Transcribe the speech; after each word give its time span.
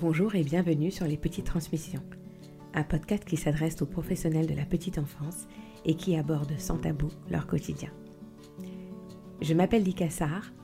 Bonjour 0.00 0.36
et 0.36 0.44
bienvenue 0.44 0.92
sur 0.92 1.06
Les 1.06 1.16
Petites 1.16 1.46
Transmissions, 1.46 2.04
un 2.72 2.84
podcast 2.84 3.24
qui 3.24 3.36
s'adresse 3.36 3.82
aux 3.82 3.86
professionnels 3.86 4.46
de 4.46 4.54
la 4.54 4.64
petite 4.64 4.96
enfance 4.96 5.48
et 5.84 5.94
qui 5.94 6.14
aborde 6.14 6.56
sans 6.56 6.76
tabou 6.76 7.08
leur 7.28 7.48
quotidien. 7.48 7.90
Je 9.42 9.54
m'appelle 9.54 9.82
Lika 9.82 10.06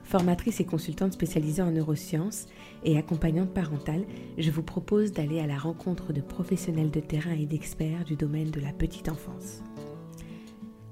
formatrice 0.03 0.61
et 0.61 0.65
consultante 0.65 1.11
spécialisée 1.11 1.61
en 1.61 1.71
neurosciences 1.71 2.45
et 2.85 2.97
accompagnante 2.97 3.53
parentale. 3.53 4.05
Je 4.37 4.51
vous 4.51 4.63
propose 4.63 5.11
d'aller 5.11 5.41
à 5.41 5.47
la 5.47 5.57
rencontre 5.57 6.13
de 6.13 6.21
professionnels 6.21 6.91
de 6.91 7.01
terrain 7.01 7.33
et 7.33 7.45
d'experts 7.45 8.05
du 8.05 8.15
domaine 8.15 8.51
de 8.51 8.61
la 8.61 8.71
petite 8.71 9.09
enfance. 9.09 9.61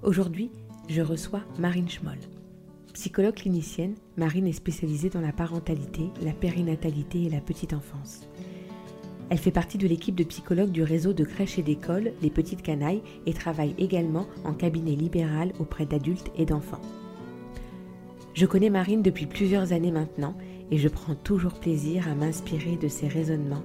Aujourd'hui, 0.01 0.51
je 0.89 1.01
reçois 1.01 1.43
Marine 1.59 1.87
Schmoll. 1.87 2.19
Psychologue 2.93 3.33
clinicienne, 3.33 3.95
Marine 4.17 4.45
est 4.45 4.53
spécialisée 4.53 5.09
dans 5.09 5.19
la 5.19 5.31
parentalité, 5.31 6.11
la 6.21 6.31
périnatalité 6.31 7.23
et 7.23 7.29
la 7.29 7.41
petite 7.41 7.73
enfance. 7.73 8.27
Elle 9.31 9.39
fait 9.39 9.49
partie 9.49 9.79
de 9.79 9.87
l'équipe 9.87 10.13
de 10.13 10.23
psychologues 10.23 10.71
du 10.71 10.83
réseau 10.83 11.11
de 11.11 11.23
crèches 11.23 11.57
et 11.57 11.63
d'écoles 11.63 12.13
Les 12.21 12.29
Petites 12.29 12.61
Canailles 12.61 13.01
et 13.25 13.33
travaille 13.33 13.73
également 13.79 14.27
en 14.45 14.53
cabinet 14.53 14.95
libéral 14.95 15.53
auprès 15.59 15.87
d'adultes 15.87 16.31
et 16.37 16.45
d'enfants. 16.45 16.81
Je 18.35 18.45
connais 18.45 18.69
Marine 18.69 19.01
depuis 19.01 19.25
plusieurs 19.25 19.73
années 19.73 19.91
maintenant 19.91 20.37
et 20.69 20.77
je 20.77 20.87
prends 20.87 21.15
toujours 21.15 21.59
plaisir 21.59 22.07
à 22.07 22.13
m'inspirer 22.13 22.75
de 22.75 22.87
ses 22.87 23.07
raisonnements, 23.07 23.63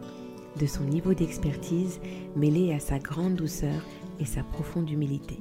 de 0.58 0.66
son 0.66 0.84
niveau 0.84 1.12
d'expertise 1.12 2.00
mêlé 2.34 2.72
à 2.72 2.80
sa 2.80 2.98
grande 2.98 3.34
douceur 3.34 3.84
et 4.20 4.24
sa 4.24 4.42
profonde 4.42 4.88
humilité. 4.90 5.38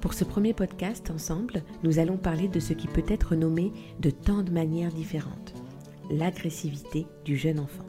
Pour 0.00 0.14
ce 0.14 0.22
premier 0.22 0.54
podcast 0.54 1.10
ensemble, 1.10 1.64
nous 1.82 1.98
allons 1.98 2.18
parler 2.18 2.46
de 2.46 2.60
ce 2.60 2.72
qui 2.72 2.86
peut 2.86 3.04
être 3.08 3.34
nommé 3.34 3.72
de 3.98 4.10
tant 4.10 4.42
de 4.42 4.52
manières 4.52 4.92
différentes, 4.92 5.54
l'agressivité 6.08 7.06
du 7.24 7.36
jeune 7.36 7.58
enfant. 7.58 7.84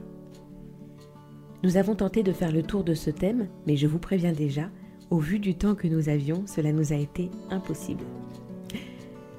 Nous 1.63 1.77
avons 1.77 1.93
tenté 1.93 2.23
de 2.23 2.31
faire 2.31 2.51
le 2.51 2.63
tour 2.63 2.83
de 2.83 2.95
ce 2.95 3.11
thème, 3.11 3.47
mais 3.67 3.77
je 3.77 3.85
vous 3.85 3.99
préviens 3.99 4.31
déjà, 4.31 4.71
au 5.11 5.19
vu 5.19 5.37
du 5.37 5.53
temps 5.55 5.75
que 5.75 5.87
nous 5.87 6.09
avions, 6.09 6.45
cela 6.47 6.71
nous 6.71 6.93
a 6.93 6.95
été 6.95 7.29
impossible. 7.51 8.03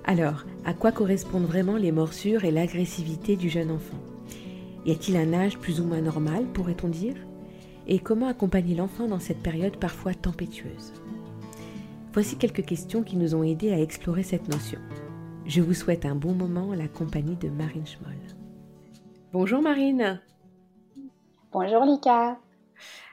Alors, 0.05 0.45
à 0.65 0.73
quoi 0.73 0.93
correspondent 0.93 1.47
vraiment 1.47 1.77
les 1.77 1.93
morsures 1.93 2.45
et 2.45 2.53
l'agressivité 2.53 3.35
du 3.37 3.49
jeune 3.49 3.73
enfant? 3.73 3.99
Y 4.87 4.93
a-t-il 4.93 5.17
un 5.17 5.33
âge 5.33 5.59
plus 5.59 5.81
ou 5.81 5.85
moins 5.85 6.01
normal, 6.01 6.47
pourrait-on 6.53 6.89
dire? 6.89 7.17
Et 7.89 7.99
comment 7.99 8.29
accompagner 8.29 8.77
l'enfant 8.77 9.09
dans 9.09 9.19
cette 9.19 9.43
période 9.43 9.77
parfois 9.77 10.15
tempétueuse? 10.15 10.93
Voici 12.13 12.37
quelques 12.37 12.67
questions 12.67 13.05
qui 13.05 13.17
nous 13.17 13.37
ont 13.37 13.45
aidés 13.45 13.71
à 13.71 13.81
explorer 13.81 14.25
cette 14.25 14.49
notion. 14.49 14.81
Je 15.47 15.61
vous 15.61 15.75
souhaite 15.75 16.05
un 16.05 16.17
bon 16.17 16.35
moment 16.35 16.73
à 16.73 16.77
la 16.77 16.89
compagnie 16.89 17.37
de 17.37 17.49
Marine 17.49 17.87
Schmoll. 17.87 18.17
Bonjour 19.33 19.63
Marine. 19.63 20.21
Bonjour 21.53 21.85
Lika. 21.85 22.41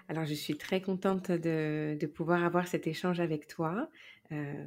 Alors 0.10 0.26
je 0.26 0.34
suis 0.34 0.58
très 0.58 0.82
contente 0.82 1.30
de, 1.30 2.06
pouvoir 2.08 2.44
avoir 2.44 2.68
cet 2.68 2.88
échange 2.88 3.20
avec 3.20 3.46
toi. 3.48 3.88
Euh, 4.32 4.66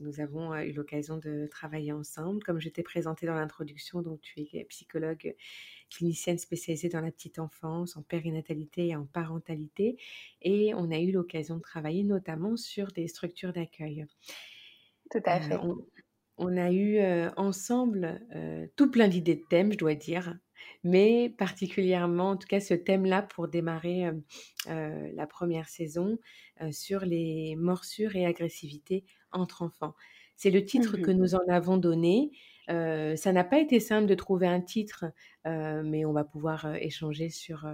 nous 0.00 0.20
avons 0.20 0.54
euh, 0.54 0.62
eu 0.62 0.72
l'occasion 0.72 1.18
de 1.18 1.46
travailler 1.46 1.92
ensemble. 1.92 2.42
Comme 2.44 2.60
je 2.60 2.70
t'ai 2.70 2.82
présenté 2.82 3.26
dans 3.26 3.34
l'introduction, 3.34 4.00
donc 4.00 4.22
tu 4.22 4.40
es 4.54 4.64
psychologue 4.70 5.34
clinicienne 5.90 6.38
spécialisée 6.38 6.88
dans 6.88 7.00
la 7.00 7.10
petite 7.10 7.38
enfance, 7.38 7.96
en 7.96 8.02
périnatalité 8.02 8.88
et 8.88 8.96
en 8.96 9.06
parentalité. 9.06 9.96
Et 10.42 10.74
on 10.74 10.90
a 10.90 10.98
eu 10.98 11.12
l'occasion 11.12 11.56
de 11.56 11.62
travailler 11.62 12.04
notamment 12.04 12.56
sur 12.56 12.88
des 12.88 13.08
structures 13.08 13.52
d'accueil. 13.52 14.06
Tout 15.10 15.22
à 15.24 15.36
euh, 15.36 15.40
fait. 15.40 15.58
on, 16.38 16.56
a 16.56 16.72
eu 16.72 16.98
euh, 16.98 17.30
ensemble 17.36 18.20
tout 18.76 18.90
plein 18.90 19.08
d'idées 19.08 19.36
de 19.36 19.44
thèmes, 19.48 19.72
je 19.72 19.78
dois 19.78 19.94
dire, 19.94 20.38
mais 20.82 21.30
particulièrement, 21.36 22.30
en 22.30 22.36
tout 22.36 22.48
cas, 22.48 22.60
ce 22.60 22.74
thème-là 22.74 23.22
pour 23.22 23.48
démarrer 23.48 24.10
la 24.66 25.26
première 25.26 25.68
saison 25.68 26.18
sur 26.70 27.00
les 27.00 27.54
morsures 27.56 28.16
et 28.16 28.26
agressivités 28.26 29.04
entre 29.32 29.62
enfants. 29.62 29.94
C'est 30.36 30.50
le 30.50 30.64
titre 30.64 30.96
que 30.96 31.10
mmh 31.10 31.16
nous 31.16 31.34
en 31.34 31.48
avons 31.48 31.76
donné. 31.76 32.32
Ça 32.68 33.32
n'a 33.32 33.44
pas 33.44 33.58
été 33.58 33.80
simple 33.80 34.06
de 34.06 34.14
trouver 34.14 34.46
un 34.46 34.60
titre, 34.60 35.06
mais 35.44 36.04
on 36.04 36.12
va 36.12 36.24
pouvoir 36.24 36.74
échanger 36.76 37.28
sur, 37.28 37.66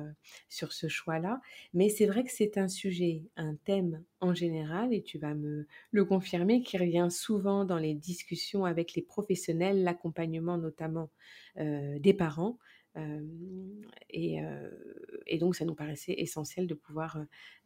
sur 0.48 0.72
ce 0.72 0.88
choix-là. 0.88 1.40
Mais 1.74 1.88
c'est 1.88 2.06
vrai 2.06 2.24
que 2.24 2.32
c'est 2.32 2.58
un 2.58 2.68
sujet, 2.68 3.22
un 3.36 3.54
thème 3.54 4.02
en 4.20 4.34
général, 4.34 4.92
et 4.92 5.02
tu 5.02 5.18
vas 5.18 5.34
me 5.34 5.66
le 5.90 6.04
confirmer, 6.04 6.62
qui 6.62 6.78
revient 6.78 7.08
souvent 7.10 7.64
dans 7.64 7.78
les 7.78 7.94
discussions 7.94 8.64
avec 8.64 8.94
les 8.94 9.02
professionnels, 9.02 9.82
l'accompagnement 9.82 10.58
notamment 10.58 11.10
des 11.56 12.14
parents. 12.14 12.58
Et, 14.10 14.38
et, 15.26 15.38
donc, 15.38 15.54
ça 15.54 15.64
nous 15.64 15.74
paraissait 15.74 16.14
essentiel 16.18 16.66
de 16.66 16.74
pouvoir 16.74 17.18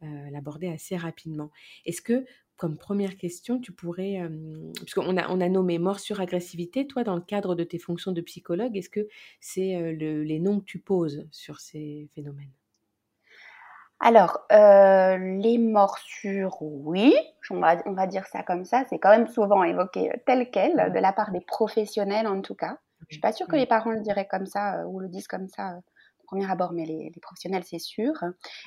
l'aborder 0.03 0.69
assez 0.69 0.97
rapidement. 0.97 1.51
Est-ce 1.87 2.03
que 2.03 2.25
comme 2.57 2.77
première 2.77 3.17
question, 3.17 3.59
tu 3.59 3.73
pourrais, 3.73 4.21
puisqu'on 4.77 5.17
a, 5.17 5.29
on 5.29 5.41
a 5.41 5.49
nommé 5.49 5.79
morsure 5.79 6.21
agressivité, 6.21 6.87
toi, 6.87 7.05
dans 7.05 7.17
le 7.17 7.21
cadre 7.21 7.55
de 7.55 7.65
tes 7.65 7.79
fonctions 7.79 8.13
de 8.13 8.21
psychologue, 8.21 8.77
est-ce 8.77 8.91
que 8.91 9.09
c'est 9.41 9.93
les 9.93 10.39
noms 10.39 10.61
que 10.61 10.65
tu 10.65 10.79
poses 10.79 11.27
sur 11.31 11.61
ces 11.61 12.09
phénomènes? 12.15 12.53
Alors, 14.01 14.41
les 14.51 15.59
morsures, 15.59 16.59
oui, 16.61 17.15
on 17.51 17.59
va, 17.59 17.83
on 17.87 17.93
va, 17.93 18.07
dire 18.07 18.27
ça 18.27 18.43
comme 18.43 18.65
ça, 18.65 18.85
c'est 18.89 18.99
quand 18.99 19.11
même 19.11 19.29
souvent 19.29 19.65
évoqué 19.65 20.11
tel 20.27 20.51
quel, 20.51 20.93
de 20.93 20.99
la 20.99 21.13
part 21.13 21.31
des 21.31 21.41
professionnels 21.41 22.27
en 22.27 22.41
tout 22.41 22.55
cas. 22.55 22.79
Je 23.01 23.07
ne 23.07 23.13
suis 23.13 23.21
pas 23.21 23.33
sûre 23.33 23.47
que 23.49 23.57
les 23.57 23.67
parents 23.67 23.91
le 23.91 24.01
diraient 24.01 24.27
comme 24.27 24.47
ça 24.47 24.87
ou 24.87 25.01
le 25.01 25.09
disent 25.09 25.29
comme 25.29 25.49
ça 25.49 25.81
premier 26.25 26.51
abord, 26.51 26.73
mais 26.73 26.85
les, 26.85 27.13
professionnels, 27.23 27.65
c'est 27.65 27.79
sûr. 27.79 28.13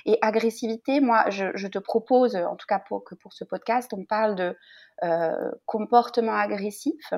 Et 0.05 0.17
agressivité, 0.21 0.99
moi, 0.99 1.29
je, 1.29 1.67
te 1.67 1.79
propose, 1.79 2.35
en 2.35 2.55
tout 2.55 2.65
cas 2.67 2.79
pour, 2.79 3.03
que 3.03 3.15
pour 3.15 3.33
ce 3.33 3.43
podcast, 3.43 3.93
on 3.93 4.05
parle 4.05 4.35
de 4.35 4.55
euh, 5.03 5.51
comportement 5.65 6.35
agressif. 6.35 7.13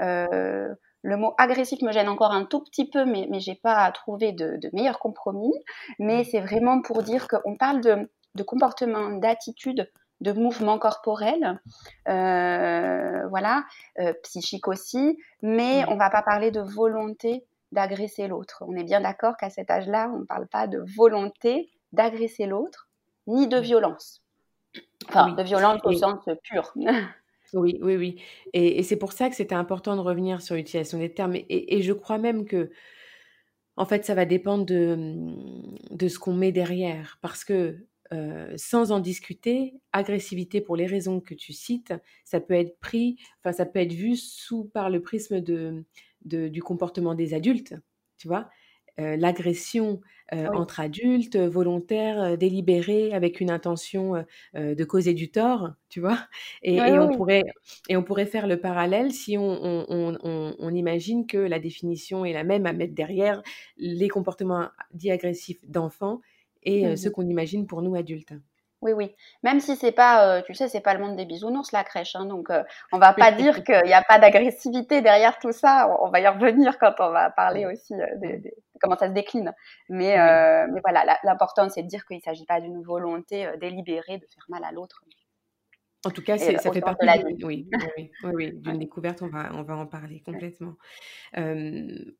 Euh, 0.00 0.74
le 1.02 1.16
mot 1.16 1.34
agressif 1.38 1.82
me 1.82 1.92
gêne 1.92 2.08
encore 2.08 2.32
un 2.32 2.44
tout 2.44 2.62
petit 2.64 2.88
peu, 2.88 3.04
mais, 3.04 3.26
mais 3.30 3.40
je 3.40 3.50
n'ai 3.50 3.56
pas 3.56 3.90
trouvé 3.92 4.32
de, 4.32 4.56
de 4.56 4.70
meilleur 4.72 4.98
compromis. 4.98 5.52
Mais 5.98 6.24
c'est 6.24 6.40
vraiment 6.40 6.80
pour 6.80 7.02
dire 7.02 7.28
qu'on 7.28 7.56
parle 7.56 7.80
de, 7.80 8.10
de 8.34 8.42
comportement, 8.42 9.10
d'attitude, 9.10 9.90
de 10.22 10.32
mouvement 10.32 10.78
corporel, 10.78 11.60
euh, 12.08 13.28
voilà, 13.28 13.64
psychique 14.22 14.66
aussi, 14.66 15.18
mais 15.42 15.84
on 15.88 15.96
va 15.96 16.08
pas 16.08 16.22
parler 16.22 16.50
de 16.50 16.60
volonté 16.60 17.44
d'agresser 17.72 18.28
l'autre. 18.28 18.64
On 18.66 18.76
est 18.76 18.84
bien 18.84 19.00
d'accord 19.00 19.36
qu'à 19.36 19.50
cet 19.50 19.70
âge-là, 19.70 20.10
on 20.14 20.20
ne 20.20 20.24
parle 20.24 20.46
pas 20.46 20.66
de 20.66 20.82
volonté 20.96 21.70
d'agresser 21.92 22.46
l'autre, 22.46 22.88
ni 23.26 23.48
de 23.48 23.58
violence. 23.58 24.22
Enfin, 25.08 25.32
de 25.32 25.42
violence 25.42 25.80
au 25.84 25.92
sens 25.92 26.24
pur. 26.42 26.72
oui, 27.54 27.78
oui, 27.80 27.96
oui. 27.96 28.22
Et, 28.52 28.82
c'est 28.82 28.96
pour 28.96 29.12
ça 29.12 29.28
que 29.28 29.36
c'était 29.36 29.54
important 29.54 29.96
de 29.96 30.00
revenir 30.00 30.42
sur 30.42 30.54
l'utilisation 30.54 30.98
des 30.98 31.12
termes. 31.12 31.34
Et, 31.34 31.82
je 31.82 31.92
crois 31.92 32.18
même 32.18 32.44
que, 32.44 32.70
en 33.76 33.84
fait, 33.84 34.04
ça 34.04 34.14
va 34.14 34.24
dépendre 34.24 34.64
de, 34.64 35.14
de 35.90 36.08
ce 36.08 36.18
qu'on 36.18 36.34
met 36.34 36.52
derrière. 36.52 37.18
Parce 37.22 37.44
que, 37.44 37.86
euh, 38.12 38.52
sans 38.56 38.92
en 38.92 39.00
discuter, 39.00 39.74
agressivité 39.92 40.60
pour 40.60 40.76
les 40.76 40.86
raisons 40.86 41.20
que 41.20 41.34
tu 41.34 41.52
cites, 41.52 41.92
ça 42.24 42.40
peut 42.40 42.54
être 42.54 42.78
pris, 42.78 43.16
enfin, 43.40 43.52
ça 43.52 43.66
peut 43.66 43.80
être 43.80 43.92
vu 43.92 44.16
sous 44.16 44.64
par 44.64 44.90
le 44.90 45.02
prisme 45.02 45.40
de 45.40 45.84
du 46.26 46.62
comportement 46.62 47.14
des 47.14 47.34
adultes, 47.34 47.74
tu 48.18 48.28
vois? 48.28 48.48
Euh, 48.98 49.14
l'agression 49.16 50.00
euh, 50.32 50.48
entre 50.54 50.80
adultes, 50.80 51.36
volontaire, 51.36 52.18
euh, 52.18 52.36
délibérée, 52.36 53.12
avec 53.12 53.40
une 53.40 53.50
intention 53.50 54.24
de 54.54 54.84
causer 54.84 55.12
du 55.12 55.30
tort, 55.30 55.72
tu 55.90 56.00
vois? 56.00 56.18
Et, 56.62 56.80
on 56.98 57.10
pourrait, 57.10 57.44
et 57.88 57.96
on 57.96 58.02
pourrait 58.02 58.26
faire 58.26 58.46
le 58.46 58.58
parallèle 58.58 59.12
si 59.12 59.36
on, 59.38 60.70
imagine 60.74 61.26
que 61.26 61.38
la 61.38 61.58
définition 61.58 62.24
est 62.24 62.32
la 62.32 62.44
même 62.44 62.66
à 62.66 62.72
mettre 62.72 62.94
derrière 62.94 63.42
les 63.76 64.08
comportements 64.08 64.68
dits 64.92 65.10
agressifs 65.10 65.60
d'enfants 65.68 66.20
et 66.62 66.86
mmh 66.86 66.96
ceux 66.96 67.10
qu'on 67.10 67.28
imagine 67.28 67.66
pour 67.66 67.82
nous 67.82 67.94
adultes. 67.94 68.32
Oui, 68.86 68.92
oui. 68.92 69.16
Même 69.42 69.58
si 69.58 69.74
c'est 69.74 69.90
pas, 69.90 70.28
euh, 70.28 70.42
tu 70.46 70.54
sais, 70.54 70.68
c'est 70.68 70.80
pas 70.80 70.94
le 70.94 71.00
monde 71.00 71.16
des 71.16 71.24
bisounours 71.24 71.72
la 71.72 71.82
crèche, 71.82 72.14
hein, 72.14 72.24
donc 72.24 72.50
euh, 72.50 72.62
on 72.92 72.98
va 72.98 73.12
pas 73.12 73.32
dire 73.32 73.54
qu'il 73.64 73.82
n'y 73.84 73.92
a 73.92 74.02
pas 74.02 74.20
d'agressivité 74.20 75.02
derrière 75.02 75.40
tout 75.40 75.50
ça. 75.50 75.92
On, 76.00 76.08
va 76.08 76.20
y 76.20 76.28
revenir 76.28 76.78
quand 76.78 76.94
on 77.00 77.10
va 77.10 77.30
parler 77.30 77.66
aussi 77.66 77.94
euh, 77.94 78.06
de, 78.22 78.48
comment 78.80 78.96
ça 78.96 79.08
se 79.08 79.12
décline. 79.12 79.52
Mais, 79.88 80.16
mais 80.68 80.80
voilà, 80.84 81.18
l'important 81.24 81.68
c'est 81.68 81.82
de 81.82 81.88
dire 81.88 82.06
qu'il 82.06 82.18
ne 82.18 82.22
s'agit 82.22 82.46
pas 82.46 82.60
d'une 82.60 82.80
volonté 82.84 83.48
délibérée 83.60 84.18
de 84.18 84.26
faire 84.26 84.44
mal 84.48 84.62
à 84.62 84.70
l'autre. 84.70 85.02
En 86.04 86.10
tout 86.10 86.22
cas, 86.22 86.38
ça 86.38 86.72
fait 86.72 86.80
partie 86.80 87.04
de 87.04 87.44
oui, 87.44 87.68
oui, 87.96 88.12
oui, 88.22 88.52
d'une 88.54 88.78
découverte. 88.78 89.22
On 89.22 89.28
va, 89.28 89.50
on 89.54 89.64
va 89.64 89.76
en 89.76 89.86
parler 89.86 90.20
complètement. 90.20 90.74
on 91.34 92.12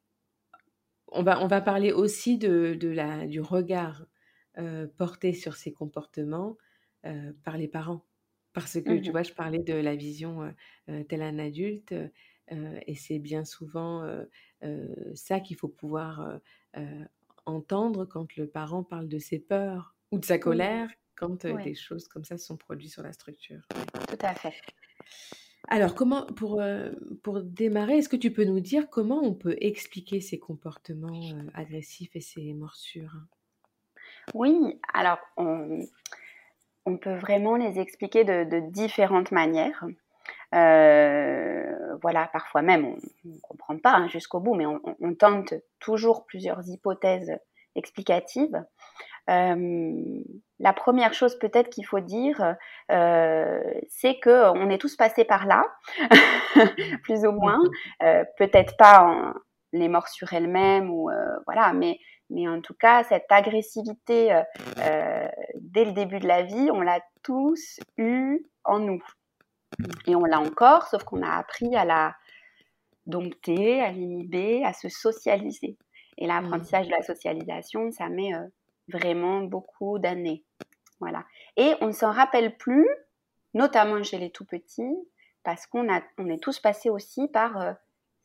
va, 1.22 1.40
on 1.40 1.46
va 1.46 1.60
parler 1.60 1.92
aussi 1.92 2.38
de, 2.38 2.74
de 2.74 2.88
la, 2.88 3.28
du 3.28 3.40
regard 3.40 4.02
euh, 4.58 4.86
porté 4.96 5.34
sur 5.34 5.54
ces 5.54 5.70
comportements 5.70 6.56
euh, 7.04 7.32
par 7.44 7.58
les 7.58 7.68
parents. 7.68 8.06
Parce 8.54 8.80
que, 8.80 8.98
tu 8.98 9.10
mmh 9.10 9.12
vois, 9.12 9.22
je 9.22 9.34
parlais 9.34 9.58
de 9.58 9.74
la 9.74 9.94
vision 9.94 10.50
euh, 10.88 11.04
tel 11.04 11.20
un 11.20 11.38
adulte, 11.38 11.94
et 12.48 12.94
c'est 12.94 13.18
bien 13.18 13.44
souvent 13.44 14.08
ça 15.14 15.40
qu'il 15.40 15.56
faut 15.56 15.68
pouvoir 15.68 16.40
entendre 17.44 18.06
quand 18.06 18.36
le 18.36 18.46
parent 18.46 18.84
parle 18.84 19.08
de 19.08 19.18
ses 19.18 19.40
peurs 19.40 19.96
ou 20.12 20.20
de 20.20 20.24
sa 20.24 20.38
colère 20.38 20.88
quand 21.16 21.44
des 21.44 21.74
choses 21.74 22.06
comme 22.06 22.24
ça 22.24 22.38
sont 22.38 22.56
produites 22.56 22.92
sur 22.92 23.02
la 23.02 23.12
structure. 23.12 23.66
Tout 24.08 24.18
à 24.20 24.34
fait. 24.34 24.54
Alors, 25.68 25.96
comment, 25.96 26.24
pour, 26.26 26.62
pour 27.24 27.42
démarrer, 27.42 27.98
est-ce 27.98 28.08
que 28.08 28.16
tu 28.16 28.32
peux 28.32 28.44
nous 28.44 28.60
dire 28.60 28.88
comment 28.88 29.20
on 29.22 29.34
peut 29.34 29.56
expliquer 29.60 30.20
ces 30.20 30.38
comportements 30.38 31.20
agressifs 31.52 32.14
et 32.14 32.20
ces 32.20 32.54
morsures? 32.54 33.26
Oui, 34.34 34.78
alors 34.92 35.18
on, 35.36 35.86
peut 37.00 37.16
vraiment 37.16 37.56
les 37.56 37.78
expliquer 37.78 38.24
de, 38.24 38.60
différentes 38.70 39.32
manières. 39.32 39.84
voilà, 40.52 42.28
parfois 42.32 42.62
même 42.62 42.84
on 42.86 42.96
ne 43.24 43.38
comprend 43.40 43.78
pas 43.78 43.94
hein, 43.94 44.08
jusqu'au 44.08 44.40
bout, 44.40 44.54
mais 44.54 44.66
on, 44.66 45.14
tente 45.14 45.54
toujours 45.80 46.26
plusieurs 46.26 46.68
hypothèses 46.68 47.38
explicatives. 47.74 48.64
Euh, 49.28 50.22
la 50.58 50.72
première 50.72 51.12
chose 51.12 51.38
peut-être 51.38 51.68
qu'il 51.68 51.84
faut 51.84 52.00
dire, 52.00 52.56
euh, 52.90 53.60
c'est 53.88 54.18
que 54.18 54.50
on 54.56 54.70
est 54.70 54.78
tous 54.78 54.96
passés 54.96 55.24
par 55.24 55.46
là, 55.46 55.64
plus 57.02 57.26
ou 57.26 57.32
moins. 57.32 57.60
Euh, 58.02 58.24
peut-être 58.38 58.76
pas 58.76 59.34
les 59.78 59.88
morsures 59.88 60.32
elles-mêmes 60.32 60.90
ou 60.90 61.10
voilà, 61.46 61.72
mais 61.72 61.98
mais 62.30 62.48
en 62.48 62.60
tout 62.60 62.74
cas 62.74 63.04
cette 63.04 63.30
agressivité 63.30 64.42
dès 65.54 65.84
le 65.84 65.92
début 65.92 66.18
de 66.18 66.26
la 66.26 66.42
vie, 66.42 66.70
on 66.72 66.80
l'a 66.80 67.00
tous 67.22 67.78
eu 67.98 68.44
en 68.64 68.78
nous 68.78 69.02
et 70.06 70.16
on 70.16 70.24
l'a 70.24 70.40
encore, 70.40 70.86
sauf 70.86 71.04
qu'on 71.04 71.22
a 71.22 71.36
appris 71.36 71.74
à 71.76 71.84
la 71.84 72.14
dompter, 73.06 73.80
à 73.80 73.92
l'inhiber, 73.92 74.64
à 74.64 74.72
se 74.72 74.88
socialiser. 74.88 75.76
Et 76.18 76.26
l'apprentissage 76.26 76.86
de 76.86 76.92
la 76.92 77.02
socialisation, 77.02 77.90
ça 77.92 78.08
met 78.08 78.32
vraiment 78.88 79.42
beaucoup 79.42 79.98
d'années. 79.98 80.44
Voilà. 81.00 81.24
Et 81.56 81.74
on 81.80 81.88
ne 81.88 81.92
s'en 81.92 82.10
rappelle 82.10 82.56
plus, 82.56 82.88
notamment 83.54 84.02
chez 84.02 84.18
les 84.18 84.30
tout 84.30 84.44
petits, 84.44 84.96
parce 85.42 85.66
qu'on 85.66 85.86
on 86.18 86.28
est 86.28 86.42
tous 86.42 86.58
passés 86.58 86.90
aussi 86.90 87.28
par 87.28 87.60
euh, 87.60 87.72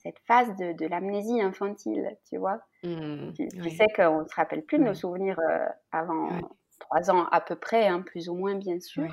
cette 0.03 0.19
phase 0.27 0.55
de, 0.57 0.73
de 0.73 0.87
l'amnésie 0.87 1.41
infantile, 1.41 2.17
tu 2.29 2.37
vois. 2.37 2.59
Mmh, 2.83 3.33
tu, 3.33 3.69
sais 3.69 3.87
qu'on 3.95 4.21
ne 4.21 4.27
se 4.27 4.35
rappelle 4.35 4.63
plus 4.63 4.79
de 4.79 4.83
nos 4.83 4.93
souvenirs 4.93 5.39
euh, 5.39 5.65
avant 5.91 6.29
trois 6.79 7.11
ans 7.11 7.25
à 7.31 7.41
peu 7.41 7.55
près, 7.55 7.87
hein, 7.87 8.01
plus 8.01 8.29
ou 8.29 8.35
moins 8.35 8.55
bien 8.55 8.79
sûr. 8.79 9.11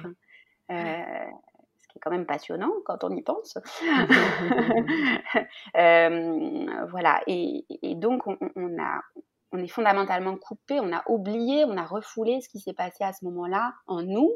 Euh, 0.70 1.02
ce 1.78 1.88
qui 1.88 1.98
est 1.98 2.00
quand 2.00 2.10
même 2.10 2.26
passionnant 2.26 2.72
quand 2.84 3.04
on 3.04 3.14
y 3.14 3.22
pense. 3.22 3.58
voilà. 5.74 7.22
Et, 7.26 7.64
et 7.82 7.94
donc 7.94 8.26
on, 8.26 8.36
on, 8.56 8.82
a, 8.82 9.00
on 9.52 9.58
est 9.58 9.68
fondamentalement 9.68 10.36
coupé, 10.36 10.80
on 10.80 10.92
a 10.92 11.02
oublié, 11.08 11.64
on 11.64 11.76
a 11.76 11.84
refoulé 11.84 12.40
ce 12.40 12.48
qui 12.48 12.60
s'est 12.60 12.74
passé 12.74 13.04
à 13.04 13.12
ce 13.12 13.24
moment-là 13.26 13.74
en 13.86 14.02
nous, 14.02 14.32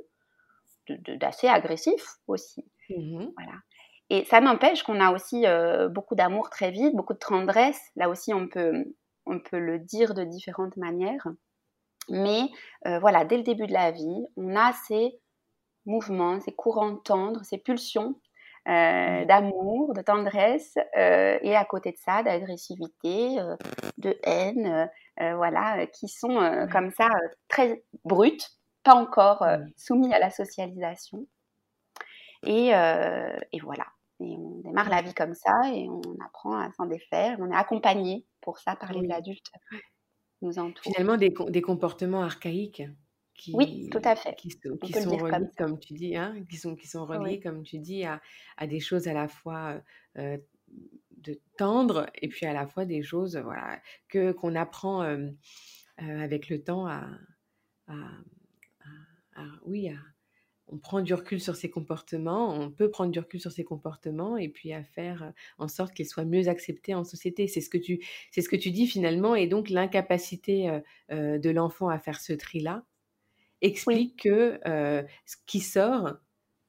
d'assez 1.18 1.48
agressif 1.48 2.16
aussi. 2.26 2.64
Mmh 2.90 3.26
voilà. 3.36 3.52
Et 4.12 4.26
ça 4.26 4.42
n'empêche 4.42 4.82
qu'on 4.82 5.00
a 5.00 5.10
aussi 5.10 5.46
euh, 5.46 5.88
beaucoup 5.88 6.14
d'amour 6.14 6.50
très 6.50 6.70
vite, 6.70 6.94
beaucoup 6.94 7.14
de 7.14 7.18
tendresse. 7.18 7.80
Là 7.96 8.10
aussi, 8.10 8.34
on 8.34 8.46
peut, 8.46 8.84
on 9.24 9.40
peut 9.40 9.58
le 9.58 9.78
dire 9.78 10.12
de 10.12 10.22
différentes 10.22 10.76
manières. 10.76 11.26
Mais 12.10 12.42
euh, 12.86 12.98
voilà, 12.98 13.24
dès 13.24 13.38
le 13.38 13.42
début 13.42 13.66
de 13.66 13.72
la 13.72 13.90
vie, 13.90 14.26
on 14.36 14.54
a 14.54 14.74
ces 14.86 15.18
mouvements, 15.86 16.38
ces 16.40 16.52
courants 16.52 16.96
tendres, 16.96 17.42
ces 17.42 17.56
pulsions 17.56 18.20
euh, 18.68 19.24
d'amour, 19.24 19.94
de 19.94 20.02
tendresse, 20.02 20.74
et 20.94 21.56
à 21.56 21.64
côté 21.64 21.92
de 21.92 21.96
ça, 21.96 22.22
d'agressivité, 22.22 23.38
de 23.96 24.14
haine, 24.24 24.90
voilà, 25.16 25.86
qui 25.86 26.08
sont 26.08 26.68
comme 26.70 26.90
ça 26.90 27.08
très 27.48 27.82
brutes, 28.04 28.50
pas 28.82 28.94
encore 28.94 29.46
soumis 29.78 30.12
à 30.12 30.18
la 30.18 30.28
socialisation. 30.28 31.26
Et, 32.42 32.72
et, 32.72 33.60
voilà. 33.60 33.86
Et 34.22 34.36
on 34.36 34.60
démarre 34.60 34.88
la 34.88 35.02
vie 35.02 35.14
comme 35.14 35.34
ça 35.34 35.60
et 35.72 35.88
on 35.88 36.00
apprend 36.24 36.56
à 36.56 36.70
s'en 36.72 36.86
défaire. 36.86 37.36
On 37.40 37.50
est 37.50 37.56
accompagné 37.56 38.26
pour 38.40 38.58
ça 38.58 38.76
par 38.76 38.92
les 38.92 39.10
adultes 39.10 39.50
nous 40.42 40.58
entourent. 40.58 40.82
Finalement, 40.92 41.16
des, 41.16 41.32
des 41.48 41.62
comportements 41.62 42.22
archaïques. 42.22 42.82
Qui, 43.34 43.52
oui, 43.54 43.88
tout 43.90 44.00
à 44.04 44.14
fait. 44.14 44.34
Qui, 44.36 44.50
qui 44.50 44.92
sont 44.92 45.16
reliés, 45.16 45.48
comme, 45.56 45.78
tu 45.78 45.94
dis, 45.94 46.16
hein, 46.16 46.34
qui 46.48 46.56
sont, 46.56 46.76
qui 46.76 46.86
sont 46.86 47.06
reliés, 47.06 47.40
comme 47.40 47.62
tu 47.62 47.78
dis, 47.78 48.04
à, 48.04 48.20
à, 48.56 48.66
des 48.66 48.78
choses 48.78 49.08
à 49.08 49.14
la 49.14 49.26
fois 49.26 49.80
de 51.22 51.40
tendre 51.56 52.06
et 52.14 52.28
puis 52.28 52.46
à 52.46 52.52
la 52.52 52.66
fois 52.66 52.84
des 52.84 53.02
choses 53.02 53.36
voilà 53.36 53.80
que 54.08 54.32
qu'on 54.32 54.54
apprend 54.54 55.00
avec 55.96 56.48
le 56.48 56.62
temps 56.62 56.86
à, 56.86 57.06
oui 59.64 59.90
on 60.72 60.78
prend 60.78 61.02
du 61.02 61.12
recul 61.12 61.40
sur 61.40 61.54
ses 61.54 61.70
comportements, 61.70 62.54
on 62.54 62.70
peut 62.70 62.90
prendre 62.90 63.12
du 63.12 63.18
recul 63.18 63.40
sur 63.40 63.52
ses 63.52 63.62
comportements 63.62 64.38
et 64.38 64.48
puis 64.48 64.72
à 64.72 64.82
faire 64.82 65.32
en 65.58 65.68
sorte 65.68 65.92
qu'ils 65.92 66.08
soient 66.08 66.24
mieux 66.24 66.48
acceptés 66.48 66.94
en 66.94 67.04
société. 67.04 67.46
C'est 67.46 67.60
ce 67.60 67.68
que 67.68 67.78
tu, 67.78 68.02
c'est 68.30 68.40
ce 68.40 68.48
que 68.48 68.56
tu 68.56 68.70
dis 68.70 68.86
finalement, 68.86 69.34
et 69.34 69.46
donc 69.46 69.68
l'incapacité 69.68 70.80
de 71.10 71.50
l'enfant 71.50 71.90
à 71.90 71.98
faire 71.98 72.20
ce 72.20 72.32
tri-là 72.32 72.84
explique 73.60 74.22
que 74.22 74.58
ce 74.64 75.36
qui 75.46 75.60
sort 75.60 76.14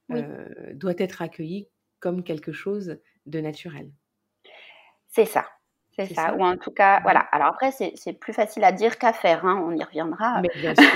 doit 0.10 0.96
être 0.98 1.22
accueilli 1.22 1.70
comme 2.00 2.24
quelque 2.24 2.52
chose 2.52 3.00
de 3.26 3.40
naturel. 3.40 3.90
C'est 5.08 5.26
ça. 5.26 5.46
C'est 5.96 6.14
ça. 6.14 6.34
Ou 6.36 6.44
en 6.44 6.58
tout 6.58 6.72
cas, 6.72 7.00
voilà. 7.02 7.20
Alors 7.32 7.48
après, 7.48 7.72
c'est 7.72 8.14
plus 8.14 8.34
facile 8.34 8.64
à 8.64 8.72
dire 8.72 8.98
qu'à 8.98 9.14
faire. 9.14 9.46
Hein. 9.46 9.64
On 9.66 9.76
y 9.76 9.84
reviendra. 9.84 10.42
Mais 10.42 10.50
bien 10.56 10.74
sûr. 10.76 10.90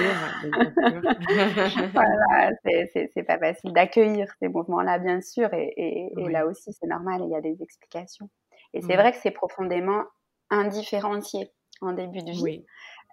voilà, 1.94 2.52
c'est 2.64 3.24
pas 3.24 3.38
facile 3.38 3.74
d'accueillir 3.74 4.28
ces 4.40 4.48
mouvements-là, 4.48 4.98
bien 5.00 5.22
sûr. 5.22 5.50
Et, 5.54 6.10
là 6.30 6.46
aussi, 6.48 6.74
c'est 6.74 6.88
normal. 6.88 7.22
Il 7.26 7.32
y 7.32 7.36
a 7.36 7.42
des 7.42 7.62
explications. 7.62 8.30
Et 8.74 8.82
c'est 8.82 8.96
vrai 8.96 9.12
que 9.12 9.18
c'est 9.18 9.32
profondément 9.32 10.04
indifférencié 10.50 11.52
en 11.82 11.94
début 11.94 12.24
de 12.24 12.32
vie. 12.32 12.42
Oui. 12.44 12.66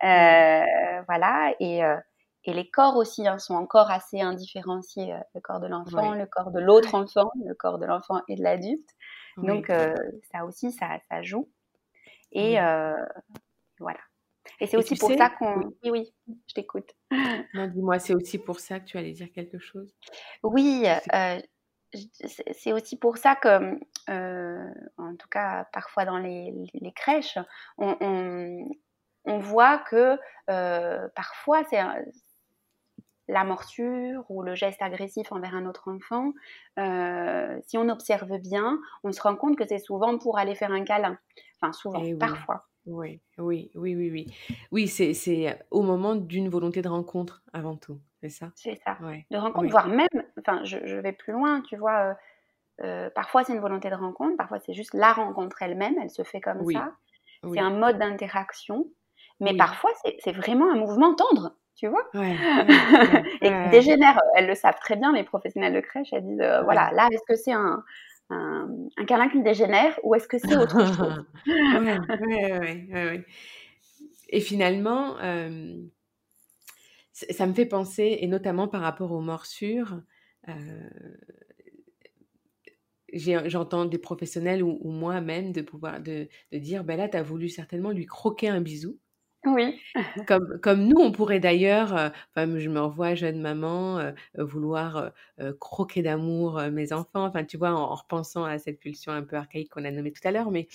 Euh, 0.03 1.03
voilà. 1.07 1.55
Et, 1.61 1.85
euh, 1.85 1.97
et, 2.45 2.55
les 2.55 2.71
corps 2.71 2.97
aussi 2.97 3.27
hein, 3.29 3.39
sont 3.39 3.55
encore 3.55 3.91
assez 3.91 4.21
indifférenciés. 4.21 5.13
Euh, 5.13 5.19
le 5.35 5.41
corps 5.41 5.61
de 5.61 5.67
l'enfant, 5.67 6.15
le 6.15 6.27
corps 6.27 6.51
de 6.51 6.61
l'autre 6.61 6.95
enfant, 6.95 7.31
le 7.47 7.55
corps 7.55 7.79
de 7.79 7.87
l'enfant 7.87 8.21
et 8.29 8.37
de 8.37 8.43
l'adulte. 8.43 8.89
Donc, 9.37 9.71
euh, 9.71 9.95
ça 10.33 10.45
aussi, 10.45 10.73
ça, 10.73 10.99
ça 11.11 11.23
joue. 11.23 11.49
Et 12.35 12.61
euh, 12.61 12.95
voilà. 13.79 14.01
Et 14.61 14.67
c'est 14.67 14.77
aussi 14.77 14.97
pour 14.97 15.11
ça 15.13 15.31
qu'on. 15.31 15.73
Oui, 15.83 15.91
oui, 15.91 16.14
je 16.49 16.55
t'écoute. 16.55 16.95
Non, 17.55 17.67
dis-moi, 17.69 17.99
c'est 17.99 18.14
aussi 18.14 18.38
pour 18.38 18.61
ça 18.61 18.81
que 18.81 18.85
tu 18.85 18.99
allais 18.99 19.12
dire 19.12 19.29
quelque 19.33 19.59
chose? 19.59 19.95
Oui, 20.43 20.85
euh, 21.14 21.41
c'est 22.53 22.73
aussi 22.73 22.97
pour 22.99 23.17
ça 23.17 23.37
que, 23.37 23.79
en 24.09 25.17
tout 25.17 25.29
cas, 25.29 25.64
parfois 25.73 26.05
dans 26.05 26.19
les, 26.19 26.53
les 26.75 26.93
crèches, 26.93 27.38
on, 27.79 27.97
on, 28.00 28.69
on, 29.25 29.38
voit 29.38 29.79
que 29.79 30.19
parfois 31.14 31.62
c'est 31.71 31.79
la 33.28 33.45
morsure 33.45 34.25
ou 34.28 34.43
le 34.43 34.54
geste 34.54 34.83
agressif 34.83 35.33
envers 35.33 35.54
un 35.54 35.66
autre 35.66 35.90
enfant, 35.90 36.33
euh, 36.78 37.59
si 37.66 37.78
on 37.78 37.88
observe 37.88 38.38
bien, 38.38 38.78
on 39.02 39.12
se 39.12 39.21
rend 39.21 39.37
compte 39.37 39.57
que 39.57 39.66
c'est 39.66 39.78
souvent 39.78 40.19
pour 40.19 40.38
aller 40.38 40.54
faire 40.54 40.73
un 40.73 40.85
câlin. 40.85 41.19
Enfin, 41.61 41.73
souvent, 41.73 42.02
eh 42.04 42.14
parfois. 42.14 42.66
Oui, 42.87 43.23
oui, 43.38 43.71
oui, 43.75 43.97
oui, 43.97 44.11
oui. 44.11 44.26
Oui, 44.71 44.88
c'est 44.88 45.66
au 45.71 45.83
moment 45.83 46.16
d'une 46.16 46.50
volonté 46.50 46.83
de 46.83 46.88
rencontre 46.88 47.43
avant 47.54 47.76
tout, 47.76 47.99
c'est 48.21 48.28
ça? 48.28 48.52
C'est 48.57 48.78
ça. 48.85 48.99
De 49.31 49.38
rencontre, 49.38 49.71
voire 49.71 49.88
même, 49.88 50.07
enfin, 50.38 50.62
je, 50.64 50.97
vais 50.97 51.12
plus 51.12 51.33
loin, 51.33 51.62
tu 51.62 51.76
vois. 51.76 52.11
Euh, 52.11 52.14
euh, 52.83 53.11
parfois, 53.14 53.45
c'est 53.45 53.54
une 53.54 53.61
volonté 53.61 53.88
de 53.88 53.95
rencontre, 53.95 54.37
parfois, 54.37 54.59
c'est 54.59 54.75
juste 54.75 54.93
la 54.93 55.12
rencontre 55.14 55.62
elle-même, 55.62 55.95
elle 56.02 56.11
se 56.11 56.25
fait 56.25 56.40
comme 56.40 56.64
ça. 56.71 56.93
C'est 57.52 57.61
un 57.61 57.71
mode 57.71 57.99
d'interaction, 57.99 58.87
mais 59.40 59.57
parfois, 59.57 59.90
c'est 60.19 60.33
vraiment 60.33 60.71
un 60.71 60.76
mouvement 60.76 61.14
tendre 61.14 61.57
tu 61.76 61.88
vois? 61.88 62.09
Et 62.14 63.49
qui 63.49 63.71
dégénère, 63.71 64.19
elles 64.37 64.47
le 64.47 64.54
savent 64.54 64.78
très 64.81 64.97
bien, 64.97 65.12
les 65.12 65.25
professionnels 65.25 65.75
de 65.75 65.81
crèche, 65.81 66.12
elles 66.12 66.25
disent, 66.25 66.40
euh, 66.40 66.62
voilà, 66.62 66.90
là, 66.93 67.09
est-ce 67.12 67.23
que 67.26 67.37
c'est 67.37 67.52
un, 67.52 67.83
un, 68.31 69.04
câlin 69.07 69.28
qui 69.28 69.43
dégénère 69.43 69.99
ou 70.02 70.14
est-ce 70.14 70.28
que 70.28 70.38
c'est 70.38 70.57
autre 70.57 70.81
chose? 70.95 71.25
Oui, 71.47 72.90
oui, 72.93 73.21
Et 74.31 74.40
finalement, 74.40 75.19
euh, 75.21 75.76
ça 77.12 77.47
me 77.47 77.52
fait 77.52 77.66
penser, 77.66 78.19
et 78.21 78.26
notamment 78.26 78.66
par 78.66 78.81
rapport 78.81 79.12
aux 79.12 79.21
morsures, 79.21 80.00
euh, 80.49 80.88
j'entends 83.12 83.85
des 83.85 83.99
professionnels 83.99 84.62
ou, 84.62 84.90
moi-même 84.90 85.52
de 85.52 85.62
pouvoir 85.62 86.00
de, 86.00 86.28
de 86.52 86.59
dire, 86.59 86.85
ben 86.85 86.97
là, 86.97 87.09
tu 87.09 87.16
as 87.16 87.23
voulu 87.23 87.49
certainement 87.49 87.90
lui 87.90 88.07
croquer 88.07 88.49
un 88.49 88.61
bisou. 88.61 88.99
Oui. 89.47 89.79
Comme, 90.27 90.87
nous, 90.87 90.97
on 90.99 91.13
pourrait 91.13 91.41
d'ailleurs, 91.41 91.97
euh, 91.97 92.09
je 92.37 92.69
me 92.69 92.81
revois 92.81 93.15
jeune 93.15 93.41
maman, 93.41 93.99
euh, 93.99 94.13
euh, 94.39 94.45
vouloir 94.45 95.13
croquer 95.61 96.03
d'amour 96.03 96.61
mes 96.73 96.93
enfants, 96.93 97.27
enfin, 97.27 97.45
tu 97.45 97.57
vois, 97.57 97.73
en, 97.73 97.95
repensant 97.95 98.45
à 98.45 98.59
cette 98.59 98.79
pulsion 98.79 99.13
un 99.13 99.23
peu 99.23 99.37
archaïque 99.37 99.71
qu'on 99.71 99.85
a 99.85 99.91
nommée 99.91 100.13
tout 100.13 100.27
à 100.27 100.31
l'heure, 100.31 100.51
mais 100.51 100.69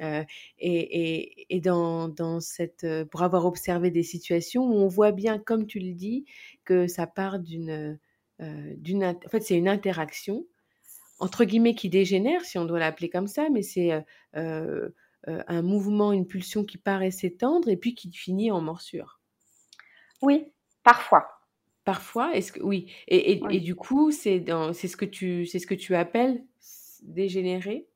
et, 0.00 0.26
et, 0.58 1.46
et, 1.54 1.60
dans, 1.60 2.08
dans 2.08 2.40
cette, 2.40 2.86
pour 3.10 3.22
avoir 3.22 3.46
observé 3.46 3.90
des 3.90 4.02
situations 4.02 4.64
où 4.64 4.74
on 4.74 4.88
voit 4.88 5.12
bien, 5.12 5.38
comme 5.38 5.66
tu 5.66 5.78
le 5.78 5.92
dis, 5.94 6.24
que 6.64 6.86
ça 6.86 7.06
part 7.06 7.38
d'une, 7.38 7.98
d'une, 8.40 9.04
en 9.04 9.28
fait, 9.28 9.40
c'est 9.40 9.56
une 9.56 9.68
interaction 9.68 10.46
entre 11.18 11.44
guillemets 11.44 11.74
qui 11.74 11.88
dégénère, 11.88 12.44
si 12.44 12.58
on 12.58 12.66
doit 12.66 12.78
l'appeler 12.78 13.08
comme 13.08 13.26
ça, 13.26 13.48
mais 13.50 13.62
c'est 13.62 13.92
euh, 15.28 15.42
un 15.48 15.62
mouvement, 15.62 16.12
une 16.12 16.26
pulsion 16.26 16.64
qui 16.64 16.78
paraît 16.78 17.10
s'étendre 17.10 17.68
et 17.68 17.76
puis 17.76 17.94
qui 17.94 18.12
finit 18.12 18.50
en 18.50 18.60
morsure. 18.60 19.20
Oui, 20.22 20.52
parfois. 20.82 21.26
Parfois, 21.84 22.34
est-ce 22.34 22.52
que 22.52 22.60
oui 22.62 22.92
et, 23.06 23.40
et, 23.54 23.60
du 23.60 23.76
coup, 23.76 24.10
c'est 24.10 24.44
c'est 24.72 24.88
ce 24.88 24.96
que 24.96 25.04
tu 25.04 25.46
c'est 25.46 25.60
ce 25.60 25.66
que 25.66 25.74
tu 25.74 25.94
appelles 25.94 26.42
dégénérer? 27.02 27.86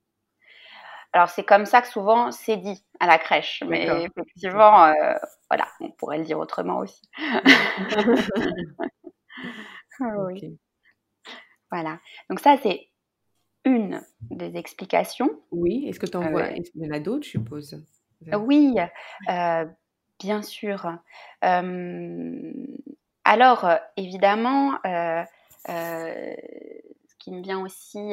Alors 1.12 1.28
c'est 1.28 1.42
comme 1.42 1.66
ça 1.66 1.82
que 1.82 1.88
souvent 1.88 2.30
c'est 2.30 2.56
dit 2.56 2.84
à 3.00 3.08
la 3.08 3.18
crèche, 3.18 3.64
mais 3.66 3.88
effectivement, 4.04 4.84
euh, 4.84 5.14
voilà, 5.50 5.66
on 5.80 5.90
pourrait 5.90 6.18
le 6.18 6.24
dire 6.24 6.38
autrement 6.38 6.78
aussi. 6.78 7.02
oui. 10.00 10.58
Voilà. 11.70 11.98
Donc 12.28 12.38
ça 12.38 12.56
c'est 12.62 12.89
une 13.64 14.00
des 14.30 14.56
explications. 14.56 15.30
Oui, 15.50 15.86
est-ce 15.88 16.00
que 16.00 16.06
tu 16.06 16.16
en 16.16 16.30
vois 16.30 16.50
Il 16.50 16.64
y 16.74 16.88
en 16.88 16.92
a 16.92 17.00
d'autres, 17.00 17.24
je 17.24 17.30
suppose? 17.30 17.82
Oui, 18.32 18.76
euh, 19.28 19.64
bien 20.18 20.42
sûr. 20.42 20.98
alors, 23.24 23.68
évidemment, 23.96 24.74
euh, 24.86 25.22
euh, 25.68 26.34
ce 27.06 27.14
qui 27.18 27.32
me 27.32 27.42
vient 27.42 27.60
aussi 27.60 28.12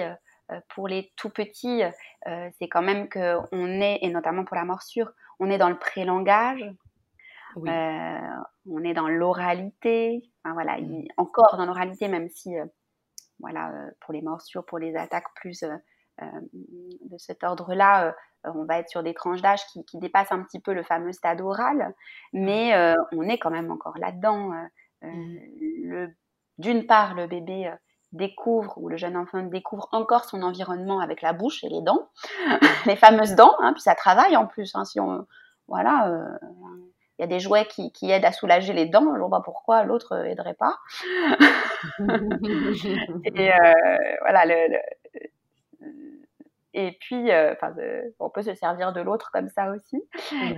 pour 0.69 0.87
les 0.87 1.11
tout 1.15 1.29
petits, 1.29 1.81
c'est 2.25 2.67
quand 2.69 2.81
même 2.81 3.09
qu'on 3.09 3.81
est, 3.81 3.99
et 4.01 4.09
notamment 4.09 4.45
pour 4.45 4.55
la 4.55 4.65
morsure, 4.65 5.11
on 5.39 5.49
est 5.49 5.57
dans 5.57 5.69
le 5.69 5.77
pré-langage. 5.77 6.65
Oui. 7.55 7.71
on 8.69 8.83
est 8.83 8.93
dans 8.93 9.07
l'oralité, 9.07 10.21
enfin, 10.43 10.53
voilà, 10.53 10.79
mmh. 10.79 11.07
encore 11.17 11.57
dans 11.57 11.65
l'oralité, 11.65 12.07
même 12.07 12.29
si 12.29 12.53
voilà, 13.39 13.69
euh, 13.69 13.91
pour 14.01 14.13
les 14.13 14.21
morsures, 14.21 14.65
pour 14.65 14.79
les 14.79 14.95
attaques 14.95 15.33
plus 15.35 15.63
euh, 15.63 15.75
euh, 16.21 16.25
de 16.53 17.17
cet 17.17 17.43
ordre-là, 17.43 18.13
on 18.43 18.65
va 18.65 18.79
être 18.79 18.89
sur 18.89 19.03
des 19.03 19.13
tranches 19.13 19.41
d'âge 19.41 19.61
qui, 19.67 19.99
dépassent 19.99 20.31
un 20.31 20.41
petit 20.41 20.59
peu 20.59 20.73
le 20.73 20.83
fameux 20.83 21.11
stade 21.11 21.41
oral, 21.41 21.93
mais 22.33 22.73
on 23.11 23.23
est 23.23 23.37
quand 23.37 23.51
même 23.51 23.71
encore 23.71 23.97
là-dedans. 23.97 24.51
Mmh. 25.01 26.07
D'une 26.57 26.87
part, 26.87 27.13
le 27.13 27.27
bébé 27.27 27.71
découvre 28.13 28.77
ou 28.77 28.87
le 28.89 28.95
jeune 28.95 29.17
enfant 29.17 29.43
découvre 29.43 29.89
encore 29.91 30.23
son 30.25 30.43
environnement 30.43 31.01
avec 31.01 31.21
la 31.21 31.33
bouche 31.33 31.63
et 31.63 31.69
les 31.69 31.81
dents, 31.81 32.09
les 32.85 32.95
fameuses 32.95 33.35
dents, 33.35 33.55
hein, 33.59 33.73
puis 33.73 33.81
ça 33.81 33.95
travaille 33.95 34.37
en 34.37 34.47
plus. 34.47 34.73
Hein, 34.75 34.85
si 34.85 34.99
on, 34.99 35.27
voilà, 35.67 36.37
il 37.19 37.21
y 37.21 37.25
a 37.25 37.27
des 37.27 37.39
jouets 37.39 37.65
qui, 37.65 38.11
aident 38.11 38.25
à 38.25 38.31
soulager 38.31 38.73
les 38.73 38.85
dents. 38.85 39.05
Je 39.09 39.15
ne 39.15 39.19
vois 39.19 39.29
pas 39.29 39.41
pourquoi 39.41 39.83
l'autre 39.83 40.25
aiderait 40.25 40.53
pas. 40.53 40.77
et 43.25 43.53
euh, 43.53 43.73
voilà, 44.21 44.45
le, 44.45 44.77
et 46.73 46.95
puis, 46.99 47.31
euh, 47.31 47.55
on 48.19 48.29
peut 48.29 48.43
se 48.43 48.53
servir 48.53 48.93
de 48.93 49.01
l'autre 49.01 49.31
comme 49.31 49.49
ça 49.49 49.71
aussi. 49.71 49.99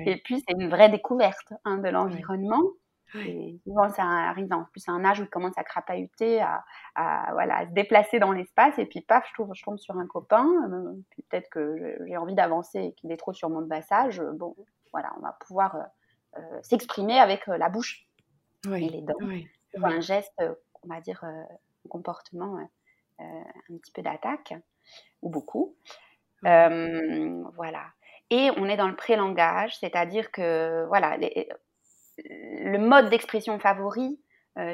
Et 0.05 0.17
puis, 0.17 0.43
c'est 0.45 0.53
une 0.53 0.69
vraie 0.69 0.89
découverte 0.89 1.53
hein, 1.63 1.77
de 1.77 1.87
l'environnement. 1.87 2.61
Et 3.15 3.57
souvent, 3.63 3.89
ça 3.89 4.03
arrive 4.03 4.51
en 4.53 4.65
plus 4.65 4.87
à 4.87 4.91
un 4.91 5.03
âge 5.05 5.19
où 5.21 5.23
il 5.23 5.29
commence 5.29 5.57
à 5.57 5.63
crapahuter, 5.63 6.41
à, 6.41 7.29
voilà, 7.31 7.65
se 7.67 7.71
déplacer 7.71 8.19
dans 8.19 8.33
l'espace. 8.33 8.77
Et 8.77 8.85
puis, 8.85 9.01
paf, 9.01 9.25
je, 9.29 9.33
trouve, 9.33 9.51
je 9.55 9.63
tombe 9.63 9.79
sur 9.79 9.97
un 9.97 10.05
copain. 10.07 10.45
Euh, 10.71 10.93
peut-être 11.29 11.49
que 11.49 11.97
j'ai 12.05 12.17
envie 12.17 12.35
d'avancer 12.35 12.79
et 12.79 12.93
qu'il 12.93 13.11
est 13.11 13.17
trop 13.17 13.33
sur 13.33 13.49
mon 13.49 13.65
passage. 13.65 14.21
Bon, 14.33 14.55
voilà, 14.91 15.13
on 15.17 15.21
va 15.21 15.37
pouvoir 15.39 15.77
euh, 16.37 16.41
s'exprimer 16.61 17.19
avec 17.19 17.47
euh, 17.47 17.57
la 17.57 17.69
bouche 17.69 18.07
et 18.67 18.89
les 18.89 19.01
dents. 19.01 19.15
Un 19.81 19.99
geste, 19.99 20.33
euh, 20.41 20.53
on 20.83 20.93
va 20.93 21.01
dire, 21.01 21.23
un 21.23 21.45
comportement 21.89 22.57
un 23.19 23.77
petit 23.77 23.91
peu 23.91 24.01
d'attaque, 24.01 24.53
ou 25.21 25.29
beaucoup. 25.29 25.75
voilà. 26.41 27.85
Et 28.31 28.51
on 28.57 28.65
est 28.65 28.77
dans 28.77 28.87
le 28.87 28.95
pré-langage, 28.95 29.77
c'est-à-dire 29.79 30.31
que 30.31 30.85
voilà, 30.87 31.17
le 32.17 32.77
mode 32.77 33.09
d'expression 33.09 33.59
favori 33.59 34.19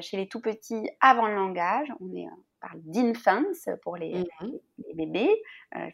chez 0.02 0.18
les 0.18 0.28
tout 0.28 0.42
petits 0.42 0.90
avant 1.00 1.28
le 1.28 1.36
langage, 1.36 1.92
on 2.00 2.14
est 2.16 2.28
parle 2.60 2.82
d'infance 2.84 3.70
pour 3.84 3.96
les, 3.98 4.24
mmh 4.42 4.52
les 4.88 4.94
bébés, 4.96 5.44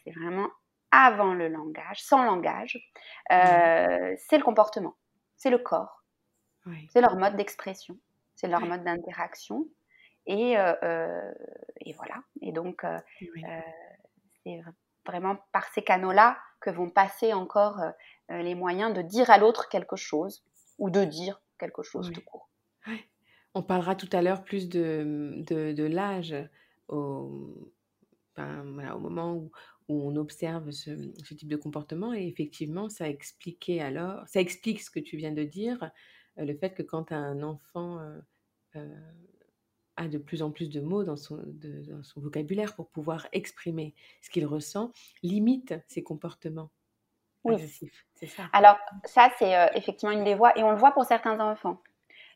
c'est 0.04 0.12
vraiment 0.12 0.50
avant 0.92 1.34
le 1.34 1.48
langage, 1.48 2.02
sans 2.02 2.24
langage, 2.24 2.78
mmh 3.30 4.16
c'est 4.18 4.38
le 4.38 4.44
comportement 4.44 4.96
c'est 5.42 5.50
le 5.50 5.58
corps. 5.58 6.04
C'est 6.94 7.02
leur 7.02 7.16
mode 7.16 7.36
d'expression, 7.36 7.98
c'est 8.36 8.48
leur 8.48 8.62
mode 8.62 8.84
d'interaction. 8.84 9.66
Et, 10.26 10.58
euh, 10.58 10.74
euh, 10.84 11.34
et, 11.82 11.94
voilà. 11.94 12.24
Et 12.42 12.52
donc, 12.52 12.84
euh, 12.84 12.98
c'est 14.44 14.62
vraiment 15.06 15.38
par 15.52 15.66
ces 15.74 15.82
canaux-là 15.82 16.38
que 16.60 16.70
vont 16.70 16.90
passer 16.90 17.34
encore 17.34 17.80
les 18.30 18.56
moyens 18.56 18.94
de 18.94 19.02
dire 19.02 19.30
à 19.30 19.38
l'autre 19.38 19.68
quelque 19.70 19.96
chose 19.96 20.46
ou 20.78 20.90
de 20.90 21.04
dire 21.04 21.42
quelque 21.58 21.84
chose 21.84 22.12
tout 22.12 22.22
court. 22.22 22.50
On 23.54 23.64
parlera 23.64 23.96
tout 23.96 24.10
à 24.14 24.22
l'heure 24.22 24.44
plus 24.44 24.70
de, 24.70 25.34
de, 25.48 25.74
de 25.74 25.84
l'âge 25.84 26.36
au, 26.88 27.74
voilà, 28.36 28.96
au 28.96 29.00
moment 29.00 29.34
où, 29.34 29.52
on 29.90 30.16
observe 30.16 30.72
ce, 30.72 30.92
type 31.36 31.50
de 31.50 31.58
comportement 31.58 32.14
et 32.14 32.26
effectivement 32.26 32.88
ça 32.88 33.10
expliquait 33.10 33.82
alors 33.82 34.26
ça 34.26 34.40
explique 34.40 34.80
ce 34.80 34.90
que 34.90 35.02
tu 35.02 35.18
viens 35.18 35.34
de 35.34 35.44
dire 35.44 35.92
le 36.38 36.56
fait 36.56 36.74
que 36.74 36.84
quand 36.84 37.12
un 37.12 37.44
enfant 37.44 38.00
euh, 38.00 38.20
euh, 38.76 39.12
a 40.06 40.08
de 40.08 40.18
plus 40.18 40.42
en 40.42 40.52
plus 40.52 40.70
de 40.70 40.82
mots 40.82 41.04
dans 41.04 41.16
son, 41.16 41.40
dans 41.46 42.04
son 42.04 42.22
vocabulaire 42.22 42.76
pour 42.76 42.90
pouvoir 42.90 43.28
exprimer 43.32 43.94
ce 44.22 44.30
qu'il 44.30 44.46
ressent 44.46 44.92
limite 45.24 45.74
ses 45.88 46.04
comportements 46.04 46.70
oui. 47.44 47.58
ça 48.28 48.44
alors 48.54 48.78
ça 49.04 49.32
c'est 49.40 49.72
effectivement 49.74 50.14
une 50.14 50.24
des 50.24 50.36
voies 50.36 50.56
et 50.60 50.64
on 50.64 50.70
le 50.72 50.78
voit 50.78 50.92
pour 50.92 51.06
certains 51.06 51.40
enfants 51.40 51.82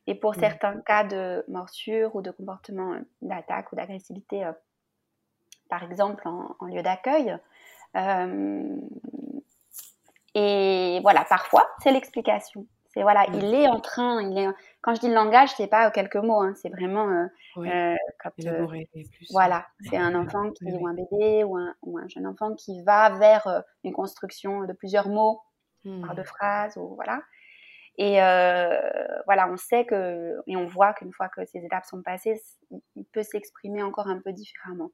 et 0.08 0.16
pour 0.16 0.34
certains 0.34 0.80
cas 0.82 1.04
de 1.04 1.44
morsure 1.48 2.16
ou 2.16 2.22
de 2.24 2.32
comportement 2.32 3.00
d'attaque 3.22 3.72
ou 3.72 3.76
d'agressivité 3.76 4.50
par 5.70 5.84
exemple 5.84 6.28
en, 6.28 6.66
lieu 6.66 6.82
d'accueil. 6.82 7.38
Euh, 7.96 8.78
et 10.34 11.00
voilà, 11.02 11.26
parfois, 11.26 11.68
c'est 11.82 11.92
l'explication. 11.92 12.68
C'est 12.94 13.02
voilà, 13.02 13.26
il 13.34 13.54
est 13.54 13.68
en 13.68 13.80
train, 13.80 14.22
il 14.22 14.38
est. 14.38 14.48
Quand 14.86 14.94
je 14.94 15.00
dis 15.00 15.08
le 15.08 15.16
langage, 15.16 15.50
c'est 15.58 15.68
pas 15.68 15.90
quelques 15.90 16.16
mots, 16.16 16.42
hein, 16.42 16.54
c'est 16.56 16.70
vraiment 16.70 17.10
euh, 17.10 17.26
euh, 17.58 17.96
plus, 18.38 19.32
voilà, 19.32 19.66
c'est 19.90 19.98
un 19.98 20.14
enfant 20.14 20.52
qui 20.52 20.72
ou 20.72 20.88
un 20.88 20.94
bébé 20.94 21.44
ou 21.44 21.58
un, 21.58 21.74
ou 21.82 21.98
un, 21.98 22.08
jeune 22.08 22.28
enfant 22.28 22.54
qui 22.54 22.84
va 22.84 23.10
vers 23.18 23.64
une 23.84 23.94
construction 23.94 24.64
de 24.66 24.74
plusieurs 24.74 25.10
mots 25.10 25.42
par 25.84 26.14
mmh. 26.14 26.16
de 26.16 26.24
phrases 26.24 26.78
ou 26.78 26.94
voilà. 26.94 27.20
Et 27.98 28.18
voilà, 29.26 29.50
on 29.50 29.58
sait 29.58 29.86
que 29.86 30.36
et 30.46 30.56
on 30.56 30.68
voit 30.68 30.94
qu'une 30.94 31.14
fois 31.14 31.30
que 31.30 31.46
ces 31.46 31.66
étapes 31.66 31.86
sont 31.86 32.04
passées, 32.04 32.40
il 32.96 33.06
peut 33.06 33.24
s'exprimer 33.24 33.82
encore 33.82 34.08
un 34.08 34.20
peu 34.20 34.34
différemment. 34.34 34.92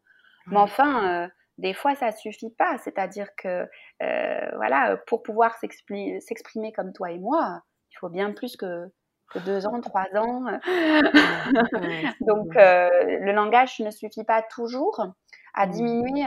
Mais 0.48 0.58
enfin, 0.58 1.26
euh, 1.26 1.28
des 1.58 1.74
fois, 1.74 1.96
ça 1.96 2.12
suffit 2.12 2.50
pas. 2.50 2.78
C'est-à-dire 2.80 3.28
que, 3.36 3.68
euh, 4.04 4.52
voilà, 4.56 4.98
pour 5.08 5.24
pouvoir 5.24 5.58
s'exprimer 5.58 6.72
comme 6.76 6.94
toi 6.94 7.12
et 7.12 7.20
moi, 7.20 7.62
il 7.92 7.98
faut 8.00 8.10
bien 8.10 8.32
plus 8.32 8.56
que, 8.56 8.88
deux 9.40 9.66
ans, 9.66 9.80
trois 9.82 10.08
ans. 10.16 10.46
Donc, 12.22 12.56
euh, 12.56 12.90
le 13.20 13.32
langage 13.32 13.80
ne 13.80 13.92
suffit 13.92 14.24
pas 14.24 14.42
toujours 14.42 15.06
à 15.54 15.68
mmh. 15.68 15.72
diminuer 15.72 16.26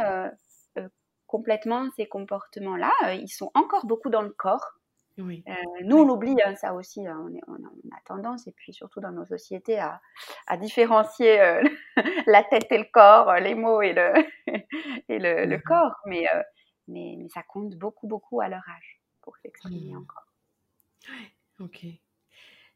complètement 1.26 1.88
ces 1.96 2.06
comportements-là. 2.06 2.92
Ils 3.14 3.28
sont 3.28 3.50
encore 3.54 3.86
beaucoup 3.86 4.10
dans 4.10 4.22
le 4.22 4.30
corps. 4.30 4.78
Oui. 5.18 5.44
Euh, 5.48 5.52
nous, 5.84 5.96
on 5.96 6.08
oublie 6.08 6.36
hein, 6.44 6.54
ça 6.56 6.74
aussi. 6.74 7.06
Hein, 7.06 7.28
on, 7.46 7.52
on, 7.52 7.56
a 7.56 8.00
tendance, 8.04 8.46
et 8.46 8.52
puis 8.52 8.72
surtout 8.72 9.00
dans 9.00 9.12
nos 9.12 9.24
sociétés, 9.24 9.78
à, 9.78 10.00
à 10.46 10.56
différencier 10.56 11.40
euh, 11.40 11.62
la 12.26 12.42
tête 12.42 12.70
et 12.70 12.78
le 12.78 12.86
corps, 12.92 13.28
euh, 13.30 13.38
les 13.38 13.54
mots 13.54 13.82
et 13.82 13.92
le, 13.92 14.12
et 15.08 15.18
le, 15.18 15.46
le 15.46 15.56
mmh 15.56 15.62
corps. 15.62 15.94
Mais, 16.06 16.26
mais, 16.88 17.16
mais, 17.18 17.28
ça 17.28 17.42
compte 17.42 17.74
beaucoup, 17.76 18.08
beaucoup 18.08 18.40
à 18.40 18.48
leur 18.48 18.62
âge 18.68 19.00
pour 19.22 19.36
s'exprimer 19.38 19.94
mmh. 19.94 19.98
encore. 19.98 20.26
Ok. 21.60 21.86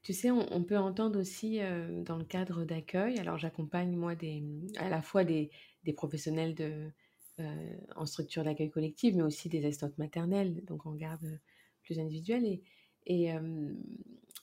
Tu 0.03 0.13
sais, 0.13 0.31
on, 0.31 0.47
on 0.53 0.63
peut 0.65 0.79
entendre 0.79 1.21
aussi 1.21 1.61
dans 2.05 2.17
le 2.17 2.25
cadre 2.25 2.65
d'accueil. 2.65 3.19
Alors, 3.19 3.39
j'accompagne 3.39 3.95
moi 3.97 4.15
des, 4.15 4.43
à 4.77 4.89
la 4.89 5.03
fois 5.03 5.25
des, 5.25 5.51
des 5.85 5.93
professionnels 5.93 6.55
de, 6.55 6.91
en 7.97 8.07
structure 8.07 8.45
d'accueil 8.45 8.71
collective, 8.71 9.17
mais 9.17 9.23
aussi 9.23 9.49
des 9.49 9.65
assistantes 9.67 9.99
maternelles, 9.99 10.65
donc 10.65 10.87
en 10.87 10.95
garde 10.95 11.41
plus 11.83 11.99
individuelle. 12.01 12.45
Et, 12.47 12.63
et 13.07 13.33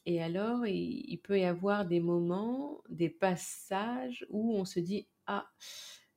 Et 0.06 0.22
alors, 0.22 0.68
il, 0.68 1.18
peut 1.24 1.40
y 1.40 1.44
avoir 1.46 1.86
des 1.88 2.00
moments, 2.00 2.82
des 2.90 3.10
passages 3.10 4.26
où 4.30 4.54
on 4.56 4.66
se 4.66 4.80
dit, 4.80 5.08
ah, 5.26 5.48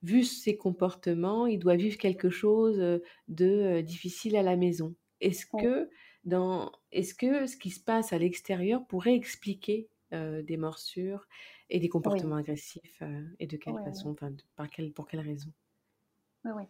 vu 0.03 0.25
ses 0.25 0.57
comportements, 0.57 1.47
il 1.47 1.59
doit 1.59 1.77
vivre 1.77 1.97
quelque 1.99 2.31
chose 2.31 3.01
de 3.29 3.81
difficile 3.81 4.37
à 4.37 4.43
la 4.43 4.57
maison. 4.57 4.95
Est-ce 5.21 5.47
que, 5.57 5.89
dans, 6.29 6.73
est-ce 6.93 7.15
que 7.15 7.47
ce 7.47 7.57
qui 7.57 7.71
se 7.71 7.81
passe 7.81 8.13
à 8.13 8.19
l'extérieur 8.19 8.87
pourrait 8.87 9.15
expliquer 9.15 9.89
des 10.13 10.57
morsures 10.57 11.27
et 11.69 11.81
des 11.81 11.89
comportements 11.89 12.37
agressifs 12.37 13.03
et 13.39 13.47
de 13.47 13.57
quelle 13.57 13.79
façon, 13.85 14.17
par 14.57 14.71
quelle, 14.71 14.93
pour 14.93 15.07
quelle 15.07 15.21
raison? 15.21 15.51
Oui, 16.45 16.53
oui. 16.57 16.63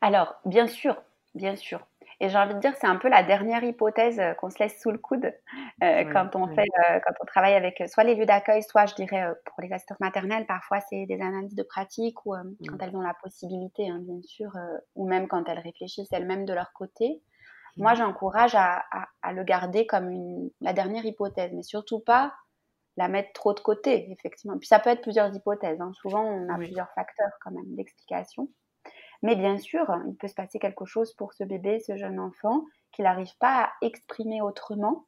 Alors, 0.00 0.34
bien 0.44 0.66
sûr, 0.66 1.00
bien 1.34 1.56
sûr. 1.56 1.86
Et 2.20 2.28
j'ai 2.28 2.38
envie 2.38 2.54
de 2.54 2.60
dire, 2.60 2.74
c'est 2.80 2.86
un 2.86 2.96
peu 2.96 3.08
la 3.08 3.22
dernière 3.22 3.64
hypothèse 3.64 4.20
qu'on 4.38 4.50
se 4.50 4.58
laisse 4.58 4.80
sous 4.80 4.90
le 4.90 4.98
coude 4.98 5.32
euh, 5.82 6.04
quand 6.12 6.36
on 6.36 6.46
fait, 6.48 6.68
euh, 6.90 7.00
quand 7.04 7.12
on 7.20 7.24
travaille 7.24 7.54
avec 7.54 7.82
soit 7.88 8.04
les 8.04 8.14
lieux 8.14 8.26
d'accueil, 8.26 8.62
soit 8.62 8.86
je 8.86 8.94
dirais 8.94 9.26
pour 9.44 9.60
les 9.60 9.72
assistantes 9.72 10.00
maternelles, 10.00 10.46
parfois 10.46 10.80
c'est 10.80 11.06
des 11.06 11.20
analyses 11.20 11.56
de 11.56 11.62
pratique 11.62 12.24
ou 12.24 12.34
mmh. 12.34 12.54
quand 12.68 12.82
elles 12.82 12.96
ont 12.96 13.00
la 13.00 13.14
possibilité, 13.14 13.88
hein, 13.88 13.98
bien 14.00 14.22
sûr, 14.22 14.52
ou 14.94 15.08
même 15.08 15.26
quand 15.26 15.48
elles 15.48 15.58
réfléchissent 15.58 16.12
elles-mêmes 16.12 16.44
de 16.44 16.54
leur 16.54 16.72
côté. 16.72 17.20
Moi, 17.76 17.94
j'encourage 17.94 18.54
à, 18.54 18.84
à, 19.22 19.32
le 19.32 19.42
garder 19.42 19.86
comme 19.86 20.10
une, 20.10 20.50
la 20.60 20.72
dernière 20.72 21.04
hypothèse, 21.04 21.52
mais 21.52 21.62
surtout 21.62 22.00
pas 22.00 22.32
la 22.96 23.08
mettre 23.08 23.32
trop 23.32 23.52
de 23.52 23.60
côté, 23.60 24.10
effectivement. 24.12 24.56
Puis 24.58 24.68
ça 24.68 24.78
peut 24.78 24.90
être 24.90 25.02
plusieurs 25.02 25.34
hypothèses. 25.34 25.80
Hein. 25.80 25.92
Souvent, 25.94 26.22
on 26.22 26.48
a 26.48 26.56
plusieurs 26.56 26.90
facteurs 26.92 27.32
quand 27.40 27.50
même 27.50 27.74
d'explication. 27.74 28.48
Mais 29.22 29.34
bien 29.34 29.58
sûr, 29.58 29.86
il 30.06 30.14
peut 30.16 30.28
se 30.28 30.34
passer 30.34 30.58
quelque 30.58 30.84
chose 30.84 31.12
pour 31.14 31.32
ce 31.32 31.44
bébé, 31.44 31.80
ce 31.80 31.96
jeune 31.96 32.20
enfant, 32.20 32.64
qu'il 32.92 33.04
n'arrive 33.04 33.36
pas 33.38 33.64
à 33.64 33.72
exprimer 33.80 34.40
autrement 34.42 35.06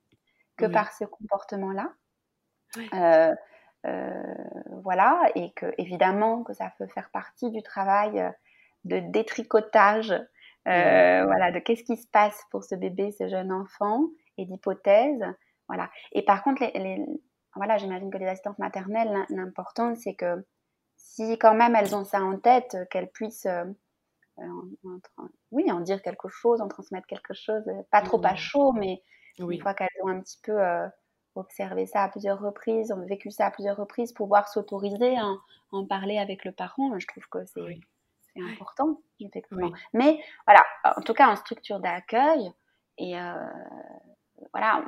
que 0.56 0.66
par 0.66 0.92
ce 0.92 1.04
comportement-là. 1.04 1.92
Euh, 2.94 3.34
euh, 3.86 4.34
voilà, 4.82 5.30
et 5.34 5.52
que 5.52 5.66
évidemment 5.78 6.42
que 6.42 6.54
ça 6.54 6.72
peut 6.78 6.86
faire 6.88 7.10
partie 7.10 7.50
du 7.50 7.62
travail 7.62 8.32
de 8.84 8.98
détricotage, 8.98 10.14
voilà, 10.66 11.52
de 11.52 11.58
qu'est-ce 11.60 11.84
qui 11.84 11.96
se 11.96 12.08
passe 12.08 12.40
pour 12.50 12.64
ce 12.64 12.74
bébé, 12.74 13.12
ce 13.12 13.28
jeune 13.28 13.52
enfant, 13.52 14.06
et 14.38 14.44
d'hypothèses, 14.46 15.24
voilà. 15.68 15.90
Et 16.12 16.24
par 16.24 16.42
contre, 16.42 16.62
les, 16.62 17.04
voilà, 17.54 17.78
j'imagine 17.78 18.10
que 18.10 18.18
les 18.18 18.26
assistantes 18.26 18.58
maternelles, 18.58 19.24
l'important 19.30 19.94
c'est 19.94 20.14
que 20.14 20.44
si 20.96 21.38
quand 21.38 21.54
même 21.54 21.74
elles 21.74 21.94
ont 21.94 22.04
ça 22.04 22.20
en 22.20 22.38
tête, 22.38 22.76
qu'elles 22.90 23.10
puissent 23.10 23.48
oui, 25.50 25.70
en 25.70 25.80
dire 25.80 26.02
quelque 26.02 26.28
chose, 26.28 26.60
en 26.60 26.68
transmettre 26.68 27.06
quelque 27.06 27.34
chose, 27.34 27.62
euh, 27.68 27.82
pas 27.90 28.02
trop 28.02 28.20
à 28.24 28.34
chaud, 28.34 28.72
mais 28.72 29.02
une 29.38 29.60
fois 29.60 29.74
qu'elles 29.74 29.88
ont 30.02 30.08
un 30.08 30.20
petit 30.20 30.38
peu 30.42 30.52
euh, 30.52 30.86
observé 31.34 31.86
ça 31.86 32.02
à 32.02 32.08
plusieurs 32.08 32.40
reprises, 32.40 32.92
ont 32.92 33.04
vécu 33.06 33.30
ça 33.30 33.46
à 33.46 33.50
plusieurs 33.50 33.76
reprises, 33.76 34.12
pouvoir 34.12 34.48
s'autoriser 34.48 35.16
à, 35.16 35.32
en 35.72 35.86
parler 35.86 36.18
avec 36.18 36.44
le 36.44 36.52
parent, 36.52 36.98
je 36.98 37.06
trouve 37.06 37.26
que 37.30 37.44
c'est 37.46 37.80
important, 38.42 39.00
effectivement. 39.20 39.70
Mais 39.92 40.20
voilà, 40.46 40.62
en 40.96 41.02
tout 41.02 41.14
cas 41.14 41.28
en 41.28 41.36
structure 41.36 41.80
d'accueil, 41.80 42.52
et 42.98 43.18
euh, 43.18 43.34
voilà, 44.52 44.84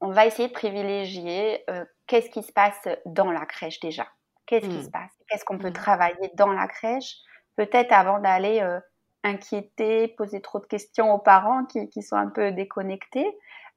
on, 0.00 0.10
va 0.10 0.26
essayer 0.26 0.48
de 0.48 0.52
privilégier 0.52 1.64
qu'est-ce 2.06 2.30
qui 2.30 2.42
se 2.42 2.52
passe 2.52 2.88
dans 3.06 3.30
la 3.30 3.44
crèche 3.46 3.80
déjà. 3.80 4.06
Qu'est-ce 4.50 4.66
qui 4.66 4.78
mmh. 4.78 4.82
se 4.82 4.90
passe? 4.90 5.12
Qu'est-ce 5.28 5.44
qu'on 5.44 5.58
peut 5.58 5.70
mmh. 5.70 5.74
travailler 5.74 6.30
dans 6.34 6.50
la 6.50 6.66
crèche? 6.66 7.18
Peut-être 7.54 7.92
avant 7.92 8.18
d'aller 8.18 8.60
euh, 8.60 8.80
inquiéter, 9.22 10.08
poser 10.08 10.40
trop 10.40 10.58
de 10.58 10.66
questions 10.66 11.14
aux 11.14 11.20
parents 11.20 11.64
qui, 11.66 12.02
sont 12.02 12.16
un 12.16 12.26
peu 12.26 12.50
déconnectés. 12.50 13.28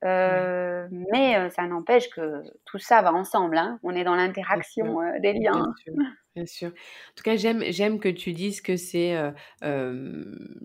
Euh, 0.03 0.87
mais 0.89 1.37
euh, 1.37 1.49
ça 1.51 1.67
n'empêche 1.67 2.09
que 2.09 2.41
tout 2.65 2.79
ça 2.79 3.03
va 3.03 3.13
ensemble. 3.13 3.55
Hein. 3.55 3.79
On 3.83 3.95
est 3.95 4.03
dans 4.03 4.15
l'interaction 4.15 4.99
des 5.21 5.33
liens. 5.33 5.51
Bien 5.51 5.73
sûr, 5.77 5.93
En 6.35 6.43
tout 7.15 7.23
cas, 7.23 7.35
j'aime, 7.35 7.63
j'aime 7.69 7.99
que 7.99 8.09
tu 8.09 8.33
dises 8.33 8.59
que 8.61 8.75
c'est 8.75 9.15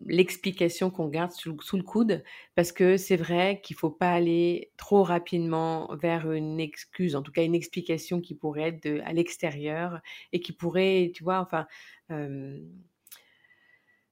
l'explication 0.07 0.91
qu'on 0.91 1.09
garde 1.09 1.33
sous, 1.33 1.77
le 1.77 1.83
coude, 1.83 2.25
parce 2.55 2.73
que 2.73 2.97
c'est 2.97 3.17
vrai 3.17 3.61
qu'il 3.63 3.77
faut 3.77 3.91
pas 3.91 4.13
aller 4.13 4.73
trop 4.79 5.03
rapidement 5.03 5.95
vers 5.97 6.33
une 6.33 6.59
excuse, 6.59 7.15
en 7.15 7.23
tout 7.23 7.33
cas 7.33 7.45
une 7.45 7.55
explication 7.55 8.21
qui 8.21 8.35
pourrait 8.35 8.81
être 8.83 9.03
à 9.05 9.13
l'extérieur 9.13 10.01
et 10.33 10.41
qui 10.41 10.53
pourrait, 10.53 11.13
tu 11.15 11.23
vois, 11.23 11.41
enfin, 11.41 11.67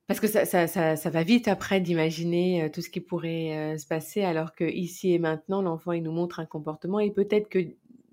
parce 0.07 0.21
que 0.21 0.27
ça, 0.29 0.45
ça, 0.45 0.67
ça, 0.69 1.11
va 1.11 1.23
vite 1.23 1.49
après 1.49 1.81
d'imaginer 1.81 2.71
tout 2.73 2.83
ce 2.83 2.91
qui 2.91 3.01
pourrait 3.01 3.77
se 3.79 3.87
passer, 3.87 4.23
alors 4.23 4.55
que 4.55 4.65
ici 4.65 5.15
et 5.15 5.19
maintenant, 5.19 5.63
l'enfant, 5.63 5.93
il 5.93 6.03
nous 6.03 6.13
montre 6.13 6.39
un 6.39 6.47
comportement 6.47 7.01
et 7.01 7.11
peut-être 7.11 7.49
que 7.49 7.59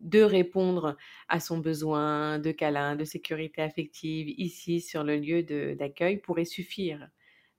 de 0.03 0.21
répondre 0.21 0.97
à 1.29 1.39
son 1.39 1.57
besoin 1.57 2.39
de 2.39 2.51
câlin, 2.51 2.95
de 2.95 3.05
sécurité 3.05 3.61
affective 3.61 4.29
ici 4.37 4.81
sur 4.81 5.03
le 5.03 5.17
lieu 5.17 5.43
d'accueil 5.75 6.17
pourrait 6.17 6.45
suffire. 6.45 7.09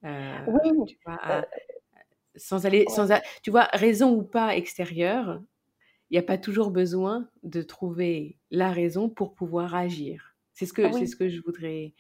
Euh, 0.05 0.39
oui. 0.47 0.71
Tu 0.87 0.99
vois, 1.05 1.45
sans 2.37 2.67
aller, 2.67 2.85
sans, 2.89 3.09
tu 3.43 3.51
vois, 3.51 3.69
raison 3.73 4.13
ou 4.13 4.23
pas 4.23 4.57
extérieure, 4.57 5.41
il 6.11 6.15
n'y 6.15 6.19
a 6.19 6.23
pas 6.23 6.39
toujours 6.39 6.71
besoin 6.71 7.29
de 7.43 7.63
trouver 7.63 8.39
la 8.51 8.71
raison 8.71 9.09
pour 9.09 9.35
pouvoir 9.35 9.75
agir. 9.75 10.35
C'est 10.53 10.67
ce 10.67 10.73
que, 10.73 10.93
c'est 10.93 11.07
ce 11.07 11.17
que 11.17 11.29
je 11.29 11.41
voudrais 11.41 11.95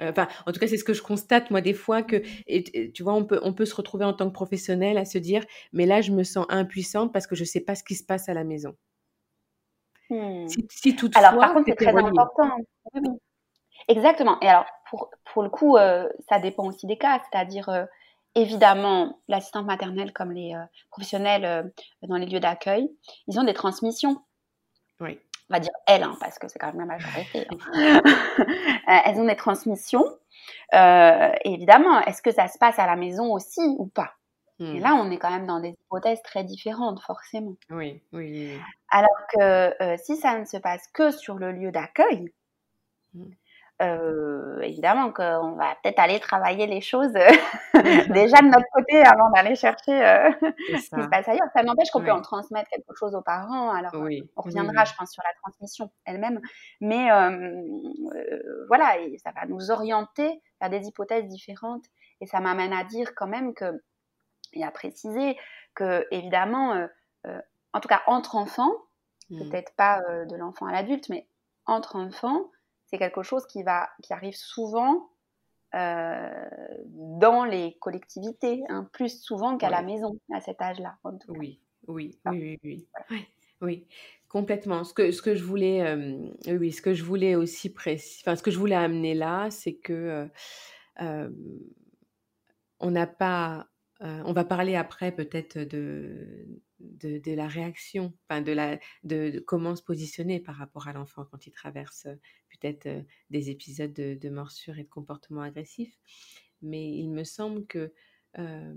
euh, 0.00 0.10
enfin, 0.10 0.28
en 0.46 0.52
tout 0.52 0.60
cas, 0.60 0.66
c'est 0.66 0.76
ce 0.76 0.84
que 0.84 0.94
je 0.94 1.02
constate, 1.02 1.50
moi, 1.50 1.60
des 1.60 1.74
fois, 1.74 2.02
que, 2.02 2.22
tu 2.92 3.02
vois, 3.02 3.14
on 3.14 3.24
peut, 3.24 3.40
on 3.42 3.52
peut 3.52 3.66
se 3.66 3.74
retrouver 3.74 4.04
en 4.04 4.12
tant 4.12 4.28
que 4.28 4.32
professionnel 4.32 4.96
à 4.98 5.04
se 5.04 5.18
dire, 5.18 5.44
mais 5.72 5.86
là, 5.86 6.00
je 6.00 6.12
me 6.12 6.24
sens 6.24 6.46
impuissante 6.48 7.12
parce 7.12 7.26
que 7.26 7.36
je 7.36 7.42
ne 7.42 7.46
sais 7.46 7.60
pas 7.60 7.74
ce 7.74 7.84
qui 7.84 7.94
se 7.94 8.04
passe 8.04 8.28
à 8.28 8.34
la 8.34 8.44
maison. 8.44 8.74
Hmm. 10.12 10.46
Si, 10.68 10.94
toutefois, 10.94 11.26
alors, 11.26 11.40
par 11.40 11.54
contre, 11.54 11.66
c'est 11.68 11.76
très 11.76 11.96
important. 11.96 12.50
Exactement. 13.88 14.38
Et 14.40 14.48
alors, 14.48 14.66
pour, 14.90 15.10
pour 15.32 15.42
le 15.42 15.48
coup, 15.48 15.76
euh, 15.76 16.08
ça 16.28 16.38
dépend 16.38 16.66
aussi 16.66 16.86
des 16.86 16.98
cas. 16.98 17.20
C'est-à-dire, 17.30 17.68
euh, 17.68 17.84
évidemment, 18.34 19.20
l'assistante 19.28 19.66
maternelle 19.66 20.12
comme 20.12 20.32
les 20.32 20.54
professionnels 20.90 21.72
dans 22.02 22.16
les 22.16 22.26
lieux 22.26 22.40
d'accueil, 22.40 22.90
ils 23.26 23.40
ont 23.40 23.44
des 23.44 23.54
transmissions. 23.54 24.22
Oui 25.00 25.18
on 25.52 25.54
va 25.54 25.60
dire 25.60 25.72
elles, 25.86 26.02
hein, 26.02 26.16
parce 26.20 26.38
que 26.38 26.48
c'est 26.48 26.58
quand 26.58 26.72
même 26.72 26.80
la 26.80 26.86
majorité, 26.86 27.46
hein. 27.50 28.00
euh, 28.88 28.98
elles 29.04 29.16
ont 29.16 29.26
des 29.26 29.36
transmissions. 29.36 30.04
Euh, 30.74 31.30
évidemment, 31.44 32.00
est-ce 32.00 32.22
que 32.22 32.32
ça 32.32 32.48
se 32.48 32.58
passe 32.58 32.78
à 32.78 32.86
la 32.86 32.96
maison 32.96 33.32
aussi 33.32 33.60
ou 33.78 33.86
pas? 33.86 34.14
Et 34.62 34.78
hmm. 34.78 34.82
là, 34.82 34.94
on 34.94 35.10
est 35.10 35.18
quand 35.18 35.30
même 35.30 35.46
dans 35.46 35.60
des 35.60 35.70
hypothèses 35.70 36.22
très 36.22 36.44
différentes, 36.44 37.00
forcément. 37.00 37.54
Oui, 37.70 38.02
oui. 38.12 38.58
Alors 38.90 39.26
que 39.32 39.82
euh, 39.82 39.96
si 39.98 40.16
ça 40.16 40.38
ne 40.38 40.44
se 40.44 40.56
passe 40.56 40.86
que 40.92 41.10
sur 41.10 41.36
le 41.36 41.52
lieu 41.52 41.72
d'accueil, 41.72 42.32
hmm. 43.14 43.30
Euh, 43.80 44.60
évidemment 44.60 45.10
qu'on 45.10 45.56
va 45.56 45.74
peut-être 45.82 45.98
aller 45.98 46.20
travailler 46.20 46.68
les 46.68 46.80
choses 46.80 47.14
déjà 47.74 48.36
de 48.36 48.46
notre 48.46 48.66
côté 48.72 49.02
avant 49.02 49.28
d'aller 49.30 49.56
chercher 49.56 49.90
euh, 49.90 50.30
ce 50.68 50.94
qui 50.94 51.02
se 51.02 51.08
passe 51.08 51.26
ailleurs. 51.26 51.48
Ça 51.56 51.64
n'empêche 51.64 51.90
qu'on 51.90 52.04
peut 52.04 52.12
en 52.12 52.20
transmettre 52.20 52.68
quelque 52.68 52.94
chose 52.94 53.16
aux 53.16 53.22
parents. 53.22 53.72
Alors, 53.72 53.92
on 53.94 54.42
reviendra, 54.42 54.84
je 54.84 54.92
pense, 54.94 55.10
sur 55.10 55.22
la 55.24 55.34
transmission 55.42 55.90
elle-même. 56.04 56.40
Mais 56.80 57.08
voilà, 58.68 58.94
ça 59.24 59.32
va 59.32 59.46
nous 59.48 59.72
orienter 59.72 60.40
vers 60.60 60.70
des 60.70 60.86
hypothèses 60.86 61.26
différentes. 61.26 61.86
Et 62.20 62.26
ça 62.26 62.38
m'amène 62.38 62.72
à 62.72 62.84
dire 62.84 63.16
quand 63.16 63.26
même 63.26 63.52
que, 63.52 63.82
et 64.52 64.64
à 64.64 64.70
préciser 64.70 65.36
que, 65.74 66.06
évidemment, 66.10 66.86
en 67.72 67.80
tout 67.80 67.88
cas, 67.88 68.02
entre 68.06 68.36
enfants, 68.36 68.72
mmh. 69.30 69.38
peut-être 69.38 69.74
pas 69.76 70.00
de 70.26 70.36
l'enfant 70.36 70.66
à 70.66 70.72
l'adulte, 70.72 71.08
mais 71.08 71.26
entre 71.66 71.96
enfants, 71.96 72.50
c'est 72.86 72.98
quelque 72.98 73.22
chose 73.22 73.46
qui, 73.46 73.62
va, 73.62 73.88
qui 74.02 74.12
arrive 74.12 74.36
souvent 74.36 75.08
euh, 75.74 76.28
dans 76.86 77.44
les 77.44 77.78
collectivités, 77.80 78.62
hein, 78.68 78.86
plus 78.92 79.22
souvent 79.22 79.56
qu'à 79.56 79.70
la 79.70 79.80
maison 79.80 80.18
à 80.30 80.40
cet 80.42 80.60
âge-là. 80.60 80.98
Oui, 81.28 81.60
oui, 81.88 82.18
oui, 82.26 82.58
oui, 82.62 82.86
oui, 83.62 83.86
complètement. 84.28 84.84
Ce 84.84 84.92
que, 84.92 85.10
ce 85.10 85.22
que 85.22 85.34
je 85.34 85.42
voulais, 85.42 85.80
euh, 85.80 86.28
oui, 86.58 86.72
ce 86.72 86.82
que 86.82 86.92
je 86.92 87.02
voulais 87.02 87.36
aussi 87.36 87.72
préciser, 87.72 88.22
enfin, 88.22 88.36
ce 88.36 88.42
que 88.42 88.50
je 88.50 88.58
voulais 88.58 88.74
amener 88.74 89.14
là, 89.14 89.50
c'est 89.50 89.72
que 89.72 90.28
euh, 91.00 91.30
on 92.78 92.90
n'a 92.90 93.06
pas, 93.06 93.68
on 94.02 94.32
va 94.32 94.44
parler 94.44 94.74
après 94.74 95.12
peut-être 95.12 95.58
de 95.58 96.60
de, 96.82 97.32
la 97.32 97.46
réaction, 97.46 98.12
de, 98.30 98.52
la, 98.52 98.78
de, 99.04 99.42
comment 99.46 99.76
se 99.76 99.82
positionner 99.82 100.40
par 100.40 100.56
rapport 100.56 100.88
à 100.88 100.92
l'enfant 100.92 101.24
quand 101.30 101.46
il 101.46 101.52
traverse 101.52 102.06
euh, 102.06 102.14
peut-être 102.50 102.86
euh, 102.86 103.02
des 103.30 103.50
épisodes 103.50 103.92
de, 103.92 104.14
de, 104.14 104.30
morsure 104.30 104.78
et 104.78 104.84
de 104.84 104.88
comportement 104.88 105.42
agressif. 105.42 105.94
Mais 106.60 106.90
il 106.92 107.10
me 107.10 107.24
semble 107.24 107.66
que 107.66 107.92
euh, 108.38 108.74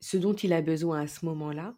ce 0.00 0.16
dont 0.16 0.34
il 0.34 0.52
a 0.52 0.62
besoin 0.62 1.00
à 1.00 1.06
ce 1.06 1.24
moment-là 1.24 1.76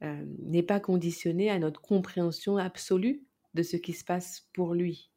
n'est 0.00 0.62
pas 0.62 0.78
conditionné 0.78 1.50
à 1.50 1.58
notre 1.58 1.80
compréhension 1.80 2.56
absolue 2.56 3.24
de 3.54 3.64
ce 3.64 3.76
qui 3.76 3.92
se 3.92 4.04
passe 4.04 4.48
pour 4.52 4.74
lui. 4.74 5.10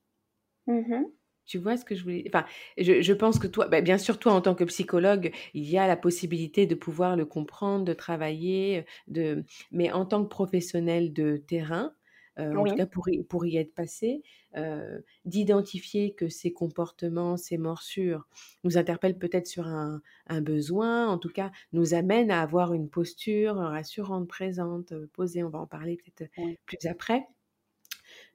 Mmh 0.65 1.03
Tu 1.45 1.58
vois 1.58 1.75
ce 1.77 1.84
que 1.84 1.95
je 1.95 2.04
voulais. 2.04 2.23
Enfin, 2.27 2.45
je, 2.77 3.13
pense 3.13 3.39
que 3.39 3.47
toi, 3.47 3.67
bah, 3.67 3.82
bien 3.82 3.97
sûr, 3.97 4.19
toi, 4.19 4.34
en 4.34 4.41
tant 4.41 4.56
que 4.56 4.63
psychologue, 4.63 5.34
il 5.54 5.69
y 5.69 5.77
a 5.77 5.88
la 5.88 5.97
possibilité 5.97 6.65
de 6.65 6.75
pouvoir 6.75 7.15
le 7.15 7.25
comprendre, 7.25 7.84
de 7.86 7.93
travailler, 7.93 8.86
de... 9.08 9.43
mais 9.71 9.91
en 9.91 10.06
tant 10.06 10.23
que 10.23 10.30
professionnel 10.30 11.13
de 11.13 11.38
terrain, 11.38 11.93
euh, 12.39 12.56
en 12.56 12.63
tout 12.63 12.75
cas 12.75 12.86
pour 12.86 13.10
y, 13.10 13.23
pour 13.23 13.45
y 13.45 13.58
être 13.58 13.73
passé, 13.73 14.23
euh, 14.56 14.99
d'identifier 15.25 16.13
que 16.13 16.30
ces 16.30 16.54
comportements, 16.54 17.36
ces 17.36 17.58
morsures 17.58 18.27
nous 18.63 18.77
interpellent 18.77 19.17
peut-être 19.17 19.47
sur 19.47 19.67
un, 19.67 20.01
besoin, 20.41 21.08
en 21.08 21.17
tout 21.17 21.30
cas 21.30 21.51
nous 21.73 21.93
amènent 21.93 22.32
à 22.32 22.41
avoir 22.41 22.73
une 22.73 22.89
posture 22.89 23.56
rassurante, 23.56 24.27
présente, 24.27 24.93
euh, 24.93 25.10
posée, 25.13 25.43
on 25.43 25.49
va 25.49 25.60
en 25.60 25.67
parler 25.67 25.97
peut-être 25.97 26.32
plus 26.65 26.86
après 26.88 27.27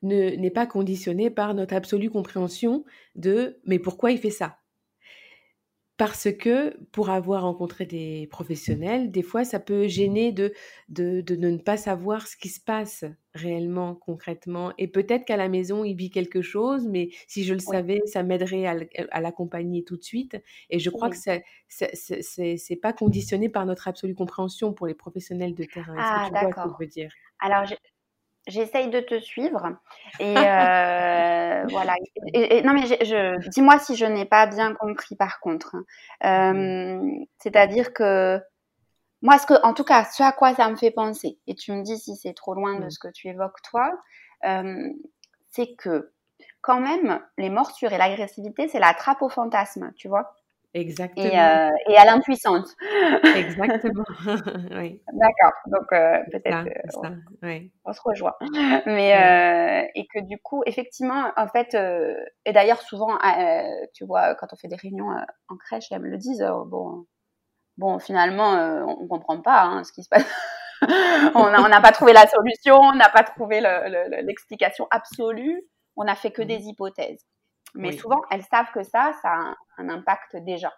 n'est 0.03 0.51
pas 0.51 0.67
conditionné 0.67 1.31
par 1.31 1.55
notre 1.55 1.75
absolue 1.75 2.11
compréhension 2.11 2.85
de 3.15 3.59
mais 3.65 3.79
pourquoi 3.79 4.11
il 4.11 4.19
fait 4.19 4.31
ça? 4.31 4.59
Parce 5.97 6.31
que 6.31 6.77
pour 6.93 7.09
avoir 7.09 7.43
rencontré 7.43 7.87
des 7.87 8.27
professionnels, 8.31 9.11
des 9.11 9.23
fois, 9.23 9.45
ça 9.45 9.59
peut 9.59 9.89
gêner 9.89 10.31
de, 10.31 10.53
de, 10.91 11.37
ne 11.37 11.57
pas 11.57 11.79
savoir 11.79 12.27
ce 12.27 12.37
qui 12.37 12.51
se 12.51 12.61
passe 12.61 13.07
réellement, 13.33 13.95
concrètement. 13.95 14.75
Et 14.77 14.89
peut-être 14.89 15.25
qu'à 15.25 15.39
la 15.39 15.49
maison, 15.49 15.85
il 15.85 15.97
vit 15.97 16.11
quelque 16.11 16.43
chose, 16.43 16.87
mais 16.87 17.09
si 17.27 17.45
je 17.45 17.55
le 17.55 17.61
savais, 17.61 18.03
ça 18.05 18.23
m'aiderait 18.23 18.67
à, 18.67 19.21
l'accompagner 19.23 19.85
tout 19.85 19.97
de 19.97 20.03
suite. 20.03 20.37
Et 20.69 20.79
je 20.79 20.91
crois 20.91 21.09
que 21.09 21.17
ce 21.17 22.71
n'est 22.71 22.77
pas 22.77 22.93
conditionné 22.93 23.49
par 23.49 23.65
notre 23.65 23.89
absolue 23.89 24.15
compréhension 24.15 24.75
pour 24.75 24.87
les 24.87 24.95
professionnels 24.95 25.55
de 25.55 25.65
terrain. 25.65 25.95
Ah, 25.97 26.29
d'accord. 26.31 26.77
dire? 26.91 27.11
Alors, 27.41 27.65
J'essaye 28.47 28.89
de 28.89 29.01
te 29.01 29.19
suivre. 29.19 29.77
Et 30.21 30.35
euh, 30.37 31.65
voilà. 31.69 31.95
Et, 32.33 32.63
non, 32.63 32.73
mais 32.73 32.87
je, 32.87 33.49
dis-moi 33.49 33.79
si 33.79 33.97
je 33.97 34.07
n'ai 34.07 34.25
pas 34.25 34.47
bien 34.47 34.75
compris 34.75 35.17
par 35.17 35.41
contre. 35.41 35.77
Euh, 36.25 37.01
c'est-à-dire 37.39 37.93
que 37.93 38.41
moi, 39.23 39.39
ce 39.39 39.47
que, 39.47 39.55
en 39.63 39.75
tout 39.75 39.85
cas, 39.85 40.05
ce 40.05 40.23
à 40.23 40.33
quoi 40.33 40.55
ça 40.55 40.69
me 40.69 40.77
fait 40.77 40.91
penser, 40.91 41.39
et 41.47 41.55
tu 41.55 41.73
me 41.73 41.83
dis 41.83 41.99
si 41.99 42.17
c'est 42.17 42.35
trop 42.35 42.55
loin 42.55 42.79
de 42.79 42.87
mm. 42.87 42.91
ce 42.91 42.99
que 42.99 43.09
tu 43.09 43.29
évoques 43.29 43.61
toi, 43.63 43.91
euh, 44.45 44.91
c'est 45.51 45.75
que 45.75 46.13
quand 46.61 46.81
même, 46.81 47.21
les 47.39 47.49
morsures 47.49 47.93
et 47.93 47.99
l'agressivité, 47.99 48.69
c'est 48.69 48.81
la 48.81 48.93
trappe 48.93 49.23
au 49.23 49.29
fantasme, 49.29 49.93
tu 49.97 50.09
vois. 50.09 50.35
Exactement. 50.77 51.27
Euh, 51.27 51.71
et, 51.89 51.97
à 51.97 52.05
l'impuissance. 52.05 52.77
Exactement. 53.35 54.05
oui. 54.73 55.01
D'accord. 55.11 55.53
Donc 55.67 55.91
euh, 55.93 56.19
peut-être 56.31 56.67
euh, 57.45 57.61
on, 57.85 57.93
se 57.95 58.01
rejoint. 58.05 58.35
Mais 58.87 59.91
et 59.95 60.07
que 60.13 60.21
du 60.27 60.39
coup, 60.39 60.63
effectivement, 60.67 61.33
en 61.37 61.49
fait, 61.49 61.75
et 62.45 62.53
d'ailleurs 62.53 62.83
souvent, 62.83 63.19
tu 63.95 64.05
vois, 64.05 64.35
quand 64.35 64.49
on 64.53 64.57
fait 64.57 64.69
des 64.69 64.77
réunions 64.77 65.09
en 65.49 65.57
crèche, 65.57 65.87
elles 65.91 66.03
me 66.03 66.09
le 66.09 66.19
disent. 66.19 66.47
bon, 66.67 67.07
bon, 67.79 67.99
finalement, 67.99 68.85
on 68.87 69.09
comprend 69.09 69.41
pas 69.41 69.63
hein, 69.63 69.83
ce 69.85 69.93
qui 69.93 70.03
se 70.03 70.11
passe. 70.11 70.27
on 71.35 71.69
n'a 71.69 71.81
pas 71.81 71.93
trouvé 71.93 72.13
la 72.13 72.27
solution, 72.27 72.77
on 72.77 72.95
n'a 72.95 73.09
pas 73.09 73.23
trouvé 73.23 73.63
l'explication 74.23 74.87
absolue. 74.91 75.63
On 75.99 76.05
n'a 76.05 76.15
fait 76.15 76.31
que 76.31 76.43
des 76.43 76.67
hypothèses. 76.67 77.25
Mais 77.77 77.93
souvent, 77.93 78.23
elles 78.31 78.43
savent 78.45 78.71
que 78.73 78.83
ça, 78.83 79.13
ça 79.23 79.31
a 79.31 79.55
un, 79.79 79.89
impact 79.89 80.37
déjà 80.37 80.73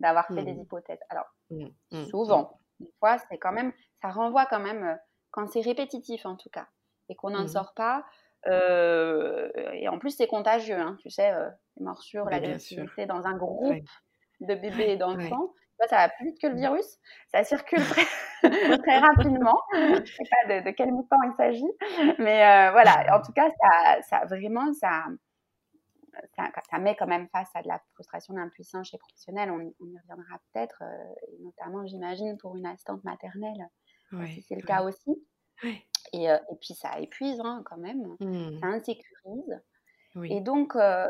d'avoir 0.00 0.26
fait 0.28 0.42
des 0.42 0.54
mmh. 0.54 0.60
hypothèses. 0.60 1.00
Alors, 1.08 1.26
mmh, 1.50 1.66
mmh, 1.92 2.04
souvent, 2.06 2.60
des 2.80 2.92
fois, 2.98 3.16
c'est 3.30 3.38
quand 3.38 3.52
même, 3.52 3.72
ça 4.02 4.08
renvoie 4.08 4.46
quand 4.46 4.60
même, 4.60 4.84
euh, 4.84 4.94
quand 5.30 5.46
c'est 5.48 5.60
répétitif 5.60 6.26
en 6.26 6.36
tout 6.36 6.50
cas, 6.50 6.66
et 7.08 7.14
qu'on 7.14 7.30
n'en 7.30 7.46
sort 7.46 7.72
pas. 7.74 8.04
Euh, 8.46 9.50
et 9.72 9.88
en 9.88 9.98
plus, 9.98 10.10
c'est 10.10 10.26
contagieux, 10.26 10.78
hein, 10.78 10.96
tu 11.00 11.10
sais, 11.10 11.32
euh, 11.32 11.48
les 11.76 11.84
morsures, 11.84 12.26
l'agressivité 12.26 13.06
dans 13.06 13.26
un 13.26 13.36
groupe 13.36 13.74
de 14.40 14.54
bébés 14.54 14.90
et 14.92 14.96
d'enfants. 14.96 15.52
Ça 15.88 15.96
va 15.96 16.08
plus 16.08 16.26
vite 16.26 16.40
que 16.40 16.46
le 16.46 16.54
virus, 16.54 16.98
ça 17.28 17.44
circule 17.44 17.82
très, 17.84 18.06
très 18.78 18.98
rapidement. 18.98 19.60
Je 19.74 20.00
ne 20.00 20.06
sais 20.06 20.24
pas 20.30 20.60
de, 20.60 20.70
quel 20.70 20.90
mouton 20.90 21.16
il 21.26 21.34
s'agit, 21.36 21.70
mais 22.18 22.70
voilà. 22.70 23.14
En 23.14 23.20
tout 23.20 23.32
cas, 23.32 23.50
ça, 23.60 24.00
ça 24.02 24.24
vraiment, 24.24 24.72
ça, 24.72 25.04
ça, 26.36 26.78
met 26.78 26.96
quand 26.96 27.06
même 27.06 27.28
face 27.28 27.50
à 27.54 27.62
de 27.62 27.68
la 27.68 27.80
frustration 27.94 28.34
d'impuissance 28.34 28.88
chez 28.88 28.98
professionnels. 28.98 29.50
On, 29.50 29.58
on 29.58 29.86
y 29.86 29.98
reviendra 29.98 30.38
peut-être, 30.52 30.82
euh, 30.82 31.14
notamment, 31.40 31.86
j'imagine, 31.86 32.36
pour 32.38 32.56
une 32.56 32.66
assistante 32.66 33.02
maternelle, 33.04 33.68
si 34.26 34.42
c'est 34.42 34.56
le 34.56 34.62
cas 34.62 34.82
aussi. 34.82 35.22
Et, 36.12 36.30
euh, 36.30 36.38
et, 36.50 36.56
puis, 36.60 36.74
ça 36.74 36.98
épuise 37.00 37.40
hein, 37.40 37.62
quand 37.66 37.78
même, 37.78 38.16
mmh. 38.20 38.60
ça 38.60 38.66
insécurise. 38.66 39.60
Et 40.24 40.40
donc, 40.40 40.74
euh, 40.76 41.08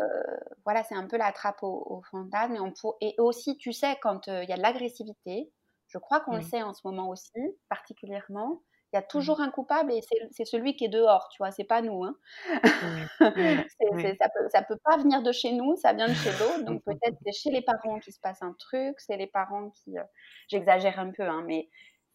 voilà, 0.64 0.82
c'est 0.82 0.96
un 0.96 1.06
peu 1.06 1.16
la 1.16 1.30
trappe 1.30 1.62
au, 1.62 2.02
fantasme. 2.10 2.56
Et, 2.56 2.60
on 2.60 2.72
et 3.00 3.14
aussi, 3.18 3.56
tu 3.56 3.72
sais, 3.72 3.96
quand 4.02 4.26
il 4.26 4.48
y 4.48 4.52
a 4.52 4.56
de 4.56 4.62
l'agressivité, 4.62 5.52
je 5.86 5.98
crois 5.98 6.20
qu'on 6.20 6.36
le 6.36 6.42
sait 6.42 6.62
en 6.62 6.72
ce 6.72 6.80
moment 6.84 7.08
aussi, 7.08 7.30
particulièrement, 7.68 8.62
il 8.96 9.00
y 9.00 9.02
a 9.02 9.04
mmh. 9.04 9.08
toujours 9.10 9.40
un 9.40 9.50
coupable 9.50 9.92
et 9.92 10.00
c'est 10.30 10.44
celui 10.44 10.74
qui 10.74 10.86
est 10.86 10.88
dehors, 10.88 11.28
tu 11.30 11.38
vois, 11.38 11.50
c'est 11.50 11.64
pas 11.64 11.82
nous. 11.82 12.04
Hein. 12.04 12.16
ça, 13.18 13.30
peut, 13.30 14.48
ça 14.48 14.62
peut 14.62 14.78
pas 14.82 14.96
venir 14.96 15.22
de 15.22 15.32
chez 15.32 15.52
nous, 15.52 15.76
ça 15.76 15.92
vient 15.92 16.08
de 16.08 16.14
chez 16.14 16.30
l'autre. 16.30 16.64
Donc 16.64 16.82
peut-être 16.84 17.16
c'est 17.24 17.32
chez 17.32 17.50
les 17.50 17.62
parents 17.62 17.98
qui 17.98 18.12
se 18.12 18.20
passe 18.20 18.42
un 18.42 18.54
truc, 18.58 18.98
c'est 18.98 19.16
les 19.16 19.26
parents 19.26 19.70
qui. 19.70 19.98
Euh, 19.98 20.02
j'exagère 20.48 20.98
un 20.98 21.10
peu, 21.10 21.24
hein, 21.24 21.44
mais 21.46 21.68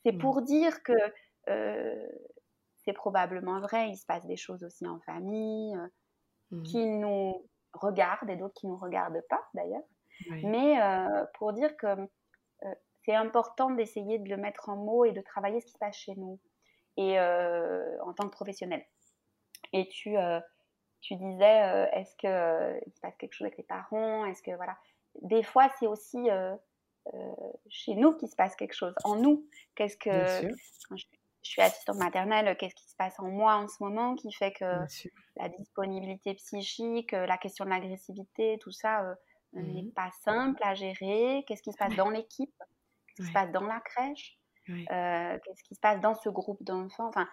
c'est 0.04 0.14
mmh. 0.14 0.18
pour 0.18 0.42
dire 0.42 0.82
que 0.84 0.94
euh, 1.50 2.08
c'est 2.84 2.94
probablement 2.94 3.60
vrai, 3.60 3.90
il 3.90 3.98
se 3.98 4.06
passe 4.06 4.26
des 4.26 4.38
choses 4.38 4.64
aussi 4.64 4.88
en 4.88 5.00
famille 5.02 5.76
euh, 5.76 5.88
mmh. 6.58 6.64
qui 6.64 6.86
nous 6.88 7.48
regardent 7.74 8.30
et 8.30 8.36
d'autres 8.36 8.56
qui 8.56 8.68
nous 8.68 8.78
regardent 8.78 9.22
pas 9.30 9.42
d'ailleurs. 9.54 9.84
Mais 10.44 10.78
pour 11.34 11.52
dire 11.52 11.76
que 11.78 11.88
c'est 13.06 13.16
important 13.16 13.72
d'essayer 13.72 14.20
de 14.20 14.30
le 14.30 14.38
mettre 14.38 14.70
en 14.70 14.76
mots 14.76 15.04
et 15.04 15.14
de 15.14 15.22
travailler 15.22 15.60
ce 15.62 15.66
qui 15.66 15.72
se 15.72 15.80
passe 15.80 15.96
chez 15.96 16.14
nous 16.16 16.40
et 16.98 17.20
euh, 17.20 17.98
en 18.04 18.14
tant 18.14 18.26
que 18.26 18.32
professionnel. 18.32 18.86
Et 19.74 19.88
tu, 19.88 20.18
euh, 20.18 20.40
tu 21.02 21.16
disais, 21.16 21.64
euh, 21.64 21.86
est-ce 21.94 22.16
qu'il 22.18 22.94
se 22.94 23.00
passe 23.00 23.16
quelque 23.18 23.34
chose 23.34 23.46
avec 23.46 23.58
les 23.58 23.64
parents? 23.64 24.26
Est-ce 24.26 24.42
que 24.42 24.52
voilà, 24.56 24.78
des 25.22 25.44
fois 25.44 25.70
c'est 25.80 25.88
aussi 25.88 26.30
chez 27.68 27.96
nous 27.96 28.16
qu'il 28.16 28.30
se 28.30 28.36
passe 28.36 28.56
quelque 28.56 28.76
chose, 28.76 28.94
en 29.04 29.16
nous. 29.16 29.48
Qu'est-ce 29.76 29.98
que 29.98 30.48
quand 30.88 30.96
je, 30.96 31.06
suis 31.44 31.62
assistante 31.62 31.98
maternelle, 31.98 32.56
qu'est-ce 32.58 32.76
qui 32.76 32.88
se 32.88 32.96
passe 32.96 33.20
en 33.20 33.28
moi 33.28 33.56
en 33.56 33.68
ce 33.68 33.82
moment 33.82 34.14
qui 34.14 34.32
fait 34.32 34.52
que 34.52 34.86
la 35.38 35.50
disponibilité 35.50 36.36
psychique, 36.36 37.14
la 37.14 37.38
question 37.38 37.66
de 37.66 37.72
l'agressivité, 37.72 38.60
tout 38.60 38.72
ça 38.72 39.16
n'est 39.54 39.82
mmh 39.82 39.92
pas 39.94 40.12
simple 40.24 40.62
à 40.64 40.76
gérer? 40.76 41.44
Qu'est-ce 41.48 41.64
qui 41.64 41.72
se 41.72 41.78
passe 41.78 41.96
dans 41.96 42.10
l'équipe? 42.10 42.54
Qu'est-ce 43.08 43.24
qui 43.24 43.28
se 43.28 43.34
passe 43.34 43.52
dans 43.52 43.66
la 43.66 43.80
crèche? 43.80 44.38
Euh, 44.70 45.40
qu'est-ce 45.44 45.64
qui 45.64 45.76
se 45.76 45.80
passe 45.80 46.00
dans 46.02 46.16
ce 46.16 46.30
groupe 46.30 46.64
d'enfants? 46.64 47.08
Enfin, 47.08 47.28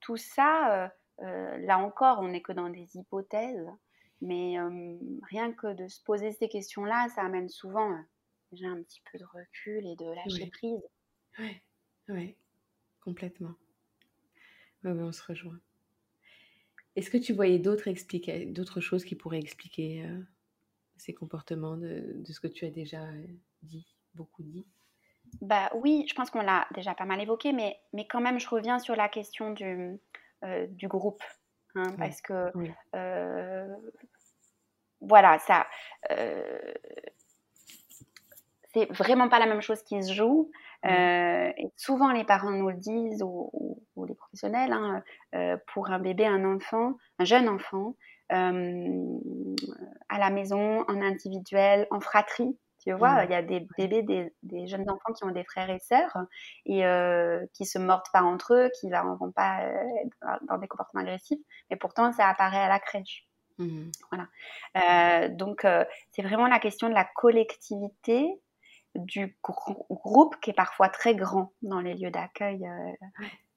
tout 0.00 0.16
ça, 0.16 0.84
euh, 0.84 0.88
euh, 1.22 1.58
là 1.58 1.78
encore, 1.78 2.20
on 2.20 2.28
n'est 2.28 2.42
que 2.42 2.52
dans 2.52 2.68
des 2.68 2.96
hypothèses, 2.96 3.66
mais 4.20 4.56
rien 5.30 5.52
que 5.52 5.74
de 5.74 5.88
se 5.88 6.02
poser 6.02 6.32
ces 6.32 6.48
questions-là, 6.48 7.08
ça 7.14 7.22
amène 7.22 7.48
souvent 7.48 7.96
déjà 8.50 8.68
un 8.68 8.82
petit 8.82 9.02
peu 9.10 9.18
de 9.18 9.24
recul 9.24 9.86
et 9.86 9.96
de 9.96 10.06
lâcher 10.06 10.50
prise. 10.50 10.82
Oui, 11.38 11.60
oui, 12.08 12.36
complètement. 13.00 13.54
Oui, 14.84 14.90
on 14.90 15.12
se 15.12 15.22
rejoint. 15.22 15.58
Est-ce 16.96 17.10
que 17.10 17.18
tu 17.18 17.32
voyais 17.32 17.60
d'autres 17.60 17.88
d'autres 18.52 18.80
choses 18.80 19.04
qui 19.04 19.14
pourraient 19.14 19.38
expliquer 19.38 20.04
ces 20.96 21.14
comportements 21.14 21.76
de, 21.76 22.14
de, 22.16 22.32
ce 22.32 22.40
que 22.40 22.48
tu 22.48 22.64
as 22.64 22.70
déjà 22.70 23.06
dit, 23.62 23.86
beaucoup 24.14 24.42
dit? 24.42 24.66
Bah 25.40 25.70
oui, 25.74 26.06
je 26.08 26.14
pense 26.14 26.30
qu'on 26.30 26.42
l'a 26.42 26.66
déjà 26.74 26.94
pas 26.94 27.04
mal 27.04 27.20
évoqué, 27.20 27.52
mais, 27.52 27.78
mais 27.92 28.06
quand 28.06 28.20
même, 28.20 28.38
je 28.38 28.48
reviens 28.48 28.78
sur 28.78 28.96
la 28.96 29.08
question 29.08 29.50
du, 29.50 29.98
euh, 30.44 30.66
du 30.68 30.88
groupe. 30.88 31.22
Hein, 31.74 31.92
parce 31.98 32.20
que, 32.20 32.52
euh, 32.94 33.76
voilà, 35.00 35.38
ça. 35.40 35.66
Euh, 36.10 36.72
c'est 38.74 38.90
vraiment 38.92 39.28
pas 39.28 39.38
la 39.38 39.46
même 39.46 39.60
chose 39.60 39.82
qui 39.82 40.02
se 40.02 40.12
joue. 40.12 40.50
et 40.84 41.70
souvent, 41.76 42.12
les 42.12 42.24
parents 42.24 42.50
nous 42.50 42.68
le 42.68 42.76
disent, 42.76 43.22
ou, 43.22 43.82
les 44.06 44.14
professionnels, 44.14 44.72
hein, 44.72 45.02
pour 45.72 45.90
un 45.90 45.98
bébé, 45.98 46.26
un 46.26 46.44
enfant, 46.44 46.94
un 47.18 47.24
jeune 47.24 47.48
enfant, 47.48 47.94
à 48.30 48.52
la 50.18 50.30
maison, 50.30 50.84
en 50.86 51.02
individuel, 51.02 51.86
en 51.90 52.00
fratrie, 52.00 52.56
tu 52.80 52.92
vois, 52.92 53.24
il 53.24 53.30
y 53.30 53.34
a 53.34 53.42
des 53.42 53.66
bébés, 53.76 54.32
des, 54.42 54.66
jeunes 54.66 54.88
enfants 54.88 55.12
qui 55.12 55.24
ont 55.24 55.32
des 55.32 55.44
frères 55.44 55.70
et 55.70 55.80
sœurs 55.80 56.16
et 56.64 56.86
euh, 56.86 57.44
qui 57.52 57.66
se 57.66 57.78
mordent 57.78 58.10
pas 58.12 58.22
entre 58.22 58.54
eux, 58.54 58.70
qui 58.78 58.86
ne 58.86 59.16
vont 59.18 59.32
pas 59.32 59.62
euh, 59.62 59.84
dans 60.42 60.58
des 60.58 60.68
comportements 60.68 61.02
agressifs, 61.02 61.40
mais 61.70 61.76
pourtant 61.76 62.12
ça 62.12 62.28
apparaît 62.28 62.62
à 62.62 62.68
la 62.68 62.78
crèche. 62.78 63.26
Mmh. 63.58 63.90
Voilà. 64.12 64.28
Euh, 64.76 65.28
donc 65.28 65.66
c'est 66.12 66.22
vraiment 66.22 66.46
la 66.46 66.60
question 66.60 66.88
de 66.88 66.94
la 66.94 67.04
collectivité 67.16 68.40
du 68.94 69.36
groupe 69.42 70.36
qui 70.40 70.50
est 70.50 70.54
parfois 70.54 70.88
très 70.88 71.14
grand 71.14 71.52
dans 71.62 71.80
les 71.80 71.94
lieux 71.94 72.10
d'accueil, 72.10 72.64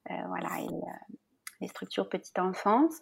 voilà, 0.08 0.50
et 0.60 0.68
les 1.62 1.68
structures 1.68 2.10
petite 2.10 2.40
enfance, 2.40 3.02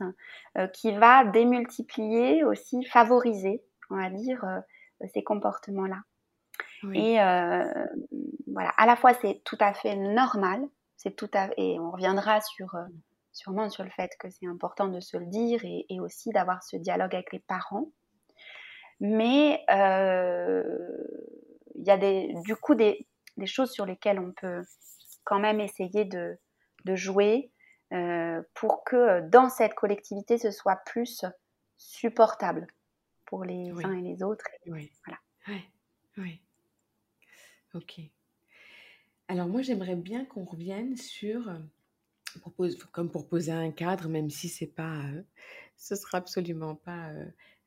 qui 0.74 0.92
va 0.92 1.24
démultiplier 1.24 2.44
aussi, 2.44 2.84
favoriser 2.84 3.64
on 3.90 3.98
va 3.98 4.10
dire, 4.10 4.46
ces 5.14 5.24
comportements-là. 5.24 6.02
Et 6.94 7.16
voilà, 8.48 8.70
à 8.78 8.86
la 8.86 8.96
fois 8.96 9.14
c'est 9.14 9.42
tout 9.44 9.58
à 9.60 9.74
fait 9.74 9.96
normal, 9.96 10.62
c'est 10.96 11.16
tout 11.16 11.30
à 11.34 11.50
et 11.58 11.80
on 11.80 11.92
reviendra 11.92 12.42
sur 12.42 12.74
sûrement 13.32 13.70
sur 13.70 13.84
le 13.84 13.90
fait 13.90 14.12
que 14.20 14.30
c'est 14.30 14.48
important 14.48 14.88
de 14.88 15.00
se 15.00 15.18
le 15.18 15.26
dire 15.26 15.64
et, 15.64 15.86
et 15.90 16.00
aussi 16.00 16.32
d'avoir 16.32 16.64
ce 16.64 16.78
dialogue 16.78 17.16
avec 17.16 17.32
les 17.34 17.40
parents. 17.40 17.90
Mais 19.00 19.64
il 21.80 21.88
y 21.88 21.92
a 21.92 21.98
des, 21.98 22.34
du 22.46 22.56
coup 22.56 22.76
des, 22.76 23.08
des, 23.38 23.46
choses 23.46 23.72
sur 23.72 23.86
lesquelles 23.86 24.20
on 24.20 24.32
peut 24.34 24.62
quand 25.24 25.40
même 25.40 25.60
essayer 25.60 26.06
de, 26.06 26.38
de 26.86 26.96
jouer 26.96 27.52
euh, 27.94 28.42
pour 28.54 28.84
que 28.84 29.22
dans 29.30 29.50
cette 29.50 29.74
collectivité, 29.74 30.38
ce 30.38 30.52
soit 30.52 30.80
plus 30.86 31.26
supportable 31.78 32.68
pour 33.30 33.46
les 33.46 33.72
uns 33.86 33.94
et 33.94 34.02
les 34.02 34.24
autres. 34.24 34.46
Oui. 34.66 34.92
Voilà. 35.06 35.20
Oui. 35.48 35.62
oui. 36.18 36.42
Ok. 37.76 38.02
Alors 39.28 39.48
moi, 39.48 39.62
j'aimerais 39.62 39.96
bien 39.96 40.26
qu'on 40.26 40.44
revienne 40.44 40.98
sur, 40.98 41.48
euh, 41.48 42.70
comme 42.92 43.12
pour 43.12 43.30
poser 43.30 43.52
un 43.52 43.70
cadre, 43.72 44.10
même 44.10 44.32
si 44.32 44.50
c'est 44.50 44.66
pas, 44.66 45.06
euh, 45.06 45.22
ce 45.78 45.96
sera 45.96 46.18
absolument 46.18 46.76
pas 46.76 47.14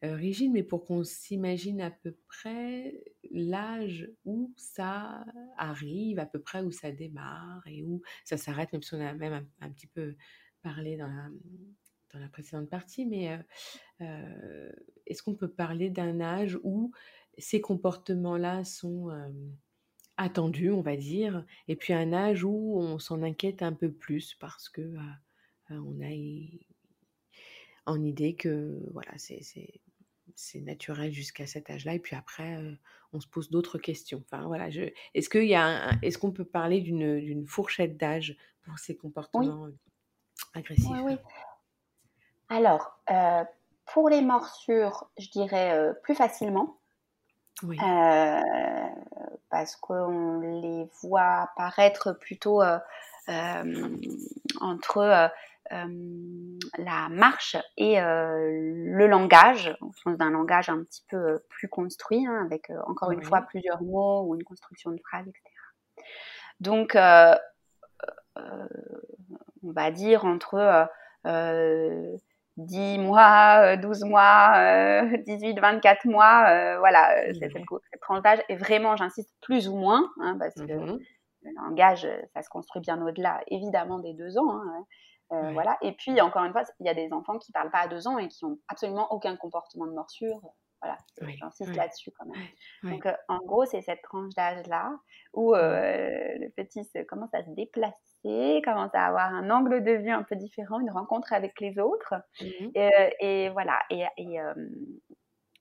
rigide, 0.03 0.51
mais 0.51 0.64
pour 0.64 0.85
qu'on 0.85 1.05
s'imagine 1.05 1.81
à 1.81 1.92
peu 1.92 2.16
près 2.27 3.05
l'âge 3.31 4.11
où 4.25 4.53
ça 4.57 5.25
arrive, 5.57 6.18
à 6.18 6.27
peu 6.27 6.40
près 6.40 6.62
où 6.62 6.72
ça 6.72 6.90
démarre 6.90 7.62
et 7.66 7.85
où 7.85 8.03
ça 8.25 8.37
s'arrête, 8.37 8.72
même 8.72 8.83
si 8.83 8.94
on 8.94 9.01
a 9.01 9.14
même 9.14 9.46
un, 9.61 9.70
petit 9.70 9.87
peu 9.87 10.16
parlé 10.61 10.96
dans 10.96 11.07
la, 11.07 11.29
dans 12.12 12.20
la 12.20 12.29
précédente 12.29 12.68
partie, 12.68 13.07
mais 13.07 13.38
est-ce 15.07 15.22
qu'on 15.22 15.35
peut 15.35 15.51
parler 15.51 15.90
d'un 15.90 16.20
âge 16.20 16.59
où 16.62 16.92
ces 17.38 17.61
comportements-là 17.61 18.64
sont 18.64 19.11
attendus, 20.16 20.70
on 20.70 20.83
va 20.83 20.96
dire, 20.96 21.44
et 21.68 21.77
puis 21.77 21.92
un 21.92 22.12
âge 22.12 22.44
où 22.44 22.77
on 22.79 22.98
s'en 22.98 23.22
inquiète 23.22 23.62
un 23.62 23.72
peu 23.72 23.90
plus 23.90 24.35
parce 24.35 24.68
que 24.68 24.94
on 25.70 26.01
a 26.03 26.12
en 27.87 28.03
idée 28.05 28.35
que 28.35 28.81
voilà, 28.92 29.12
c'est 29.16 29.40
c'est 30.35 30.61
naturel 30.61 31.12
jusqu'à 31.12 31.46
cet 31.46 31.68
âge-là, 31.70 31.94
et 31.94 31.98
puis 31.98 32.16
après, 32.16 32.59
on 33.12 33.20
se 33.20 33.27
pose 33.27 33.51
d'autres 33.51 33.79
questions. 33.79 34.22
Enfin, 34.25 34.46
voilà, 34.46 34.70
je... 34.70 34.92
est-ce 35.14 35.29
qu'il 35.29 35.46
y 35.46 35.55
a 35.55 35.98
est-ce 36.03 36.18
qu'on 36.18 36.33
peut 36.33 36.44
parler 36.44 36.81
d'une, 36.81 37.46
fourchette 37.46 37.96
d'âge 37.96 38.37
pour 38.64 38.79
ces 38.79 38.96
comportements 38.96 39.68
agressifs? 40.55 40.87
Oui, 40.90 41.01
oui. 41.05 41.16
Alors, 42.55 42.99
pour 43.87 44.09
les 44.09 44.23
morsures, 44.23 45.09
je 45.19 45.29
dirais 45.31 45.93
plus 46.03 46.15
facilement. 46.15 46.77
Oui. 47.62 47.77
parce 49.51 49.77
qu'on 49.77 50.41
les 50.41 50.88
voit 51.03 51.43
apparaître 51.43 52.12
plutôt 52.12 52.61
entre 54.61 55.31
euh, 55.73 56.59
la 56.77 57.09
marche 57.09 57.57
et 57.77 58.01
euh, 58.01 58.51
le 58.51 59.07
langage, 59.07 59.75
au 59.81 59.93
sens 59.93 60.19
d'un 60.19 60.31
langage 60.31 60.69
un 60.69 60.83
petit 60.83 61.03
peu 61.09 61.17
euh, 61.17 61.38
plus 61.49 61.69
construit, 61.69 62.27
hein, 62.27 62.43
avec 62.45 62.71
encore 62.87 63.11
une 63.12 63.23
fois 63.23 63.43
plusieurs 63.43 63.81
mots 63.81 64.23
ou 64.27 64.35
une 64.35 64.45
construction 64.45 64.91
de 64.91 65.01
phrase, 65.01 65.27
etc. 65.29 65.43
Donc, 66.61 66.95
on 69.65 69.71
va 69.73 69.91
dire 69.91 70.25
entre 70.25 70.88
10 72.57 72.99
mois, 72.99 73.77
12 73.77 74.05
mois, 74.05 75.07
18, 75.27 75.59
24 75.59 76.05
mois, 76.07 76.79
voilà, 76.79 77.33
cette, 77.33 77.53
cette, 77.53 78.01
tranche 78.01 78.23
d'âge. 78.23 78.41
Et 78.49 78.57
vraiment, 78.57 78.97
j'insiste 78.97 79.33
plus 79.41 79.69
ou 79.69 79.77
moins, 79.77 80.11
hein, 80.21 80.37
parce 80.38 80.55
que 80.55 80.73
mmh 80.73 80.99
le 81.45 81.51
langage, 81.55 82.07
ça 82.35 82.43
se 82.43 82.49
construit 82.49 82.81
bien 82.81 83.01
au-delà, 83.05 83.41
évidemment, 83.49 83.99
des 83.99 84.15
deux 84.15 84.38
ans. 84.38 84.61
Hein, 84.61 84.87
euh, 85.33 85.53
voilà. 85.53 85.77
Et 85.83 85.93
puis, 85.93 86.21
encore 86.21 86.45
une 86.45 86.53
fois, 86.53 86.62
il 86.81 86.87
y 86.87 86.91
a 86.91 86.95
des 86.95 87.12
enfants 87.12 87.38
qui 87.38 87.51
ne 87.51 87.55
parlent 87.55 87.71
pas 87.71 87.81
à 87.81 87.88
deux 87.88 88.07
ans 88.07 88.19
et 88.19 88.29
qui 88.29 88.45
n'ont 88.45 88.59
absolument 88.69 89.11
aucun 89.12 89.37
comportement 89.37 89.87
de 89.87 89.93
morsure. 89.93 90.41
Voilà, 90.83 90.99
j'insiste 91.21 91.77
là-dessus 91.77 92.11
quand 92.18 92.27
même. 92.27 92.92
Donc, 92.92 93.07
euh, 93.07 93.14
en 93.29 93.38
gros, 93.38 93.64
c'est 93.64 93.83
cette 93.83 94.03
tranche 94.03 94.35
d'âge-là 94.35 94.92
où 95.33 95.55
euh, 95.55 96.38
le 96.38 96.49
petit 96.51 96.81
commence 97.07 97.33
à 97.33 97.45
se 97.45 97.51
déplacer, 97.51 98.62
commence 98.64 98.95
à 98.95 99.07
avoir 99.07 99.33
un 99.33 99.49
angle 99.51 99.85
de 99.85 99.92
vue 99.92 100.11
un 100.11 100.25
peu 100.25 100.35
différent, 100.35 100.81
une 100.81 100.90
rencontre 100.90 101.33
avec 101.33 101.61
les 101.61 101.79
autres. 101.79 102.14
Mmh 102.40 102.71
et, 103.21 103.49
voilà. 103.51 103.81
Et, 103.90 104.05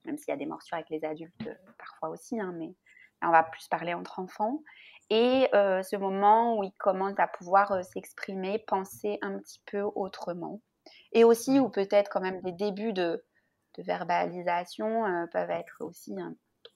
même 0.04 0.18
s'il 0.18 0.30
y 0.30 0.32
a 0.32 0.36
des 0.36 0.46
morsures 0.46 0.76
avec 0.76 0.90
les 0.90 1.04
adultes 1.04 1.48
parfois 1.78 2.08
aussi, 2.08 2.40
hein, 2.40 2.52
mais 2.58 2.74
on 3.22 3.30
va 3.30 3.44
plus 3.44 3.68
parler 3.68 3.94
entre 3.94 4.18
enfants 4.18 4.62
et 5.12 5.46
euh, 5.54 5.82
ce 5.82 5.96
moment 5.96 6.56
où 6.56 6.64
il 6.64 6.72
commence 6.78 7.18
à 7.18 7.26
pouvoir 7.26 7.72
euh, 7.72 7.82
s'exprimer, 7.82 8.58
penser 8.66 9.18
un 9.20 9.38
petit 9.38 9.60
peu 9.66 9.82
autrement. 9.82 10.62
Et 11.12 11.22
aussi 11.22 11.60
où 11.60 11.68
peut-être 11.68 12.08
quand 12.10 12.22
même 12.22 12.40
des 12.40 12.52
débuts 12.52 12.94
de, 12.94 13.22
verbalisation 13.78 15.06
euh, 15.06 15.26
peuvent 15.32 15.50
être 15.50 15.76
aussi 15.80 16.20
un 16.20 16.34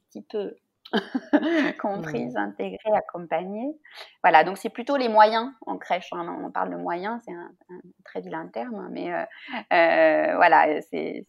petit 0.08 0.22
peu 0.22 0.54
comprises, 1.80 2.36
intégrées, 2.36 2.96
accompagnées. 2.96 3.76
Voilà, 4.22 4.44
donc 4.44 4.56
c'est 4.56 4.70
plutôt 4.70 4.96
les 4.96 5.08
moyens 5.08 5.52
en 5.66 5.76
crèche. 5.76 6.08
Hein. 6.12 6.40
On 6.42 6.50
parle 6.50 6.70
de 6.70 6.76
moyens, 6.76 7.20
c'est 7.24 7.34
un, 7.34 7.50
très 8.04 8.20
vilain 8.20 8.46
terme, 8.48 8.88
mais 8.90 9.10
voilà, 9.70 10.80
c'est 10.82 11.26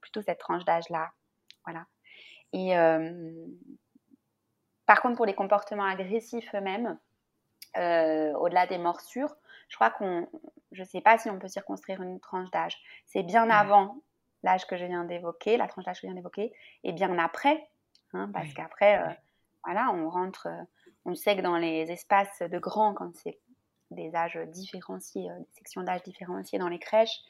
plutôt 0.00 0.22
cette 0.22 0.38
tranche 0.38 0.64
d'âge-là. 0.64 1.10
Voilà. 1.66 1.86
Et 2.52 2.76
par 4.86 5.00
contre, 5.00 5.16
pour 5.16 5.26
les 5.26 5.34
comportements 5.34 5.84
agressifs 5.84 6.54
eux-mêmes, 6.54 6.98
euh, 7.76 8.32
au-delà 8.34 8.66
des 8.66 8.78
morsures, 8.78 9.34
je 9.68 9.76
crois 9.76 9.90
qu'on, 9.90 10.28
je 10.72 10.82
ne 10.82 10.86
sais 10.86 11.00
pas 11.00 11.16
si 11.18 11.30
on 11.30 11.38
peut 11.38 11.48
circonscrire 11.48 12.02
une 12.02 12.20
tranche 12.20 12.50
d'âge. 12.50 12.76
C'est 13.06 13.22
bien 13.22 13.48
avant 13.48 13.96
l'âge 14.42 14.66
que 14.66 14.76
je 14.76 14.84
viens 14.84 15.04
d'évoquer, 15.04 15.56
la 15.56 15.68
tranche 15.68 15.84
d'âge 15.84 15.96
que 15.96 16.02
je 16.02 16.06
viens 16.06 16.16
d'évoquer, 16.16 16.52
et 16.84 16.92
bien 16.92 17.16
après, 17.18 17.68
hein, 18.12 18.30
parce 18.32 18.52
qu'après, 18.52 18.98
euh, 18.98 19.12
voilà, 19.64 19.90
on 19.92 20.08
rentre, 20.08 20.48
euh, 20.48 20.62
on 21.04 21.14
sait 21.14 21.36
que 21.36 21.42
dans 21.42 21.56
les 21.56 21.90
espaces 21.90 22.42
de 22.42 22.58
grands, 22.58 22.94
quand 22.94 23.16
c'est 23.16 23.38
des 23.90 24.14
âges 24.14 24.38
différenciés, 24.48 25.28
des 25.28 25.52
sections 25.52 25.82
d'âge 25.82 26.02
différenciées 26.02 26.58
dans 26.58 26.68
les 26.68 26.78
crèches, 26.78 27.20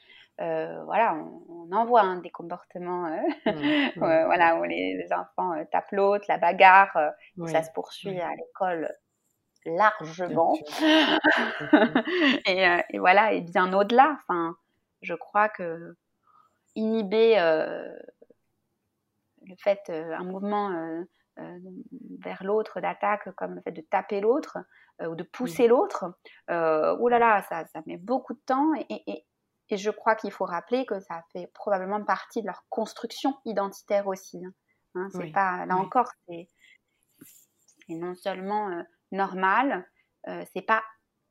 euh, 0.41 0.83
voilà, 0.85 1.13
on, 1.13 1.71
en 1.71 1.85
voit 1.85 2.01
hein, 2.01 2.17
des 2.17 2.31
comportements 2.31 3.05
euh, 3.05 3.51
mmh, 3.51 3.51
mmh. 3.51 3.91
voilà, 4.25 4.55
où 4.57 4.63
les, 4.63 5.07
enfants 5.11 5.53
euh, 5.53 5.63
tapent 5.71 5.91
l'autre, 5.91 6.25
la 6.27 6.37
bagarre, 6.37 6.97
ça 7.45 7.61
se 7.61 7.71
poursuit 7.71 8.19
à 8.19 8.31
l'école 8.35 8.89
largement. 9.65 10.53
et, 12.47 12.65
et, 12.89 12.99
voilà, 12.99 13.33
et 13.33 13.41
bien 13.41 13.71
au-delà, 13.73 14.17
enfin, 14.27 14.55
je 15.01 15.13
crois 15.13 15.49
que 15.49 15.95
inhiber 16.75 17.35
le 19.45 19.55
fait, 19.57 19.89
un 19.89 20.23
mouvement 20.23 21.03
vers 22.19 22.43
l'autre 22.43 22.79
d'attaque, 22.81 23.29
comme 23.35 23.55
le 23.55 23.61
fait 23.61 23.71
de 23.71 23.81
taper 23.81 24.21
l'autre 24.21 24.57
ou 25.01 25.15
de 25.15 25.23
pousser 25.23 25.67
l'autre, 25.67 26.05
oh 26.49 27.07
là 27.09 27.19
là, 27.19 27.41
ça, 27.43 27.65
ça, 27.67 27.81
met 27.85 27.97
beaucoup 27.97 28.33
de 28.33 28.41
temps 28.45 28.73
et, 28.75 29.03
et, 29.07 29.25
et 29.69 29.77
je 29.77 29.89
crois 29.89 30.15
qu'il 30.15 30.31
faut 30.31 30.45
rappeler 30.45 30.85
que 30.85 30.99
ça 30.99 31.23
fait 31.31 31.47
probablement 31.53 32.03
partie 32.03 32.41
de 32.41 32.47
leur 32.47 32.63
construction 32.69 33.35
identitaire 33.45 34.07
aussi. 34.07 34.43
Hein. 34.45 34.53
Hein, 34.95 35.07
c'est 35.11 35.31
pas, 35.31 35.65
là 35.65 35.75
encore, 35.77 36.11
c'est, 36.27 36.47
non 37.89 38.13
seulement 38.13 38.69
euh, 38.69 38.83
normal, 39.11 39.89
euh, 40.27 40.45
c'est 40.53 40.61
pas 40.61 40.83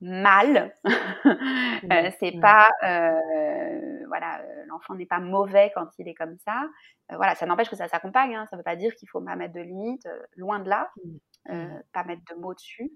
mal, 0.02 0.74
euh, 1.24 2.10
c'est 2.20 2.38
pas, 2.40 2.70
voilà, 4.08 4.42
l'enfant 4.66 4.94
n'est 4.94 5.06
pas 5.06 5.20
mauvais 5.20 5.72
quand 5.74 5.88
il 5.98 6.08
est 6.08 6.14
comme 6.14 6.36
ça. 6.38 6.62
voilà, 7.10 7.34
ça 7.34 7.46
n'empêche 7.46 7.70
que 7.70 7.76
ça 7.76 7.88
s'accompagne. 7.88 8.34
Hein, 8.34 8.46
ça 8.50 8.56
ne 8.56 8.60
veut 8.60 8.64
pas 8.64 8.76
dire 8.76 8.94
qu'il 8.96 9.08
faut 9.08 9.20
pas 9.20 9.36
mettre 9.36 9.54
de 9.54 9.60
limites, 9.60 10.08
loin 10.36 10.58
de 10.58 10.68
là, 10.68 10.90
pas 11.46 12.04
mettre 12.04 12.22
de 12.30 12.40
mots 12.40 12.54
dessus, 12.54 12.90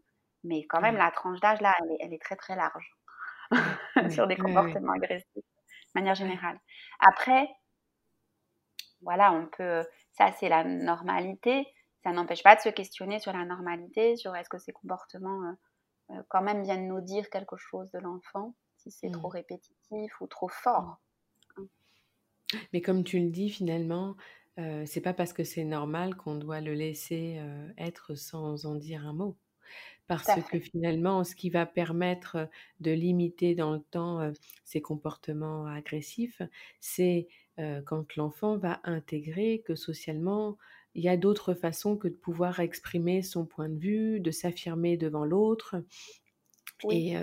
mais 0.45 0.67
quand 0.67 0.81
même 0.81 0.97
la 0.97 1.11
tranche 1.11 1.41
d'âge 1.41 1.61
là, 1.61 1.75
elle 2.01 2.13
est 2.13 2.23
très 2.23 2.37
très 2.37 2.57
large. 2.57 2.93
sur 4.11 4.27
des 4.27 4.37
comportements 4.37 4.93
agressifs, 4.93 5.35
de 5.35 5.43
manière 5.95 6.15
générale. 6.15 6.59
Après, 7.01 7.49
voilà, 9.03 9.33
on 9.33 9.47
peut, 9.47 9.85
ça 10.13 10.33
c'est 10.33 10.49
la 10.49 10.65
normalité. 10.65 11.67
Ça 12.03 12.13
n'empêche 12.13 12.43
pas 12.43 12.55
de 12.55 12.61
se 12.61 12.69
questionner 12.69 13.19
sur 13.19 13.33
la 13.33 13.45
normalité, 13.45 14.17
sur 14.17 14.35
est-ce 14.37 14.49
que 14.49 14.59
ces 14.59 14.73
comportements 14.73 15.43
euh, 15.43 15.53
euh, 15.53 15.57
quand 16.29 16.43
même 16.43 16.63
viennent 16.63 16.89
nous 16.89 17.01
dire 17.01 17.31
quelque 17.31 17.57
chose 17.57 17.91
de 17.91 17.99
l'enfant, 17.99 18.55
si 18.77 18.91
c'est 18.91 19.11
trop 19.11 19.29
mmh. 19.29 19.33
répétitif 19.33 20.21
ou 20.21 20.27
trop 20.27 20.49
fort. 20.49 21.01
Mais 22.73 22.81
comme 22.81 23.03
tu 23.03 23.19
le 23.19 23.31
dis, 23.31 23.51
finalement, 23.51 24.17
euh, 24.59 24.85
c'est 24.87 25.01
pas 25.01 25.13
parce 25.13 25.33
que 25.33 25.45
c'est 25.45 25.65
normal 25.65 26.15
qu'on 26.17 26.37
doit 26.37 26.61
le 26.61 26.75
laisser 26.75 27.41
être 27.77 28.15
sans 28.15 28.67
en 28.67 28.75
dire 28.75 29.07
un 29.07 29.13
mot 29.13 29.37
parce 30.07 30.41
que 30.51 30.61
finalement, 30.61 31.25
ce 31.25 31.35
qui 31.35 31.51
va 31.51 31.67
permettre 31.67 32.49
de 32.79 32.93
limiter 32.93 33.55
dans 33.57 33.73
le 33.73 33.81
temps 33.81 34.33
ces 34.65 34.81
comportements 34.81 35.67
agressifs, 35.67 36.43
c'est 36.81 37.27
quand 37.87 38.15
l'enfant 38.17 38.57
va 38.57 38.81
intégrer 38.85 39.63
que 39.67 39.75
socialement, 39.75 40.59
il 40.97 41.05
y 41.05 41.09
a 41.09 41.17
d'autres 41.17 41.55
façons 41.55 41.97
que 41.97 42.09
de 42.09 42.15
pouvoir 42.15 42.61
exprimer 42.61 43.23
son 43.23 43.45
point 43.45 43.69
de 43.69 43.79
vue, 43.79 44.21
de 44.21 44.31
s'affirmer 44.31 44.97
devant 44.97 45.25
l'autre. 45.25 45.77
Et, 46.91 47.15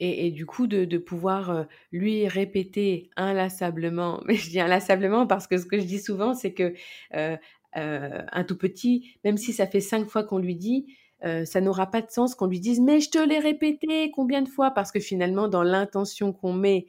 et, 0.00 0.30
du 0.30 0.46
coup, 0.46 0.66
de, 0.66 0.98
pouvoir 0.98 1.66
lui 1.92 2.26
répéter 2.28 3.10
inlassablement, 3.16 4.22
mais 4.26 4.34
je 4.34 4.50
dis 4.50 4.60
inlassablement 4.60 5.26
parce 5.26 5.46
que 5.46 5.58
ce 5.58 5.66
que 5.66 5.78
je 5.78 5.84
dis 5.84 5.98
souvent, 5.98 6.34
c'est 6.34 6.54
que 6.54 6.74
un 7.12 8.44
tout 8.44 8.56
petit, 8.56 9.18
même 9.24 9.36
si 9.36 9.52
ça 9.52 9.66
fait 9.66 9.80
cinq 9.80 10.06
fois 10.08 10.24
qu'on 10.24 10.38
lui 10.38 10.56
dit, 10.56 10.96
ça 11.22 11.60
n'aura 11.60 11.90
pas 11.90 12.02
de 12.02 12.10
sens 12.10 12.34
qu'on 12.34 12.46
lui 12.46 12.60
dise 12.60 12.80
mais 12.80 13.00
je 13.00 13.10
te 13.10 13.18
l'ai 13.18 13.38
répété 13.38 14.10
combien 14.10 14.42
de 14.42 14.48
fois? 14.48 14.70
Parce 14.70 14.92
que 14.92 15.00
finalement 15.00 15.48
dans 15.48 15.62
l'intention 15.62 16.32
qu'on 16.32 16.52
met 16.52 16.86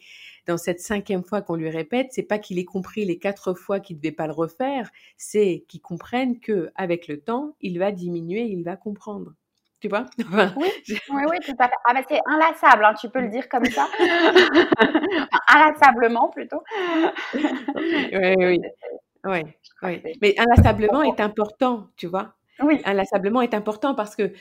dans 0.47 0.57
cette 0.57 0.79
cinquième 0.79 1.23
fois 1.23 1.41
qu'on 1.41 1.55
lui 1.55 1.69
répète 1.69 2.07
c'est 2.11 2.23
pas 2.23 2.39
qu'il 2.39 2.59
ait 2.59 2.65
compris 2.65 3.05
les 3.05 3.19
quatre 3.19 3.53
fois 3.53 3.79
qu'il 3.79 3.99
devait 3.99 4.11
pas 4.11 4.27
le 4.27 4.33
refaire 4.33 4.89
c'est 5.17 5.65
qu'il 5.67 5.81
comprenne 5.81 6.39
que 6.39 6.71
avec 6.75 7.07
le 7.07 7.19
temps 7.21 7.55
il 7.61 7.79
va 7.79 7.91
diminuer 7.91 8.43
il 8.43 8.63
va 8.63 8.75
comprendre 8.75 9.33
tu 9.79 9.89
vois? 9.89 10.05
Oui, 10.57 10.71
oui, 10.87 11.21
oui, 11.29 11.37
tout 11.45 11.55
à 11.59 11.67
fait. 11.67 11.75
Ah, 11.85 12.01
c'est 12.09 12.19
inlassable, 12.25 12.85
hein, 12.85 12.93
tu 12.99 13.09
peux 13.09 13.21
le 13.21 13.29
dire 13.29 13.47
comme 13.49 13.65
ça. 13.65 13.87
inlassablement 15.53 16.29
plutôt. 16.29 16.63
oui, 17.35 18.35
oui. 18.37 18.61
oui, 19.25 19.41
oui. 19.83 20.01
Mais 20.21 20.35
inlassablement 20.39 21.03
est 21.03 21.19
important, 21.19 21.87
tu 21.95 22.07
vois? 22.07 22.33
Oui. 22.59 22.81
Inlassablement 22.85 23.41
est 23.41 23.53
important 23.53 23.93
parce 23.93 24.15
que 24.15 24.33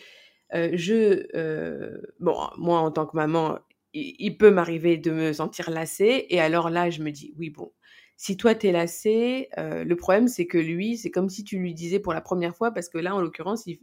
euh, 0.55 0.71
je, 0.75 1.27
euh, 1.37 2.01
bon, 2.21 2.37
moi 2.57 2.79
en 2.81 2.90
tant 2.90 3.07
que 3.07 3.16
maman, 3.16 3.59
il, 3.92 4.37
peut 4.37 4.51
m'arriver 4.51 4.96
de 4.96 5.11
me 5.11 5.33
sentir 5.33 5.70
lassée 5.70 6.27
et 6.29 6.40
alors 6.40 6.70
là, 6.70 6.90
je 6.90 7.03
me 7.03 7.11
dis, 7.11 7.33
oui, 7.38 7.51
bon, 7.51 7.72
si 8.16 8.37
toi 8.37 8.55
t'es 8.55 8.72
lassée, 8.72 9.49
euh, 9.59 9.85
le 9.85 9.96
problème 9.96 10.29
c'est 10.29 10.46
que 10.46 10.59
lui, 10.59 10.96
c'est 10.96 11.11
comme 11.11 11.29
si 11.29 11.44
tu 11.44 11.59
lui 11.59 11.75
disais 11.75 11.99
pour 11.99 12.12
la 12.12 12.20
première 12.20 12.55
fois 12.55 12.72
parce 12.72 12.88
que 12.88 12.99
là, 12.99 13.14
en 13.14 13.20
l'occurrence, 13.20 13.66
il, 13.66 13.79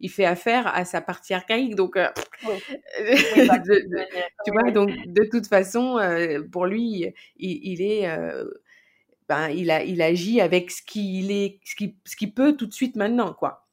il, 0.00 0.08
fait 0.08 0.24
affaire 0.24 0.66
à 0.68 0.84
sa 0.84 1.00
partie 1.00 1.34
archaïque, 1.34 1.74
donc, 1.74 1.96
oui. 2.48 3.46
Bah, 3.46 3.58
tu 4.44 4.52
vois, 4.52 4.70
donc 4.70 4.90
de 5.06 5.24
toute 5.30 5.46
façon, 5.46 5.98
pour 6.52 6.66
lui, 6.66 7.12
il, 7.36 7.70
il 7.72 7.82
est 7.82 8.06
ben, 9.30 9.48
il, 9.48 9.70
a, 9.70 9.84
il 9.84 10.02
agit 10.02 10.40
avec 10.40 10.72
ce 10.72 10.82
qu'il 10.82 11.30
est, 11.30 11.60
ce 11.64 11.76
qu'il 11.76 11.94
ce 12.04 12.26
peut 12.26 12.56
tout 12.56 12.66
de 12.66 12.72
suite 12.72 12.96
maintenant, 12.96 13.32
quoi. 13.32 13.69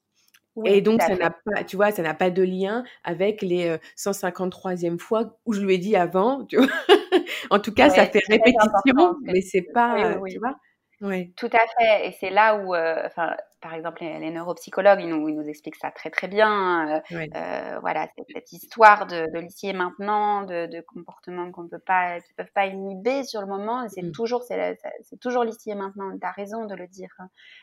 Et 0.66 0.82
donc, 0.82 1.02
ça 1.02 1.16
n'a 1.16 1.32
pas, 1.32 1.64
tu 1.64 1.76
vois, 1.76 1.92
ça 1.92 2.02
n'a 2.02 2.14
pas 2.14 2.30
de 2.30 2.44
lien 2.44 2.84
avec 3.04 3.42
les 3.42 3.78
153e 3.96 5.00
fois 5.00 5.38
où 5.46 5.54
je 5.54 5.62
lui 5.62 5.76
ai 5.76 5.78
dit 5.78 5.96
avant, 5.96 6.46
tu 6.46 6.58
vois? 6.58 6.68
en 7.50 7.60
tout 7.60 7.74
cas, 7.74 7.90
ça 7.90 8.06
fait 8.06 8.24
répétition, 8.28 9.16
mais 9.22 9.42
c'est 9.42 9.68
pas, 9.74 10.20
tu 10.28 10.40
vois? 10.40 10.56
Oui. 11.02 11.34
Tout 11.36 11.50
à 11.54 11.66
fait. 11.78 12.08
Et 12.08 12.12
c'est 12.20 12.30
là 12.30 12.56
où, 12.58 12.74
euh, 12.74 13.04
enfin, 13.06 13.36
par 13.62 13.74
exemple, 13.74 14.04
les, 14.04 14.30
neuropsychologues, 14.30 15.02
ils 15.02 15.10
nous, 15.10 15.28
ils 15.30 15.36
nous, 15.36 15.48
expliquent 15.48 15.76
ça 15.76 15.92
très 15.92 16.10
très 16.10 16.28
bien. 16.28 17.02
Euh, 17.12 17.28
euh, 17.36 17.80
voilà, 17.82 18.08
cette 18.34 18.52
histoire 18.52 19.08
de, 19.08 19.26
de 19.34 19.40
l'ici 19.40 19.68
et 19.68 19.74
maintenant, 19.74 20.44
de, 20.44 20.68
de 20.68 20.82
comportements 20.82 21.52
qu'on 21.52 21.68
peut 21.68 21.80
pas, 21.80 22.20
qui 22.20 22.34
peuvent 22.34 22.52
pas 22.54 22.68
inhiber 22.68 23.24
sur 23.24 23.42
le 23.42 23.48
moment. 23.48 23.88
C'est 23.90 24.04
mmh. 24.04 24.12
toujours, 24.12 24.44
c'est 24.44 25.20
toujours 25.20 25.44
l'ici 25.44 25.72
et 25.72 25.76
maintenant. 25.76 26.12
Tu 26.12 26.26
as 26.26 26.32
raison 26.32 26.66
de 26.66 26.76
le 26.76 26.88
dire. 26.88 27.16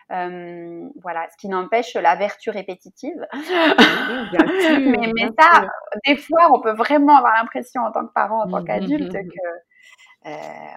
voilà, 0.09 1.29
ce 1.31 1.37
qui 1.39 1.49
n'empêche 1.49 1.95
la 1.95 2.17
vertu 2.17 2.51
répétitive. 2.51 3.27
mais, 3.33 5.13
mais 5.15 5.29
ça, 5.39 5.67
des 6.07 6.17
fois, 6.17 6.49
on 6.53 6.61
peut 6.61 6.75
vraiment 6.75 7.17
avoir 7.17 7.35
l'impression 7.35 7.83
en 7.83 7.93
tant 7.93 8.07
que 8.07 8.13
parent, 8.13 8.45
en 8.45 8.51
tant 8.51 8.63
mmh, 8.63 8.65
qu'adulte, 8.65 9.15
mmh, 9.15 9.29
que 9.29 10.31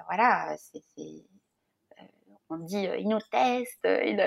voilà, 0.07 0.55
c'est 0.57 0.81
on 2.49 2.57
dit 2.57 2.87
il 2.97 3.07
nous 3.07 3.19
teste, 3.31 3.85
il, 3.85 4.21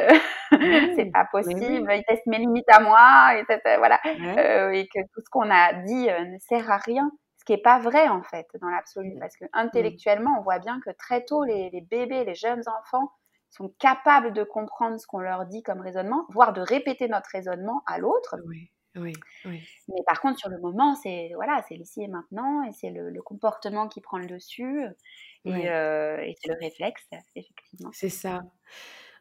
c'est 0.96 1.10
pas 1.12 1.26
possible, 1.30 1.90
il 1.92 2.04
teste 2.06 2.26
mes 2.26 2.38
limites 2.38 2.68
à 2.68 2.80
moi, 2.80 3.34
et 3.36 3.76
voilà, 3.78 4.00
et 4.04 4.88
que 4.88 5.00
tout 5.12 5.20
ce 5.24 5.30
qu'on 5.30 5.50
a 5.50 5.72
dit 5.72 6.06
ne 6.06 6.38
sert 6.38 6.70
à 6.70 6.78
rien, 6.78 7.10
ce 7.38 7.44
qui 7.44 7.52
est 7.52 7.62
pas 7.62 7.78
vrai 7.78 8.08
en 8.08 8.22
fait 8.22 8.46
dans 8.60 8.68
l'absolu, 8.68 9.14
parce 9.18 9.36
que 9.36 9.44
intellectuellement 9.52 10.36
on 10.38 10.42
voit 10.42 10.58
bien 10.58 10.80
que 10.84 10.90
très 10.90 11.24
tôt 11.24 11.44
les, 11.44 11.70
bébés, 11.90 12.24
les 12.24 12.34
jeunes 12.34 12.62
enfants 12.80 13.10
sont 13.48 13.72
capables 13.78 14.32
de 14.32 14.44
comprendre 14.44 14.98
ce 14.98 15.06
qu'on 15.06 15.18
leur 15.18 15.46
dit 15.46 15.62
comme 15.62 15.80
raisonnement, 15.80 16.26
voire 16.30 16.52
de 16.52 16.60
répéter 16.60 17.08
notre 17.08 17.30
raisonnement 17.30 17.82
à 17.86 17.98
l'autre. 17.98 18.36
Oui. 18.46 18.70
Oui, 18.96 19.12
Mais 19.44 20.02
par 20.04 20.20
contre, 20.20 20.38
sur 20.38 20.48
le 20.48 20.58
moment, 20.58 20.96
c'est 20.96 21.30
voilà, 21.34 21.64
c'est 21.68 21.76
l'ici 21.76 22.02
et 22.02 22.08
maintenant, 22.08 22.64
et 22.64 22.72
c'est 22.72 22.90
le, 22.90 23.22
comportement 23.22 23.88
qui 23.88 24.00
prend 24.00 24.18
le 24.18 24.26
dessus. 24.26 24.82
Euh, 25.46 26.16
et, 26.18 26.34
c'est 26.40 26.48
le 26.48 26.56
réflexe, 26.60 27.08
effectivement. 27.36 27.90
C'est 27.92 28.08
ça. 28.08 28.42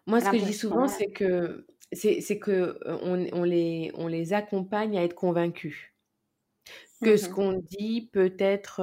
Moi, 0.07 0.21
ce 0.21 0.31
que 0.31 0.39
je 0.39 0.45
dis 0.45 0.53
souvent, 0.53 0.87
c'est 0.87 1.11
que 1.11 1.67
c'est 1.91 2.39
que 2.39 2.79
on, 2.85 3.27
on, 3.31 3.43
les, 3.43 3.91
on 3.93 4.07
les 4.07 4.33
accompagne 4.33 4.97
à 4.97 5.03
être 5.03 5.15
convaincus 5.15 5.93
que 7.01 7.15
ce 7.15 7.29
mmh 7.29 7.33
qu'on 7.33 7.53
dit 7.53 8.09
peut 8.11 8.33
être 8.39 8.81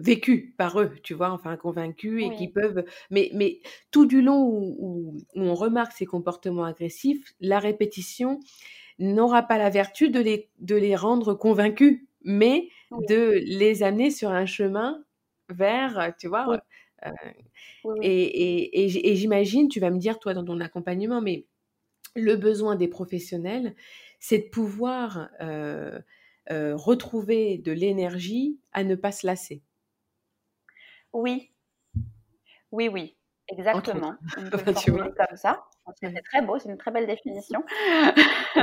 vécu 0.00 0.54
par 0.58 0.80
eux, 0.80 0.92
tu 1.02 1.14
vois, 1.14 1.30
enfin 1.30 1.56
convaincus 1.56 2.24
et 2.24 2.34
qui 2.34 2.48
peuvent. 2.48 2.84
Mais, 3.10 3.30
mais 3.34 3.60
tout 3.90 4.06
du 4.06 4.20
long 4.20 4.42
où, 4.42 4.76
où, 4.78 5.16
on 5.34 5.54
remarque 5.54 5.92
ces 5.92 6.06
comportements 6.06 6.64
agressifs, 6.64 7.34
la 7.40 7.58
répétition 7.58 8.40
n'aura 8.98 9.42
pas 9.42 9.58
la 9.58 9.70
vertu 9.70 10.10
de 10.10 10.20
les, 10.20 10.50
de 10.58 10.76
les 10.76 10.96
rendre 10.96 11.34
convaincus, 11.34 12.06
mais 12.24 12.68
de 13.08 13.40
les 13.44 13.82
amener 13.82 14.10
sur 14.10 14.30
un 14.30 14.46
chemin 14.46 15.04
vers, 15.48 16.14
tu 16.18 16.28
vois. 16.28 16.60
Euh, 17.06 17.10
et, 18.02 18.84
et, 18.84 19.16
j'imagine, 19.16 19.68
tu 19.68 19.80
vas 19.80 19.90
me 19.90 19.98
dire, 19.98 20.18
toi, 20.18 20.34
dans 20.34 20.44
ton 20.44 20.60
accompagnement, 20.60 21.20
mais 21.20 21.46
le 22.14 22.36
besoin 22.36 22.76
des 22.76 22.88
professionnels, 22.88 23.74
c'est 24.20 24.38
de 24.38 24.48
pouvoir 24.48 25.28
euh, 25.40 25.98
euh, 26.50 26.76
retrouver 26.76 27.58
de 27.58 27.72
l'énergie 27.72 28.58
à 28.72 28.84
ne 28.84 28.94
pas 28.94 29.12
se 29.12 29.26
lasser. 29.26 29.62
Oui, 31.12 31.52
oui, 32.70 32.88
oui, 32.88 33.16
exactement. 33.48 34.14
On 34.36 34.42
peut 34.50 34.72
comme 34.72 35.36
ça. 35.36 35.64
C'est 36.00 36.22
très 36.22 36.42
beau, 36.42 36.58
c'est 36.58 36.68
une 36.68 36.78
très 36.78 36.90
belle 36.90 37.06
définition. 37.06 37.64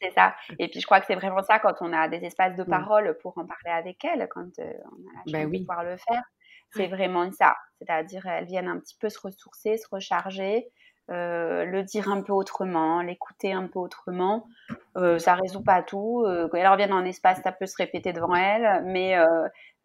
c'est 0.00 0.10
ça. 0.14 0.34
Et 0.58 0.68
puis 0.68 0.80
je 0.80 0.86
crois 0.86 1.00
que 1.00 1.06
c'est 1.06 1.14
vraiment 1.14 1.42
ça 1.42 1.58
quand 1.58 1.74
on 1.80 1.92
a 1.92 2.08
des 2.08 2.24
espaces 2.24 2.56
de 2.56 2.64
parole 2.64 3.16
pour 3.22 3.36
en 3.38 3.46
parler 3.46 3.70
avec 3.70 4.04
elles, 4.04 4.28
quand 4.30 4.58
euh, 4.58 4.72
on 4.84 5.08
a 5.08 5.22
la 5.26 5.32
bah 5.32 5.42
chance 5.42 5.52
de 5.52 5.58
pouvoir 5.58 5.84
le 5.84 5.96
faire. 5.96 6.22
C'est 6.70 6.88
vraiment 6.88 7.30
ça. 7.32 7.56
C'est-à-dire 7.78 8.26
elles 8.26 8.44
viennent 8.44 8.68
un 8.68 8.78
petit 8.78 8.96
peu 8.98 9.08
se 9.08 9.20
ressourcer, 9.20 9.78
se 9.78 9.88
recharger, 9.90 10.68
euh, 11.08 11.64
le 11.64 11.84
dire 11.84 12.08
un 12.08 12.20
peu 12.20 12.32
autrement, 12.32 13.00
l'écouter 13.00 13.52
un 13.52 13.68
peu 13.68 13.78
autrement. 13.78 14.48
Euh, 14.96 15.20
ça 15.20 15.34
résout 15.34 15.62
pas 15.62 15.82
tout. 15.82 16.24
Euh, 16.26 16.48
quand 16.48 16.58
elles 16.58 16.66
reviennent 16.66 16.92
en 16.92 17.04
espace, 17.04 17.40
ça 17.42 17.52
peut 17.52 17.66
se 17.66 17.76
répéter 17.76 18.12
devant 18.12 18.34
elles, 18.34 18.82
mais 18.86 19.16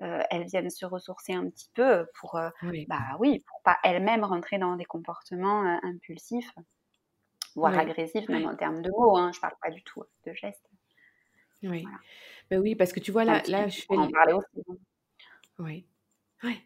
euh, 0.01 0.21
elles 0.29 0.45
viennent 0.45 0.69
se 0.69 0.85
ressourcer 0.85 1.33
un 1.33 1.49
petit 1.49 1.69
peu 1.73 2.07
pour, 2.15 2.39
oui. 2.63 2.85
bah 2.87 3.17
oui, 3.19 3.43
pour 3.47 3.61
pas 3.63 3.77
elles-mêmes 3.83 4.23
rentrer 4.23 4.57
dans 4.57 4.75
des 4.75 4.85
comportements 4.85 5.63
impulsifs, 5.83 6.53
voire 7.55 7.77
agressifs, 7.77 8.27
même 8.29 8.45
en 8.45 8.55
termes 8.55 8.81
de 8.81 8.89
mots. 8.89 9.17
Hein, 9.17 9.31
je 9.33 9.39
parle 9.39 9.55
pas 9.61 9.69
du 9.69 9.83
tout 9.83 10.03
de 10.25 10.33
gestes. 10.33 10.69
Oui. 11.63 11.85
Ben 12.49 12.59
oui, 12.59 12.75
parce 12.75 12.91
que 12.91 12.99
tu 12.99 13.11
vois 13.11 13.23
là, 13.23 13.41
là 13.47 13.67
je 13.67 13.81
fais. 13.81 13.95
En 13.95 14.09
parler 14.09 14.33
aussi. 14.33 14.63
Hein. 14.67 14.75
Oui. 15.59 15.85
Oui. 16.43 16.59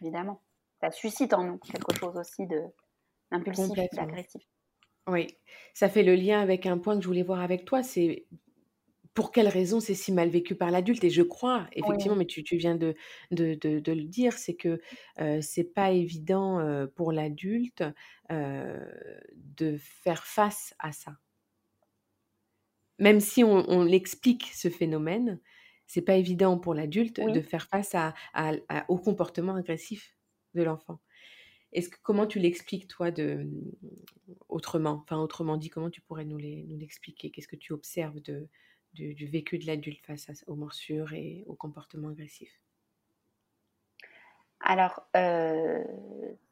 évidemment. 0.00 0.42
Ça 0.80 0.90
suscite 0.90 1.32
en 1.32 1.44
nous 1.44 1.58
quelque 1.58 1.96
chose 1.98 2.16
aussi 2.16 2.46
de 2.46 2.62
impulsif, 3.30 3.78
agressif. 3.96 4.42
Oui, 5.06 5.28
ça 5.72 5.88
fait 5.88 6.02
le 6.02 6.14
lien 6.14 6.40
avec 6.40 6.66
un 6.66 6.78
point 6.78 6.96
que 6.96 7.02
je 7.02 7.06
voulais 7.06 7.22
voir 7.22 7.40
avec 7.40 7.64
toi, 7.64 7.82
c'est 7.82 8.26
pour 9.16 9.32
quelle 9.32 9.48
raison 9.48 9.80
c'est 9.80 9.94
si 9.94 10.12
mal 10.12 10.28
vécu 10.28 10.54
par 10.54 10.70
l'adulte? 10.70 11.02
Et 11.02 11.08
je 11.08 11.22
crois, 11.22 11.66
effectivement, 11.72 12.14
mais 12.14 12.26
tu, 12.26 12.44
viens 12.56 12.76
de, 12.76 12.94
de, 13.30 13.92
le 13.92 14.04
dire, 14.04 14.34
c'est 14.34 14.54
que 14.54 14.78
euh, 15.20 15.40
c'est 15.40 15.64
pas 15.64 15.90
évident 15.90 16.60
euh, 16.60 16.86
pour 16.86 17.12
l'adulte 17.12 17.82
euh, 18.30 18.78
de 19.34 19.78
faire 19.78 20.26
face 20.26 20.74
à 20.78 20.92
ça. 20.92 21.16
Même 22.98 23.20
si 23.20 23.42
on, 23.42 23.82
l'explique 23.84 24.50
ce 24.54 24.68
phénomène, 24.68 25.40
c'est 25.86 26.02
pas 26.02 26.16
évident 26.16 26.58
pour 26.58 26.74
l'adulte 26.74 27.18
de 27.18 27.40
faire 27.40 27.68
face 27.68 27.94
à, 27.94 28.14
au 28.88 28.98
comportement 28.98 29.54
agressif 29.54 30.14
de 30.54 30.62
l'enfant. 30.62 31.00
Est-ce 31.72 31.88
que 31.88 31.98
comment 32.02 32.26
tu 32.26 32.38
l'expliques 32.38 32.86
toi 32.86 33.10
de 33.10 33.46
autrement? 34.48 35.00
Enfin 35.02 35.18
autrement 35.18 35.56
dit, 35.56 35.70
comment 35.70 35.90
tu 35.90 36.02
pourrais 36.02 36.24
nous 36.26 36.38
l'expliquer? 36.38 37.30
Qu'est-ce 37.30 37.48
que 37.48 37.56
tu 37.56 37.72
observes 37.72 38.20
de, 38.20 38.48
du, 38.96 39.26
vécu 39.26 39.58
de 39.58 39.66
l'adulte 39.66 40.04
face 40.06 40.44
aux 40.46 40.54
morsures 40.54 41.12
et 41.12 41.44
au 41.46 41.54
comportement 41.54 42.08
agressif 42.08 42.50
Alors, 44.60 45.02
euh, 45.16 45.84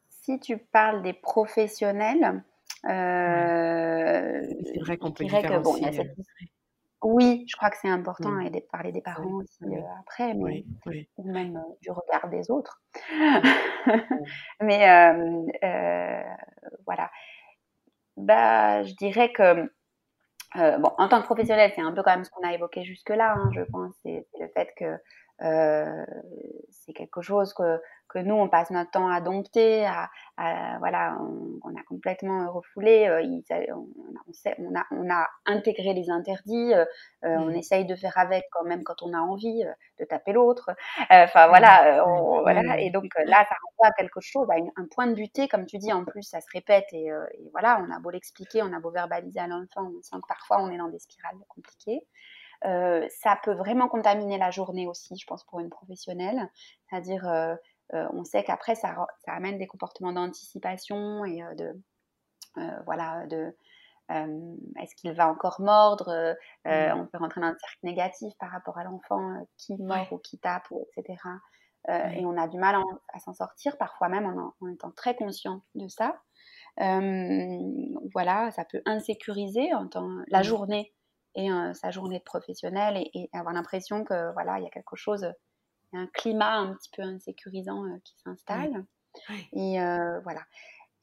si 0.09 0.39
tu 0.41 0.59
parles 0.59 1.03
des 1.03 1.13
professionnels, 1.13 2.43
euh, 2.87 4.41
c'est 4.65 4.81
vrai 4.81 4.97
qu'on 4.99 5.13
peut 5.13 5.25
différencier. 5.25 6.11
Oui, 7.03 7.45
je 7.49 7.57
crois 7.57 7.69
que 7.69 7.77
c'est 7.83 7.91
important 7.91 8.31
mmh. 8.31 8.49
de 8.49 8.61
parler 8.61 8.91
des 8.91 9.03
parents 9.03 9.35
aussi 9.35 9.63
après, 10.01 10.33
mais, 10.33 10.65
ou 11.19 11.31
même 11.31 11.63
du 11.83 11.91
regard 11.91 12.31
des 12.31 12.51
autres. 12.51 12.83
mais 14.63 14.87
voilà. 16.87 17.11
Bah, 18.17 18.85
je 18.85 18.95
dirais 18.95 19.33
que 19.33 19.71
bon, 20.55 20.91
en 20.99 21.09
tant 21.09 21.21
que 21.21 21.27
professionnel, 21.27 21.73
c'est 21.75 21.83
un 21.83 21.93
peu 21.93 22.03
quand 22.03 22.13
même 22.13 22.25
ce 22.25 22.31
qu'on 22.31 22.47
a 22.47 22.53
évoqué 22.53 22.85
jusque-là, 22.85 23.35
hein, 23.37 23.51
je 23.55 23.63
pense, 23.63 23.93
c'est 24.03 24.27
le 24.41 24.49
fait 24.49 24.73
que 24.77 24.97
c'est 25.41 26.93
quelque 26.93 27.23
chose 27.23 27.53
que 27.55 27.81
que 28.15 28.21
nous, 28.21 28.35
on 28.35 28.49
passe 28.49 28.71
notre 28.71 28.93
temps 28.93 29.09
à 29.09 29.21
dompter, 29.21 29.87
à, 29.87 30.09
voilà, 30.79 31.19
on, 31.63 31.75
a 31.77 31.83
complètement 31.89 32.53
refoulé, 32.53 33.09
euh, 33.09 33.23
on, 34.59 34.75
a, 34.75 34.85
on, 34.93 35.11
a, 35.11 35.27
intégré 35.47 35.95
les 35.95 36.11
interdits, 36.11 36.75
euh, 36.75 36.85
euh, 37.25 37.37
on 37.39 37.47
mmh. 37.47 37.57
essaye 37.57 37.85
de 37.87 37.97
faire 37.97 38.17
avec 38.17 38.45
quand 38.53 38.65
même 38.65 38.85
quand 38.85 39.03
on 39.03 39.13
a 39.13 39.19
envie 39.19 39.65
de 39.99 40.05
taper 40.05 40.33
l'autre. 40.33 40.71
Enfin 41.11 41.49
voilà, 41.49 42.05
voilà, 42.43 42.81
et 42.81 42.91
donc 42.91 43.11
là, 43.27 43.45
ça 43.49 43.57
renvoie 43.67 43.89
à 43.89 43.93
quelque 43.93 44.21
chose, 44.21 44.49
à 44.51 44.55
un 44.55 44.87
point 44.91 45.09
de 45.09 45.15
butée, 45.15 45.49
comme 45.49 45.67
tu 45.67 45.79
dis, 45.79 45.93
en 45.93 46.05
plus, 46.05 46.23
ça 46.23 46.41
se 46.41 46.47
répète 46.53 46.87
et, 46.93 47.07
et 47.07 47.51
voilà, 47.51 47.85
on 47.85 47.93
a 47.93 47.99
beau 47.99 48.11
l'expliquer, 48.11 48.63
on 48.63 48.73
a 48.73 48.79
beau 48.79 48.91
verbaliser 48.91 49.41
à 49.41 49.49
l'enfant, 49.49 49.91
on 49.99 50.03
sent 50.03 50.17
que 50.23 50.29
parfois 50.29 50.63
on 50.63 50.71
est 50.71 50.79
dans 50.79 50.89
des 50.89 51.01
spirales 51.01 51.39
compliquées. 51.49 52.07
Ça 52.65 53.39
peut 53.43 53.55
vraiment 53.55 53.89
contaminer 53.89 54.39
la 54.39 54.51
journée 54.51 54.87
aussi, 54.87 55.17
je 55.17 55.27
pense, 55.27 55.45
pour 55.45 55.61
une 55.61 55.71
professionnelle. 55.71 56.51
C'est-à-dire, 56.89 57.57
euh, 57.93 58.07
on 58.13 58.25
sait 58.25 58.43
qu'après, 58.45 58.75
ça, 58.75 59.07
amène 59.27 59.59
des 59.59 59.67
comportements 59.67 60.13
d'anticipation 60.13 61.25
et 61.25 61.43
euh, 61.43 61.55
de, 61.55 61.83
euh, 62.59 62.83
voilà, 62.87 63.27
de 63.27 63.55
est-ce 64.11 64.95
qu'il 64.97 65.11
va 65.13 65.31
encore 65.31 65.63
mordre 65.63 66.37
mmh. 66.67 67.01
On 67.01 67.07
peut 67.07 67.17
rentrer 67.17 67.41
dans 67.41 67.47
un 67.47 67.57
cercle 67.59 67.79
négatif 67.85 68.35
par 68.39 68.51
rapport 68.51 68.77
à 68.77 68.85
l'enfant 68.85 69.47
qui 69.57 69.79
mord 69.79 70.13
ou 70.13 70.19
qui 70.19 70.39
tape, 70.39 70.69
etc. 70.99 71.17
Et 71.89 72.27
on 72.27 72.37
a 72.37 72.47
du 72.47 72.59
mal 72.59 72.77
à, 73.15 73.19
s'en 73.19 73.33
sortir, 73.33 73.79
parfois 73.79 74.11
même 74.11 74.27
en, 74.27 74.69
étant 74.69 74.91
très 74.91 75.17
conscient 75.17 75.63
de 75.75 75.89
ça. 75.89 76.21
voilà, 78.13 78.51
ça 78.51 78.67
peut 78.67 78.83
insécuriser 78.85 79.73
en 79.73 79.89
temps, 79.89 80.11
la 80.29 80.41
mmh. 80.41 80.45
journée 80.45 80.93
et 81.35 81.49
sa 81.75 81.91
journée 81.91 82.19
de 82.19 82.25
professionnel 82.25 82.97
et, 82.97 83.11
et 83.15 83.31
avoir 83.33 83.55
l'impression 83.55 84.05
que 84.05 84.33
voilà, 84.33 84.59
il 84.59 84.65
y 84.65 84.67
a 84.67 84.71
quelque 84.71 84.97
chose 84.97 85.27
un 85.97 86.07
climat 86.09 86.57
un 86.57 86.75
petit 86.75 86.91
peu 86.91 87.03
insécurisant 87.03 87.85
euh, 87.85 87.99
qui 88.05 88.17
s'installe. 88.19 88.85
Et 89.53 89.81
euh, 89.81 90.21
voilà. 90.21 90.43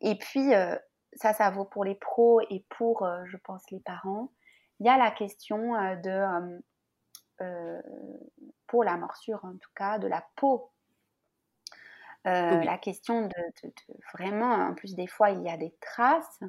Et 0.01 0.15
puis, 0.17 0.53
euh, 0.53 0.75
ça, 1.13 1.33
ça 1.33 1.49
vaut 1.49 1.65
pour 1.65 1.85
les 1.85 1.95
pros 1.95 2.41
et 2.49 2.65
pour, 2.69 3.07
je 3.25 3.37
pense, 3.37 3.63
les 3.71 3.79
parents. 3.79 4.31
Il 4.79 4.85
y 4.85 4.89
a 4.89 4.97
la 4.97 5.11
question 5.11 5.73
de, 6.01 6.61
pour 8.67 8.83
la 8.83 8.97
morsure 8.97 9.43
en 9.43 9.53
tout 9.53 9.69
cas, 9.75 9.99
de 9.99 10.07
la 10.07 10.25
peau. 10.35 10.71
La 12.23 12.77
question 12.77 13.27
de, 13.27 13.71
vraiment, 14.13 14.53
en 14.53 14.73
plus 14.73 14.95
des 14.95 15.07
fois, 15.07 15.31
il 15.31 15.41
y 15.43 15.49
a 15.49 15.57
des 15.57 15.75
traces. 15.81 16.39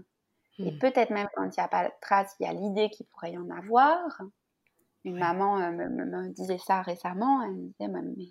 Et 0.59 0.73
mmh. 0.73 0.79
peut-être 0.79 1.11
même 1.11 1.29
quand 1.35 1.45
il 1.45 1.59
n'y 1.59 1.65
a 1.65 1.69
pas 1.69 1.85
de 1.85 1.93
traces, 2.01 2.35
il 2.39 2.47
y 2.47 2.49
a 2.49 2.53
l'idée 2.53 2.91
qu'il 2.91 3.07
pourrait 3.07 3.33
y 3.33 3.39
en 3.39 3.51
avoir. 3.51 3.99
Une 5.05 5.19
maman 5.19 5.59
euh, 5.59 5.71
me, 5.73 6.29
disait 6.29 6.59
ça 6.59 6.83
récemment. 6.83 7.43
Elle 7.43 7.53
me 7.53 7.69
disait, 7.69 7.89
mais, 7.89 8.27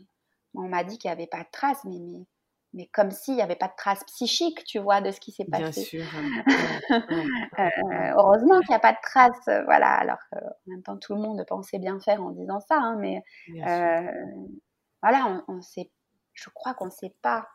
on 0.54 0.68
m'a 0.68 0.84
dit 0.84 0.98
qu'il 0.98 1.10
n'y 1.10 1.14
avait 1.14 1.28
pas 1.28 1.44
de 1.44 1.50
traces, 1.52 1.84
mais, 1.86 2.00
mais, 2.00 2.26
mais 2.74 2.88
comme 2.94 3.12
s'il 3.12 3.36
n'y 3.36 3.42
avait 3.42 3.56
pas 3.56 3.68
de 3.68 3.76
traces 3.76 4.04
psychiques, 4.06 4.64
tu 4.66 4.80
vois, 4.80 5.02
de 5.02 5.12
ce 5.12 5.20
qui 5.20 5.32
s'est 5.32 5.46
passé. 5.46 5.82
Bien 5.98 6.06
sûr. 6.06 6.06
Euh, 7.60 8.12
heureusement 8.18 8.60
qu'il 8.60 8.70
n'y 8.70 8.76
a 8.76 8.80
pas 8.80 8.94
de 8.94 9.02
traces, 9.04 9.48
euh, 9.48 9.64
voilà. 9.66 9.94
Alors 9.94 10.18
en 10.34 10.72
même 10.72 10.82
temps, 10.82 10.98
tout 10.98 11.14
le 11.14 11.22
monde 11.22 11.44
pensait 11.48 11.80
bien 11.80 12.00
faire 12.00 12.22
en 12.22 12.32
disant 12.32 12.60
ça, 12.62 12.78
hein, 12.78 12.98
mais 12.98 13.22
voilà, 15.02 15.44
on, 15.48 15.62
sait, 15.62 15.92
je 16.34 16.50
crois 16.50 16.74
qu'on 16.74 16.86
ne 16.86 16.92
sait 16.92 17.16
pas 17.22 17.48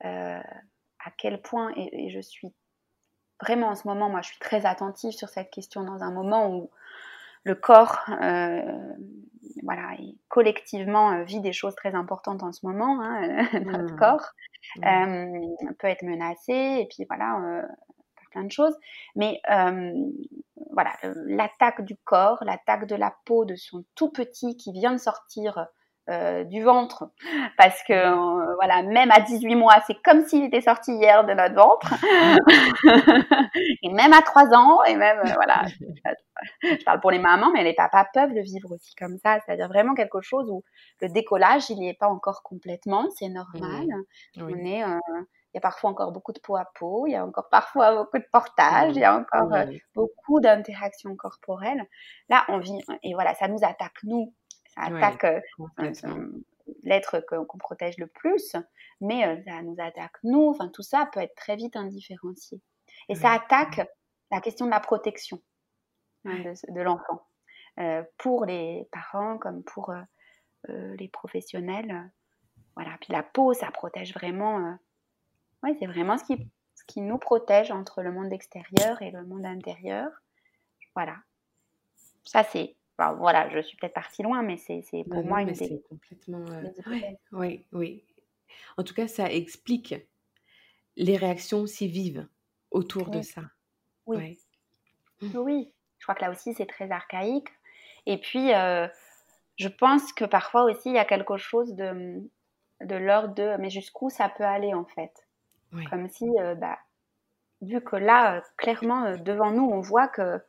à 0.00 1.10
quel 1.18 1.42
point, 1.42 1.72
et, 1.76 2.06
et, 2.06 2.10
je 2.10 2.20
suis 2.20 2.54
vraiment 3.42 3.68
en 3.68 3.74
ce 3.74 3.86
moment, 3.86 4.08
moi, 4.08 4.22
je 4.22 4.28
suis 4.28 4.38
très 4.38 4.64
attentive 4.66 5.12
sur 5.12 5.28
cette 5.28 5.50
question 5.50 5.82
dans 5.82 6.02
un 6.02 6.10
moment 6.10 6.48
où 6.48 6.70
le 7.44 7.54
corps, 7.54 7.98
euh, 8.22 8.62
voilà, 9.62 9.96
collectivement 10.28 11.12
euh, 11.12 11.24
vit 11.24 11.40
des 11.40 11.52
choses 11.52 11.74
très 11.74 11.94
importantes 11.94 12.42
en 12.42 12.52
ce 12.52 12.64
moment. 12.64 13.02
Hein, 13.02 13.46
notre 13.64 13.94
mmh. 13.94 13.98
corps 13.98 14.32
mmh. 14.76 14.84
Euh, 14.84 15.72
peut 15.78 15.88
être 15.88 16.02
menacé 16.02 16.52
et 16.52 16.88
puis 16.88 17.04
voilà, 17.06 17.66
plein 18.30 18.44
de 18.44 18.52
choses. 18.52 18.76
Mais 19.16 19.40
voilà, 20.70 20.92
l'attaque 21.26 21.82
du 21.82 21.96
corps, 21.96 22.42
l'attaque 22.44 22.86
de 22.86 22.94
la 22.94 23.14
peau 23.24 23.44
de 23.44 23.56
son 23.56 23.84
tout 23.94 24.10
petit 24.10 24.56
qui 24.56 24.72
vient 24.72 24.92
de 24.92 24.98
sortir 24.98 25.66
euh, 26.10 26.42
du 26.42 26.64
ventre. 26.64 27.04
Parce 27.56 27.80
que 27.84 27.92
euh, 27.92 28.54
voilà 28.56 28.82
même 28.82 29.12
à 29.12 29.20
18 29.20 29.54
mois 29.54 29.76
c'est 29.86 29.96
comme 30.02 30.24
s'il 30.26 30.44
était 30.44 30.60
sorti 30.60 30.92
hier 30.92 31.24
de 31.24 31.32
notre 31.32 31.54
ventre. 31.54 31.94
Et 33.84 33.92
même 33.92 34.12
à 34.12 34.20
3 34.20 34.52
ans 34.52 34.82
et 34.82 34.96
même 34.96 35.20
euh, 35.20 35.32
voilà. 35.34 35.62
Je 36.62 36.84
parle 36.84 37.00
pour 37.00 37.12
les 37.12 37.20
mamans 37.20 37.52
mais 37.52 37.62
les 37.62 37.74
papas 37.74 38.06
peuvent 38.12 38.32
le 38.32 38.42
vivre 38.42 38.72
aussi 38.72 38.96
comme 38.96 39.16
ça. 39.24 39.38
C'est-à-dire 39.46 39.68
vraiment 39.68 39.94
quelque 39.94 40.20
chose 40.20 40.50
où 40.50 40.64
le 41.00 41.08
décollage 41.08 41.70
il 41.70 41.78
n'y 41.78 41.88
est 41.88 41.98
pas 41.98 42.08
encore 42.08 42.42
complètement. 42.42 43.06
C'est 43.16 43.28
normal. 43.28 43.86
On 44.38 44.48
est 44.48 44.82
il 45.52 45.56
y 45.56 45.58
a 45.58 45.60
parfois 45.60 45.90
encore 45.90 46.12
beaucoup 46.12 46.32
de 46.32 46.40
peau 46.40 46.56
à 46.56 46.64
peau, 46.74 47.06
il 47.06 47.12
y 47.12 47.14
a 47.14 47.26
encore 47.26 47.50
parfois 47.50 47.94
beaucoup 47.94 48.16
de 48.16 48.24
portage, 48.32 48.96
il 48.96 49.00
y 49.00 49.04
a 49.04 49.18
encore 49.18 49.50
beaucoup 49.94 50.40
d'interactions 50.40 51.14
corporelles. 51.14 51.86
Là, 52.30 52.46
on 52.48 52.58
vit, 52.58 52.78
et 53.02 53.12
voilà, 53.12 53.34
ça 53.34 53.48
nous 53.48 53.58
attaque, 53.62 54.02
nous, 54.04 54.32
ça 54.74 54.82
attaque 54.82 55.24
euh, 55.24 56.42
l'être 56.82 57.20
qu'on 57.20 57.58
protège 57.58 57.98
le 57.98 58.06
plus, 58.06 58.56
mais 59.00 59.26
euh, 59.26 59.42
ça 59.44 59.62
nous 59.62 59.76
attaque 59.78 60.16
nous. 60.22 60.48
Enfin, 60.48 60.68
tout 60.68 60.82
ça 60.82 61.08
peut 61.12 61.20
être 61.20 61.34
très 61.34 61.56
vite 61.56 61.76
indifférencié. 61.76 62.60
Et 63.08 63.14
ça 63.14 63.32
attaque 63.32 63.88
la 64.30 64.40
question 64.40 64.66
de 64.66 64.70
la 64.70 64.80
protection 64.80 65.42
hein, 66.24 66.54
de, 66.68 66.80
l'enfant. 66.80 67.26
Euh, 67.80 68.02
pour 68.18 68.44
les 68.44 68.88
parents 68.92 69.38
comme 69.38 69.62
pour 69.62 69.94
les 70.68 71.08
professionnels. 71.08 72.10
voilà. 72.76 72.96
Puis 73.00 73.12
la 73.12 73.22
peau, 73.22 73.52
ça 73.52 73.70
protège 73.70 74.14
vraiment. 74.14 74.78
ouais, 75.62 75.76
c'est 75.80 75.86
vraiment 75.86 76.16
ce 76.16 76.24
qui, 76.24 76.48
ce 76.74 76.84
qui 76.86 77.00
nous 77.00 77.18
protège 77.18 77.70
entre 77.70 78.02
le 78.02 78.12
monde 78.12 78.32
extérieur 78.32 79.02
et 79.02 79.10
le 79.10 79.24
monde 79.24 79.44
intérieur. 79.44 80.08
Voilà. 80.94 81.16
Ça, 82.24 82.44
c'est 82.44 82.76
voilà, 82.98 83.48
je 83.50 83.60
suis 83.60 83.76
peut-être 83.76 83.94
partie 83.94 84.22
loin, 84.22 84.42
mais 84.42 84.56
c'est 84.56 84.82
pour 85.10 85.24
moi 85.24 85.42
une 85.42 85.52
des. 85.52 85.82
complètement. 85.88 86.44
Euh, 86.50 86.62
oui, 87.32 87.64
oui. 87.72 88.04
En 88.76 88.84
tout 88.84 88.94
cas, 88.94 89.08
ça 89.08 89.30
explique 89.32 89.94
les 90.96 91.16
réactions 91.16 91.66
si 91.66 91.88
vives 91.88 92.28
autour 92.70 93.10
de 93.10 93.22
ça. 93.22 93.42
Oui. 94.06 94.38
Oui. 95.34 95.72
Je 95.98 96.04
crois 96.04 96.14
que 96.14 96.22
là 96.22 96.30
aussi, 96.30 96.52
c'est 96.54 96.66
très 96.66 96.90
archaïque. 96.90 97.48
Et 98.06 98.18
puis, 98.18 98.52
euh, 98.52 98.88
je 99.56 99.68
pense 99.68 100.12
que 100.12 100.24
parfois 100.24 100.64
aussi, 100.64 100.90
il 100.90 100.94
y 100.94 100.98
a 100.98 101.04
quelque 101.04 101.36
chose 101.36 101.74
de, 101.74 102.28
de 102.80 102.94
l'ordre 102.96 103.34
de 103.34 103.56
mais 103.58 103.70
jusqu'où 103.70 104.10
ça 104.10 104.28
peut 104.28 104.44
aller 104.44 104.74
en 104.74 104.84
fait? 104.84 105.12
Comme 105.88 106.08
si, 106.08 106.28
euh, 106.38 106.54
bah, 106.54 106.78
vu 107.62 107.80
que 107.80 107.96
là, 107.96 108.42
clairement, 108.58 109.16
devant 109.16 109.50
nous, 109.52 109.64
on 109.64 109.80
voit 109.80 110.08
que 110.08 110.42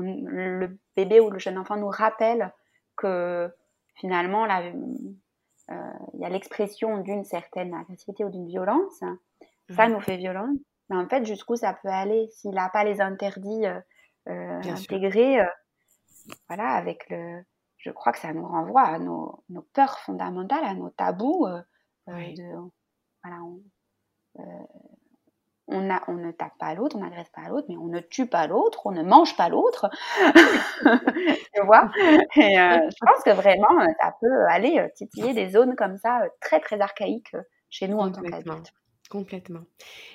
le 0.00 0.78
bébé 0.96 1.20
ou 1.20 1.30
le 1.30 1.38
jeune 1.38 1.58
enfant 1.58 1.76
nous 1.76 1.88
rappelle 1.88 2.52
que 2.96 3.50
finalement, 3.94 4.44
euh, 4.44 5.74
il 6.14 6.20
y 6.20 6.24
a 6.24 6.28
l'expression 6.28 6.98
d'une 6.98 7.24
certaine 7.24 7.74
agressivité 7.74 8.24
ou 8.24 8.30
d'une 8.30 8.46
violence. 8.46 9.02
Ça 9.70 9.88
nous 9.88 10.00
fait 10.00 10.16
violence. 10.16 10.58
Mais 10.88 10.96
en 10.96 11.08
fait, 11.08 11.24
jusqu'où 11.24 11.56
ça 11.56 11.74
peut 11.74 11.88
aller 11.88 12.28
s'il 12.28 12.52
n'a 12.52 12.68
pas 12.68 12.84
les 12.84 13.00
interdits 13.00 13.66
euh, 13.66 13.80
euh, 14.28 14.62
intégrés 14.62 15.38
Voilà, 16.48 16.70
avec 16.70 17.08
le. 17.10 17.42
Je 17.78 17.90
crois 17.90 18.12
que 18.12 18.18
ça 18.18 18.32
nous 18.32 18.46
renvoie 18.46 18.82
à 18.82 18.98
nos, 18.98 19.44
peurs 19.72 19.98
fondamentales, 20.00 20.64
à 20.64 20.74
nos 20.74 20.90
tabous. 20.90 21.46
de, 22.06 22.70
voilà, 23.22 23.42
on, 23.42 23.60
ne 25.68 26.30
tape 26.32 26.56
pas 26.58 26.74
l'autre, 26.74 26.96
on 26.96 27.00
n'agresse 27.00 27.30
pas 27.30 27.48
l'autre, 27.48 27.66
mais 27.68 27.76
on 27.76 27.86
ne 27.88 28.00
tue 28.00 28.26
pas 28.26 28.46
l'autre, 28.46 28.86
on 28.86 28.92
ne 28.92 29.02
mange 29.02 29.36
pas 29.36 29.48
l'autre. 29.48 29.90
tu 31.54 31.62
vois? 31.64 31.90
Et 32.36 32.58
euh, 32.58 32.78
je 32.90 33.04
pense 33.04 33.22
que 33.24 33.30
vraiment, 33.30 33.80
euh, 33.80 33.86
ça 34.00 34.14
peut 34.20 34.46
aller 34.48 34.78
euh, 34.78 34.88
titiller 34.94 35.34
des 35.34 35.50
zones 35.50 35.76
comme 35.76 35.96
ça, 35.98 36.22
très, 36.40 36.60
très 36.60 36.80
archaïques 36.80 37.34
chez 37.70 37.88
nous 37.88 37.98
en 37.98 38.10
tant 38.10 38.22
qu'adultes. 38.22 38.72
Complètement. 39.10 39.62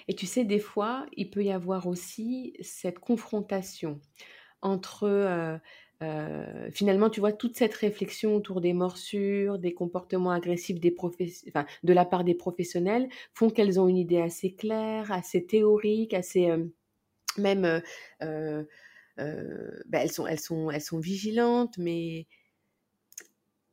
Et 0.08 0.16
tu 0.16 0.26
sais, 0.26 0.44
des 0.44 0.60
fois, 0.60 1.06
il 1.14 1.30
peut 1.30 1.44
y 1.44 1.52
avoir 1.52 1.88
aussi 1.88 2.56
cette 2.62 3.00
confrontation 3.00 4.00
entre 4.62 5.08
euh, 5.08 5.58
finalement, 6.72 7.10
tu 7.10 7.20
vois, 7.20 7.32
toute 7.32 7.58
cette 7.58 7.74
réflexion 7.76 8.36
autour 8.36 8.62
des 8.62 8.74
morsures, 8.74 9.60
des 9.60 9.74
comportements 9.74 10.32
agressifs 10.32 10.80
de 10.80 11.94
la 11.94 12.06
part 12.06 12.24
des 12.24 12.36
professionnels 12.36 13.08
font 13.34 13.50
qu'elles 13.50 13.80
ont 13.80 13.88
une 13.88 13.98
idée 13.98 14.20
assez 14.22 14.54
claire, 14.54 15.12
assez 15.12 15.46
théorique, 15.46 16.14
assez 16.14 16.50
euh, 16.50 16.66
même, 17.38 17.82
euh, 18.24 18.64
bah, 19.86 20.00
elles, 20.00 20.12
sont, 20.12 20.28
elles, 20.28 20.40
sont, 20.40 20.72
elles 20.72 20.82
sont 20.82 21.00
vigilantes, 21.00 21.78
mais 21.78 22.28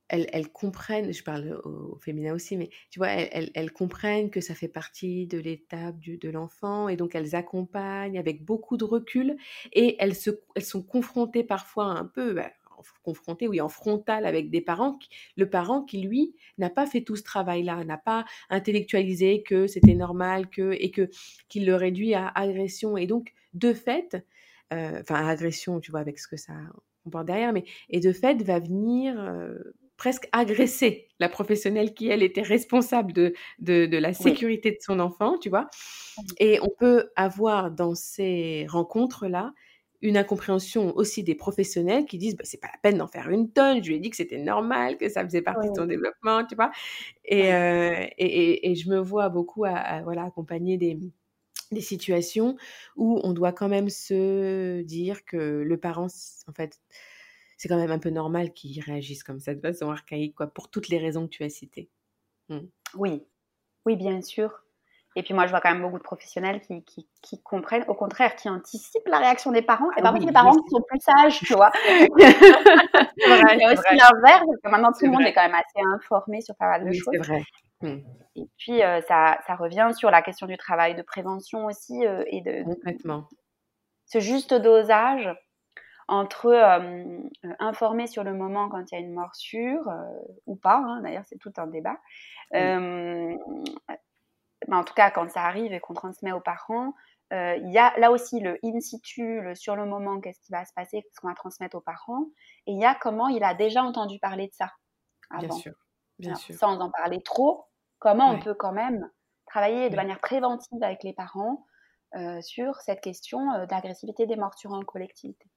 elles, 0.09 0.49
comprennent, 0.51 1.13
je 1.13 1.23
parle 1.23 1.61
au, 1.65 1.99
féminin 2.01 2.35
aussi, 2.35 2.57
mais 2.57 2.71
tu 2.91 2.99
vois, 2.99 3.09
elles, 3.11 3.73
comprennent 3.73 4.31
que 4.31 4.41
ça 4.41 4.55
fait 4.55 4.69
partie 4.69 5.27
de 5.27 5.39
l'étape 5.39 5.99
de 6.01 6.29
l'enfant 6.31 6.89
et 6.89 6.97
donc 6.97 7.15
elles 7.15 7.35
accompagnent 7.35 8.19
avec 8.19 8.45
beaucoup 8.45 8.77
de 8.77 8.85
recul 8.85 9.37
et 9.73 9.97
elles, 9.99 10.15
se, 10.15 10.31
elles 10.55 10.65
sont 10.65 10.83
confrontées 10.83 11.45
parfois 11.45 11.87
un 11.87 12.05
peu, 12.05 12.33
bah, 12.33 12.51
confrontées, 13.03 13.49
oui, 13.49 13.61
en 13.61 13.69
frontal 13.69 14.27
avec 14.27 14.51
des 14.51 14.61
parents, 14.61 14.99
le 15.37 15.49
parent 15.49 15.83
qui, 15.83 16.01
lui, 16.01 16.35
n'a 16.59 16.71
pas 16.71 16.87
fait 16.87 17.03
tout 17.03 17.17
ce 17.17 17.23
travail-là, 17.23 17.85
n'a 17.85 17.99
pas 17.99 18.25
intellectualisé 18.51 19.43
que 19.43 19.67
c'était 19.67 19.95
normal 19.95 20.49
que, 20.49 20.73
et 20.79 20.91
que 20.91 21.11
qu'il 21.49 21.67
le 21.67 21.75
réduit 21.75 22.15
à 22.15 22.29
agression. 22.29 22.97
Et 22.97 23.07
donc, 23.07 23.35
de 23.55 23.73
fait, 23.73 24.17
euh, 24.73 25.01
enfin, 25.01 25.27
agression, 25.27 25.81
tu 25.81 25.91
vois, 25.91 26.01
avec 26.01 26.19
ce 26.19 26.29
que 26.29 26.37
ça 26.37 26.55
comporte 27.05 27.27
derrière, 27.27 27.53
mais, 27.53 27.65
et 27.91 28.01
de 28.01 28.13
fait, 28.13 28.43
va 28.43 28.59
venir... 28.59 29.19
Euh, 29.21 29.55
presque 29.99 30.29
agresser 30.33 31.09
la 31.19 31.29
professionnelle 31.29 31.93
qui, 31.93 32.09
elle, 32.09 32.23
était 32.23 32.41
responsable 32.41 33.13
de, 33.13 33.35
de, 33.59 33.99
la 33.99 34.15
sécurité 34.15 34.71
de 34.71 34.79
son 34.81 35.01
enfant, 35.01 35.37
tu 35.37 35.51
vois. 35.51 35.69
Et 36.39 36.59
on 36.63 36.71
peut 36.79 37.11
avoir 37.17 37.71
dans 37.71 37.95
ces 37.95 38.65
rencontres-là 38.69 39.53
une 40.01 40.17
incompréhension 40.17 40.97
aussi 40.97 41.25
des 41.25 41.35
professionnels 41.35 42.07
qui 42.07 42.19
disent 42.19 42.37
bah, 42.37 42.45
c'est 42.45 42.61
pas 42.61 42.69
la 42.69 42.79
peine 42.81 42.99
d'en 42.99 43.09
faire 43.09 43.29
une 43.29 43.51
tonne, 43.51 43.83
je 43.83 43.89
lui 43.89 43.97
ai 43.97 43.99
dit 43.99 44.11
que 44.11 44.17
c'était 44.17 44.39
normal, 44.39 44.97
que 44.97 45.09
ça 45.09 45.25
faisait 45.25 45.43
partie 45.43 45.69
de 45.69 45.75
son 45.77 45.87
développement, 45.87 46.47
tu 46.47 46.55
vois. 46.55 46.71
Euh, 47.33 48.07
et, 48.17 48.25
et, 48.25 48.71
et, 48.71 48.75
je 48.77 48.89
me 48.89 49.01
vois 49.01 49.29
beaucoup 49.29 49.65
à, 49.65 50.03
voilà, 50.03 50.23
accompagner 50.23 50.79
des, 50.79 50.97
des 51.73 51.81
situations 51.81 52.57
où 52.95 53.21
on 53.25 53.33
doit 53.33 53.53
quand 53.53 53.69
même 53.69 53.91
se 53.91 54.83
dire 54.83 55.25
que 55.25 55.37
le 55.37 55.77
parent, 55.77 56.07
en 56.47 56.53
fait, 56.53 56.81
c'est 57.59 57.69
quand 57.69 57.77
même 57.77 57.91
un 57.91 57.99
peu 57.99 58.11
normal 58.11 58.53
qu'ils 58.53 58.81
réagissent 58.81 59.25
comme 59.25 59.41
ça 59.41 59.55
de 59.55 59.61
façon 59.61 59.91
archaïque, 59.91 60.37
quoi, 60.37 60.47
pour 60.47 60.71
toutes 60.71 60.89
les 60.89 60.99
raisons 60.99 61.27
que 61.27 61.33
tu 61.33 61.43
as 61.43 61.51
citées. 61.51 61.91
Mmh. 62.49 62.61
Oui, 62.95 63.27
oui, 63.85 63.97
bien 63.97 64.23
sûr. 64.23 64.63
Et 65.17 65.25
puis 65.25 65.35
moi, 65.35 65.47
je 65.47 65.51
vois 65.51 65.61
quand 65.61 65.73
même 65.73 65.83
beaucoup 65.83 65.99
de 65.99 66.03
professionnels 66.05 66.61
qui, 66.61 66.85
qui, 67.23 67.43
comprennent, 67.43 67.85
au 67.89 67.95
contraire, 67.95 68.37
qui 68.37 68.49
anticipent 68.49 69.09
la 69.09 69.19
réaction 69.19 69.51
des 69.51 69.63
parents. 69.63 69.91
Et 69.97 70.03
par 70.03 70.13
contre, 70.13 70.27
les 70.27 70.33
parents 70.33 70.53
qui 70.53 70.71
sont 70.71 70.83
plus 70.87 71.01
sages, 71.01 71.41
tu 71.41 71.55
vois. 71.55 71.73
Il 71.91 73.59
y 73.59 73.65
a 73.65 73.73
aussi 73.73 73.97
l'inverse, 73.97 74.45
parce 74.47 74.61
que 74.63 74.71
maintenant 74.71 74.93
tout 74.93 75.05
le 75.07 75.11
monde 75.11 75.23
est 75.23 75.33
quand 75.33 75.43
même 75.43 75.57
assez 75.57 75.85
informé 75.95 76.41
sur 76.41 76.55
pas 76.55 76.69
mal 76.69 76.85
de 76.87 76.93
choses. 76.93 77.09
C'est 77.13 77.19
vrai. 77.19 77.43
Mmh. 77.81 77.97
Et 78.37 78.47
puis, 78.59 78.83
euh, 78.85 79.01
ça, 79.03 79.39
ça, 79.47 79.57
revient 79.57 79.91
sur 79.97 80.13
la 80.13 80.23
question 80.23 80.47
du 80.47 80.57
travail 80.57 80.95
de 80.95 81.03
prévention 81.03 81.67
aussi 81.67 82.07
euh, 82.07 82.23
et 82.29 82.41
de, 82.41 82.63
Complètement. 82.63 83.29
ce 84.07 84.21
juste 84.21 84.55
dosage 84.55 85.29
entre 86.09 86.47
euh, 86.47 87.21
informer 87.59 88.07
sur 88.07 88.25
le 88.25 88.33
moment 88.33 88.69
quand 88.69 88.91
il 88.91 88.95
y 88.95 88.99
a 88.99 89.01
une 89.01 89.13
morsure 89.13 89.87
euh, 89.89 90.03
ou 90.47 90.57
pas, 90.57 90.79
hein, 90.79 91.03
d'ailleurs 91.03 91.25
c'est 91.27 91.39
tout 91.39 91.53
un 91.59 91.67
débat. 91.67 91.99
Euh, 92.55 93.37
en 94.73 94.85
tout 94.85 94.95
cas, 94.95 95.11
quand 95.11 95.31
ça 95.31 95.43
arrive 95.43 95.73
et 95.73 95.81
qu'on 95.81 95.95
transmet 95.95 96.33
aux 96.33 96.41
parents, 96.41 96.95
il 97.31 97.71
y 97.71 97.79
a 97.79 97.93
là 97.99 98.11
aussi 98.11 98.41
le 98.41 98.59
in 98.65 98.81
situ, 98.81 99.43
le 99.43 99.55
sur 99.55 99.77
le 99.77 99.85
moment, 99.85 100.19
qu'est-ce 100.19 100.41
qui 100.41 100.51
va 100.51 100.65
se 100.65 100.73
passer, 100.75 101.03
qu'est-ce 101.03 101.21
qu'on 101.21 101.29
va 101.29 101.35
transmettre 101.35 101.77
aux 101.77 101.83
parents, 101.83 102.25
et 102.67 102.73
il 102.73 102.81
y 102.81 102.87
a 102.87 102.95
comment 102.95 103.29
il 103.29 103.45
a 103.45 103.53
déjà 103.53 103.83
entendu 103.83 104.19
parler 104.19 104.49
de 104.49 104.55
ça 104.55 104.73
avant. 105.31 105.49
Bien 105.49 105.57
sûr, 105.57 105.75
bien 106.19 106.35
sûr. 106.35 106.55
Sans 106.55 106.81
en 106.81 106.91
parler 106.91 107.23
trop, 107.23 107.67
comment 107.99 108.31
on 108.31 108.41
peut 108.41 108.55
quand 108.55 108.73
même 108.73 109.11
travailler 109.47 109.91
de 109.91 109.97
manière 109.97 110.21
préventive 110.21 110.83
avec 110.83 111.05
les 111.05 111.13
parents 111.13 111.67
sur 112.41 112.81
cette 112.81 113.03
question 113.03 113.67
d'agressivité 113.67 114.27
des 114.27 114.37
morsures 114.37 114.73
en 114.73 114.83
collectivité? 114.83 115.51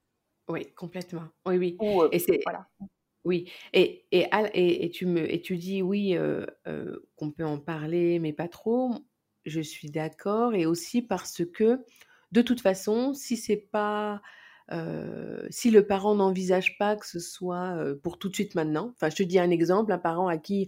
Oui, 0.48 0.72
complètement. 0.76 1.24
Oui, 1.46 1.58
oui. 1.58 1.78
Euh, 1.82 2.10
et 2.12 2.20
c'est 2.20 2.39
voilà. 2.46 2.68
Oui, 3.24 3.52
et, 3.74 4.06
et, 4.12 4.26
et, 4.54 4.89
tu 4.89 5.06
me, 5.06 5.32
et 5.32 5.42
tu 5.42 5.56
dis 5.56 5.84
oui 5.84 6.18
euh, 6.18 6.46
euh, 6.68 7.08
qu'on 7.16 7.32
peut 7.32 7.46
en 7.46 7.60
parler, 7.60 8.18
mais 8.20 8.34
pas 8.34 8.48
trop. 8.48 8.96
Je 9.46 9.62
suis 9.62 9.89
d'accord, 9.89 10.54
et 10.56 10.66
aussi 10.66 11.02
parce 11.02 11.44
que 11.46 11.84
de 12.32 12.42
toute 12.42 12.62
façon, 12.62 13.14
si 13.14 13.38
c'est 13.38 13.58
pas, 13.58 14.22
si 15.50 15.70
le 15.72 15.86
parent 15.86 16.16
n'envisage 16.16 16.78
pas 16.78 16.96
que 16.96 17.06
ce 17.06 17.20
soit 17.20 17.78
pour 18.04 18.18
tout 18.20 18.30
de 18.30 18.36
suite 18.36 18.56
maintenant, 18.56 18.94
enfin, 18.96 19.10
je 19.10 19.18
te 19.18 19.24
dis 19.24 19.39
un 19.39 19.50
exemple, 19.50 19.92
un 19.92 19.98
parent 19.98 20.28
à 20.28 20.38
qui 20.38 20.68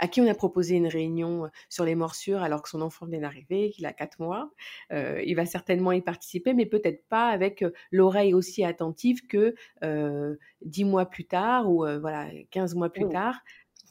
à 0.00 0.08
qui 0.08 0.20
on 0.20 0.26
a 0.26 0.34
proposé 0.34 0.76
une 0.76 0.86
réunion 0.86 1.50
sur 1.68 1.84
les 1.84 1.94
morsures 1.94 2.42
alors 2.42 2.62
que 2.62 2.70
son 2.70 2.80
enfant 2.80 3.06
vient 3.06 3.20
d'arriver, 3.20 3.70
qu'il 3.70 3.84
a 3.84 3.92
4 3.92 4.18
mois. 4.18 4.50
il 4.90 5.34
va 5.36 5.44
certainement 5.46 5.92
y 5.92 6.00
participer, 6.00 6.54
mais 6.54 6.66
peut-être 6.66 7.06
pas 7.08 7.28
avec 7.28 7.64
l'oreille 7.92 8.32
aussi 8.32 8.64
attentive 8.64 9.26
que 9.26 9.54
euh, 9.84 10.36
10 10.62 10.84
mois 10.84 11.06
plus 11.06 11.26
tard 11.26 11.70
ou 11.70 11.86
voilà 12.00 12.28
15 12.50 12.74
mois 12.74 12.90
plus 12.90 13.08
tard 13.08 13.40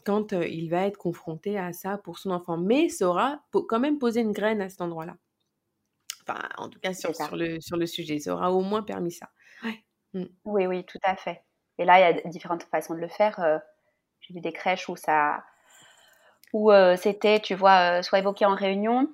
quand 0.03 0.31
il 0.31 0.69
va 0.69 0.87
être 0.87 0.97
confronté 0.97 1.59
à 1.59 1.71
ça 1.73 1.99
pour 1.99 2.17
son 2.17 2.31
enfant. 2.31 2.57
Mais 2.57 2.89
ça 2.89 3.07
aura 3.07 3.43
quand 3.51 3.79
même 3.79 3.99
posé 3.99 4.21
une 4.21 4.31
graine 4.31 4.61
à 4.61 4.69
cet 4.69 4.81
endroit-là. 4.81 5.15
Enfin, 6.23 6.41
en 6.57 6.69
tout 6.69 6.79
cas 6.79 6.93
sur, 6.93 7.15
sur, 7.15 7.35
le, 7.35 7.59
sur 7.61 7.77
le 7.77 7.85
sujet. 7.85 8.19
Ça 8.19 8.33
aura 8.33 8.51
au 8.51 8.61
moins 8.61 8.81
permis 8.81 9.11
ça. 9.11 9.29
Mmh. 10.13 10.23
Oui, 10.45 10.65
oui, 10.65 10.83
tout 10.85 10.99
à 11.03 11.15
fait. 11.15 11.43
Et 11.77 11.85
là, 11.85 11.99
il 11.99 12.15
y 12.15 12.19
a 12.19 12.29
différentes 12.29 12.63
façons 12.63 12.95
de 12.95 12.99
le 12.99 13.07
faire. 13.07 13.61
J'ai 14.21 14.33
vu 14.33 14.41
des 14.41 14.51
crèches 14.51 14.89
où 14.89 14.95
ça, 14.95 15.43
où 16.53 16.71
euh, 16.71 16.95
c'était, 16.95 17.39
tu 17.39 17.55
vois, 17.55 17.99
euh, 17.99 18.01
soit 18.01 18.19
évoqué 18.19 18.45
en 18.45 18.55
réunion. 18.55 19.09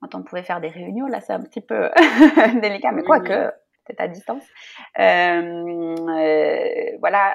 Quand 0.00 0.14
on 0.14 0.22
pouvait 0.22 0.42
faire 0.42 0.60
des 0.60 0.68
réunions, 0.68 1.06
là, 1.06 1.20
c'est 1.20 1.32
un 1.32 1.42
petit 1.42 1.60
peu 1.60 1.90
délicat, 2.62 2.92
mais 2.92 3.02
quoi 3.02 3.20
que, 3.20 3.48
peut-être 3.84 4.00
à 4.00 4.08
distance. 4.08 4.44
Euh, 4.98 6.96
voilà, 7.00 7.34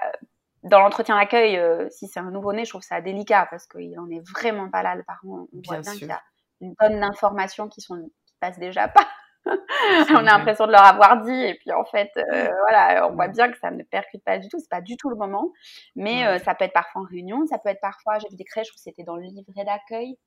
dans 0.64 0.80
l'entretien 0.80 1.18
d'accueil, 1.18 1.60
si 1.92 2.08
c'est 2.08 2.22
un 2.22 2.32
nouveau-né, 2.32 2.64
je 2.64 2.70
trouve 2.70 2.82
ça 2.82 3.02
délicat 3.02 3.48
parce 3.50 3.68
qu'il 3.68 3.92
n'en 3.92 4.10
est 4.10 4.24
vraiment 4.32 4.70
pas 4.70 4.82
là, 4.82 4.96
le 4.96 5.04
parent. 5.04 5.48
On 5.54 5.62
voit 5.66 5.80
bien 5.80 5.94
qu'il 5.94 6.08
y 6.08 6.12
a 6.12 6.22
une 6.62 6.76
tonne 6.76 7.02
d'informations 7.02 7.68
qui 7.68 7.82
sont 7.82 8.10
qui 8.26 8.34
passent 8.40 8.60
déjà 8.60 8.88
pas. 8.88 9.08
on 10.10 10.16
a 10.16 10.24
l'impression 10.24 10.68
de 10.68 10.72
leur 10.72 10.84
avoir 10.84 11.22
dit 11.22 11.44
et 11.44 11.56
puis 11.56 11.72
en 11.72 11.84
fait 11.86 12.12
euh, 12.18 12.50
voilà 12.62 13.08
on 13.10 13.16
voit 13.16 13.28
bien 13.28 13.52
que 13.52 13.58
ça 13.58 13.72
ne 13.72 13.84
percute 13.84 14.24
pas 14.24 14.40
du 14.40 14.48
tout 14.48 14.58
c'est 14.60 14.70
pas 14.70 14.82
du 14.82 14.96
tout 14.98 15.10
le 15.10 15.16
moment. 15.16 15.52
Mais 15.96 16.26
euh, 16.26 16.40
ça 16.40 16.56
peut 16.56 16.66
être 16.66 16.74
parfois 16.74 17.02
en 17.02 17.06
réunion 17.06 17.46
ça 17.48 17.58
peut 17.60 17.70
être 17.70 17.82
parfois 17.82 18.20
j'ai 18.20 18.30
vu 18.30 18.36
des 18.36 18.46
crèches 18.46 18.72
où 18.72 18.78
c'était 18.78 19.04
dans 19.04 19.16
le 19.16 19.24
livret 19.24 19.66
d'accueil 19.66 20.18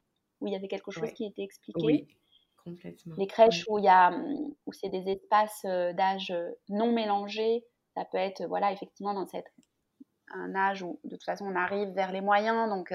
où 0.40 0.46
il 0.46 0.52
y 0.52 0.56
avait 0.56 0.68
quelque 0.68 0.90
chose 0.90 1.10
qui 1.12 1.26
était 1.26 1.42
expliqué. 1.42 1.80
Oui. 1.82 2.08
Complètement. 2.62 3.14
les 3.16 3.28
crèches 3.28 3.64
où 3.68 3.78
il 3.78 3.84
y 3.84 3.88
a 3.88 4.10
où 4.66 4.72
c'est 4.72 4.88
des 4.88 5.08
espaces 5.12 5.64
euh, 5.64 5.92
d'âge 5.92 6.34
non 6.68 6.92
mélangés 6.92 7.64
ça 7.94 8.04
peut 8.10 8.18
être 8.18 8.44
voilà 8.46 8.72
effectivement 8.72 9.14
dans 9.14 9.26
cette 9.26 9.46
un 10.34 10.54
âge 10.56 10.82
où 10.82 10.98
de 11.04 11.10
toute 11.10 11.24
façon 11.24 11.46
on 11.46 11.54
arrive 11.54 11.90
vers 11.90 12.10
les 12.10 12.20
moyens 12.20 12.68
donc 12.68 12.92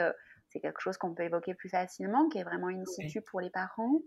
c'est 0.49 0.59
quelque 0.59 0.81
chose 0.81 0.97
qu'on 0.97 1.13
peut 1.13 1.23
évoquer 1.23 1.53
plus 1.53 1.69
facilement 1.69 2.27
qui 2.27 2.39
est 2.39 2.43
vraiment 2.43 2.67
in 2.67 2.83
situ 2.85 3.21
pour 3.21 3.39
les 3.39 3.49
parents. 3.49 4.01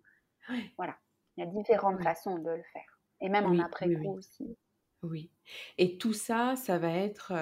Voilà 0.77 0.95
il 1.37 1.45
y 1.45 1.47
a 1.47 1.51
différentes 1.51 2.03
façons 2.03 2.39
de 2.39 2.51
le 2.51 2.63
faire. 2.73 2.99
Et 3.21 3.29
même 3.29 3.47
en 3.47 3.59
après-coup 3.59 4.17
aussi. 4.17 4.57
Oui. 5.03 5.31
Et 5.79 5.99
tout 5.99 6.15
ça, 6.15 6.55
ça 6.57 6.79
va 6.79 6.91
être 6.91 7.33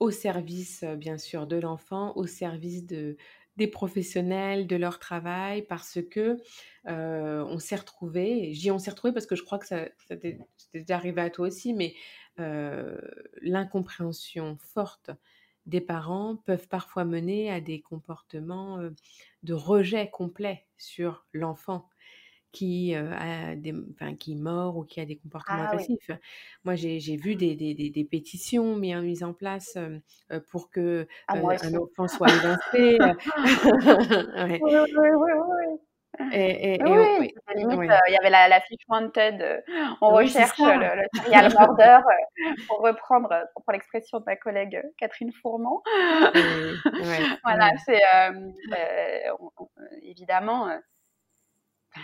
au 0.00 0.10
service, 0.10 0.84
bien 0.84 1.18
sûr, 1.18 1.46
de 1.46 1.56
l'enfant, 1.56 2.12
au 2.16 2.26
service 2.26 2.86
de, 2.86 3.16
des 3.56 3.66
professionnels, 3.66 4.66
de 4.66 4.76
leur 4.76 4.98
travail, 4.98 5.62
parce 5.62 5.98
que 6.10 6.36
on 6.84 7.58
s'est 7.58 7.76
retrouvé, 7.76 8.52
j'y 8.54 8.70
on 8.70 8.78
s'est 8.78 8.90
retrouvé 8.90 9.12
parce 9.12 9.26
que 9.26 9.36
je 9.36 9.42
crois 9.42 9.58
que 9.58 9.66
ça, 9.66 9.88
ça 10.06 10.16
t'est 10.16 10.38
déjà 10.72 10.94
arrivé 10.96 11.20
à 11.20 11.30
toi 11.30 11.46
aussi, 11.48 11.74
mais 11.74 11.94
l'incompréhension 13.42 14.56
forte 14.58 15.10
des 15.66 15.80
parents 15.82 16.36
peuvent 16.36 16.68
parfois 16.68 17.04
mener 17.04 17.50
à 17.50 17.60
des 17.60 17.82
comportements 17.82 18.78
de 19.42 19.54
rejet 19.54 20.08
complet 20.10 20.66
sur 20.78 21.26
l'enfant 21.32 21.88
qui, 22.52 22.94
a 22.94 23.54
des, 23.56 23.74
enfin, 23.92 24.14
qui 24.14 24.36
mord 24.36 24.76
ou 24.76 24.84
qui 24.84 25.00
a 25.00 25.04
des 25.04 25.16
comportements 25.16 25.58
ah 25.60 25.70
agressifs. 25.70 26.10
Moi, 26.64 26.74
j'ai, 26.74 26.98
vu 27.16 27.36
des, 27.36 27.54
des, 27.54 27.74
des, 27.74 28.04
pétitions 28.04 28.76
mises 28.76 29.22
en 29.22 29.32
place 29.32 29.78
pour 30.50 30.70
que 30.70 31.06
ah, 31.28 31.34
un 31.36 31.74
enfant 31.74 32.08
soit 32.08 32.28
évincé. 32.28 32.98
ouais. 33.00 34.60
Oui, 34.62 34.72
oui, 34.74 35.08
oui, 35.16 35.30
oui. 35.34 35.78
Et, 36.32 36.74
et, 36.74 36.82
oui, 36.82 37.32
limite, 37.54 37.92
il 38.08 38.12
y 38.12 38.16
avait 38.16 38.30
la, 38.30 38.48
la 38.48 38.60
fiche 38.60 38.82
wanted, 38.88 39.62
on 40.00 40.10
recherche 40.10 40.58
le, 40.58 41.02
le 41.02 41.06
serial 41.14 41.52
murder, 41.58 41.98
pour 42.66 42.80
reprendre, 42.80 43.28
pour 43.54 43.72
l'expression 43.72 44.18
de 44.18 44.24
ma 44.26 44.36
collègue 44.36 44.82
Catherine 44.96 45.32
Fourmont. 45.40 45.80
voilà, 47.44 47.70
c'est 47.86 48.02
évidemment 50.02 50.68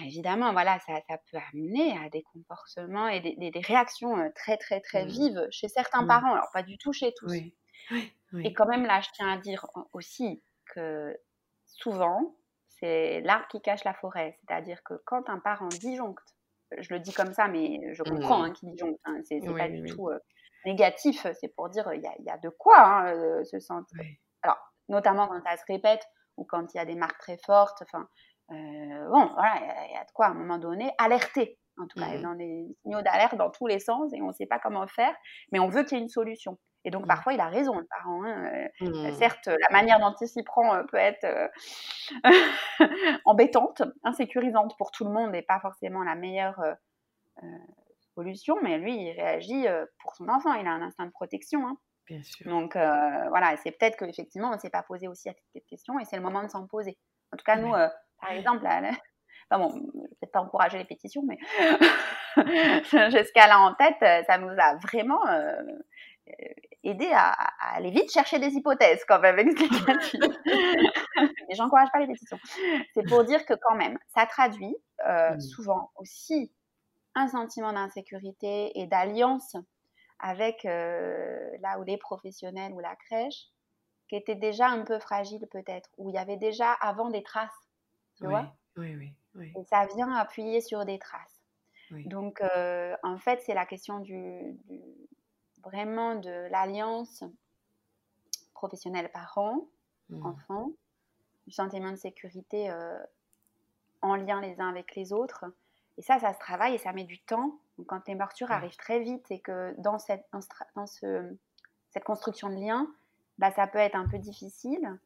évidemment, 0.05 0.53
voilà, 0.53 0.79
ça, 0.81 1.01
peut 1.31 1.39
amener 1.53 1.97
à 1.99 2.09
des 2.09 2.23
comportements 2.23 3.09
et 3.09 3.21
des, 3.21 3.61
réactions 3.61 4.31
très, 4.35 4.57
très, 4.57 4.81
très 4.81 5.05
mmh. 5.05 5.09
vives 5.09 5.49
chez 5.51 5.69
certains 5.69 6.03
mmh. 6.03 6.09
parents. 6.09 6.35
Alors, 6.35 6.51
pas 6.53 6.63
du 6.63 6.79
tout 6.79 6.93
chez 6.93 7.13
tous. 7.15 7.33
Et 8.43 8.53
quand 8.53 8.67
même, 8.67 8.85
là, 8.85 9.01
je 9.01 9.09
tiens 9.15 9.33
à 9.33 9.39
dire 9.39 9.67
aussi 9.93 10.43
que 10.75 11.17
souvent, 11.67 12.35
c'est 12.69 13.21
l'arbre 13.21 13.47
qui 13.49 13.61
cache 13.61 13.85
la 13.85 13.95
forêt. 13.95 14.39
C'est-à-dire 14.41 14.83
que 14.83 14.95
quand 15.05 15.29
un 15.29 15.39
parent 15.39 15.69
disjoncte 15.69 16.35
je 16.79 16.93
le 16.93 16.99
dis 16.99 17.13
comme 17.13 17.33
ça, 17.33 17.47
mais 17.47 17.81
je 17.93 18.03
comprends 18.03 18.41
mmh. 18.41 18.45
hein, 18.45 18.53
qui 18.53 18.67
dit 18.67 18.79
jongle. 18.79 18.99
c'est 19.25 19.41
pas 19.41 19.69
du 19.69 19.85
tout 19.85 20.11
négatif. 20.65 21.27
C'est 21.41 21.55
pour 21.55 21.69
dire 21.69 21.93
il 21.93 22.03
y, 22.03 22.31
a, 22.31 22.39
de 22.39 22.49
quoi 22.49 22.81
hein, 22.81 23.45
se 23.45 23.61
sentir. 23.61 24.01
Alors, 24.43 24.59
notamment 24.89 25.29
quand 25.29 25.41
ça 25.43 25.57
se 25.57 25.65
répète 25.69 26.05
ou 26.37 26.45
quand 26.45 26.73
il 26.75 26.77
y 26.77 26.81
a 26.81 26.85
des 26.85 26.97
marques 26.97 27.19
très 27.19 27.39
fortes. 27.39 27.83
Enfin, 27.83 28.09
bon, 28.49 29.31
voilà, 29.35 29.87
il 29.89 29.95
y, 29.95 29.97
a 29.97 30.05
de 30.05 30.11
quoi 30.13 30.27
à 30.27 30.31
un 30.31 30.35
moment 30.35 30.59
donné 30.59 30.93
alerter. 30.99 31.59
En 31.77 31.87
tout 31.89 31.99
cas, 31.99 32.17
mmh. 32.17 32.23
dans 32.23 32.35
des 32.35 32.67
signaux 32.83 33.03
d'alerte 33.03 33.35
dans 33.35 33.51
tous 33.51 33.67
les 33.67 33.81
sens 33.81 34.13
et 34.13 34.23
on 34.23 34.29
ne 34.29 34.33
sait 34.33 34.47
pas 34.47 34.61
comment 34.61 34.87
faire, 34.87 35.15
mais 35.51 35.59
on 35.59 35.69
veut 35.69 35.83
qu'il 35.83 35.99
y 35.99 36.01
ait 36.01 36.05
une 36.05 36.09
solution. 36.09 36.59
Et 36.85 36.91
donc, 36.91 37.05
mmh. 37.05 37.09
parfois, 37.09 37.33
il 37.33 37.41
a 37.41 37.49
raison, 37.49 37.77
le 37.77 37.87
parent. 37.87 38.25
Hein, 38.25 38.69
mmh. 38.81 39.13
Certes, 39.15 39.49
la 39.49 39.69
manière 39.73 39.99
dont 39.99 40.15
il 40.21 40.29
s'y 40.29 40.43
prend 40.45 40.85
peut 40.87 40.99
être 40.99 41.27
embêtante, 43.25 43.83
insécurisante 44.05 44.77
pour 44.79 44.93
tout 44.93 45.05
le 45.05 45.11
monde 45.11 45.35
et 45.35 45.43
pas 45.43 45.59
forcément 45.61 46.05
la 46.05 46.15
meilleure 46.15 46.61
solution, 48.15 48.57
mais 48.63 48.79
lui, 48.79 48.95
il 48.95 49.13
réagit 49.13 49.67
pour 49.99 50.15
son 50.15 50.29
enfant. 50.29 50.53
Il 50.55 50.67
a 50.69 50.73
un 50.73 50.83
instinct 50.83 51.07
de 51.07 51.11
protection. 51.11 51.67
Hein. 51.67 51.77
Bien 52.07 52.23
sûr. 52.23 52.49
Donc, 52.49 52.75
voilà, 52.75 53.57
c'est 53.65 53.73
peut-être 53.73 53.97
qu'effectivement, 53.97 54.51
on 54.51 54.55
ne 54.55 54.59
s'est 54.59 54.71
pas 54.71 54.85
posé 54.85 55.09
aussi 55.09 55.29
à 55.29 55.35
cette 55.55 55.67
question 55.67 55.99
et 55.99 56.05
c'est 56.05 56.17
le 56.17 56.23
moment 56.23 56.45
de 56.45 56.49
s'en 56.49 56.67
poser. 56.69 56.99
En 57.33 57.37
tout 57.37 57.45
cas, 57.45 57.57
nous, 57.57 57.73
par 58.25 58.33
exemple, 58.33 58.67
Enfin 59.51 59.63
bon, 59.63 59.73
je 59.73 59.99
ne 59.99 60.03
vais 60.03 60.09
peut-être 60.09 60.33
pas 60.33 60.41
encourager 60.41 60.79
les 60.79 60.85
pétitions, 60.85 61.23
mais 61.27 61.39
ce 62.87 63.33
cas-là 63.35 63.61
en 63.61 63.75
tête, 63.75 64.27
ça 64.27 64.39
nous 64.39 64.49
a 64.59 64.77
vraiment 64.77 65.21
aider 66.85 67.11
à, 67.13 67.33
aller 67.75 67.91
vite 67.91 68.13
chercher 68.13 68.39
des 68.39 68.53
hypothèses 68.53 69.05
quand 69.09 69.21
même 69.21 69.39
explicatives. 69.39 70.21
Mais 71.17 71.55
j'encourage 71.55 71.89
pas 71.93 72.01
les 72.01 72.07
pétitions. 72.07 72.39
C'est 72.93 73.07
pour 73.09 73.25
dire 73.25 73.45
que 73.47 73.55
quand 73.55 73.75
même, 73.75 73.99
ça 74.15 74.27
traduit 74.27 74.77
euh, 75.07 75.39
souvent 75.41 75.91
aussi 75.97 76.53
un 77.15 77.29
sentiment 77.29 77.73
d'insécurité 77.73 78.79
et 78.79 78.87
d'alliance 78.87 79.57
avec 80.19 80.65
euh, 80.65 81.51
là 81.61 81.79
où 81.79 81.85
les 81.85 81.97
professionnels 81.97 82.73
ou 82.73 82.81
la 82.81 82.97
crèche 82.97 83.49
qui 84.09 84.17
étaient 84.17 84.35
déjà 84.35 84.69
un 84.69 84.83
peu 84.83 84.99
fragiles 84.99 85.47
peut-être, 85.51 85.89
où 85.97 86.11
il 86.11 86.15
y 86.15 86.19
avait 86.19 86.37
déjà 86.37 86.73
avant 86.73 87.11
des 87.11 87.23
traces, 87.23 87.51
tu 88.25 88.31
vois? 88.31 88.55
oui, 88.77 88.95
oui, 88.97 89.13
oui. 89.35 89.53
Et 89.57 89.65
ça 89.65 89.87
vient 89.95 90.13
appuyer 90.13 90.61
sur 90.61 90.85
des 90.85 90.99
traces. 90.99 91.41
Donc, 92.07 92.41
euh, 92.41 92.97
en 93.03 93.19
fait, 93.19 93.41
c'est 93.43 93.55
la 93.55 93.67
question 93.67 94.01
du, 94.01 94.59
vraiment 95.63 96.17
de 96.17 96.49
l'alliance 96.51 97.23
professionnelle 98.53 99.11
parents, 99.13 99.69
mmh. 100.09 100.27
enfants, 100.27 100.71
du 101.47 101.53
sentiment 101.53 101.91
de 101.91 101.97
sécurité 101.97 102.71
euh, 102.71 102.99
en 104.03 104.17
lien 104.17 104.41
les 104.41 104.61
uns 104.61 104.69
avec 104.69 104.95
les 104.97 105.13
autres. 105.13 105.45
Et 105.97 106.03
ça, 106.03 106.19
ça 106.19 106.33
se 106.33 106.39
travaille 106.39 106.75
et 106.75 106.79
ça 106.79 106.93
met 106.93 107.05
du 107.05 107.21
temps. 107.21 107.59
Donc, 107.79 107.87
quand 107.87 108.09
les 108.09 108.15
morsures 108.15 108.51
arrivent 108.51 108.77
très 108.77 109.01
vite 109.01 109.31
et 109.31 109.41
que 109.41 109.75
dans 109.79 109.99
cette, 109.99 110.27
dans 110.75 110.87
ce, 110.87 111.37
cette 111.91 112.05
construction 112.05 112.49
de 112.49 112.57
lien, 112.57 112.89
bah, 113.39 113.51
ça 113.53 113.67
peut 113.67 113.79
être 113.79 113.95
un 113.95 114.09
peu 114.09 114.19
difficile. 114.19 114.99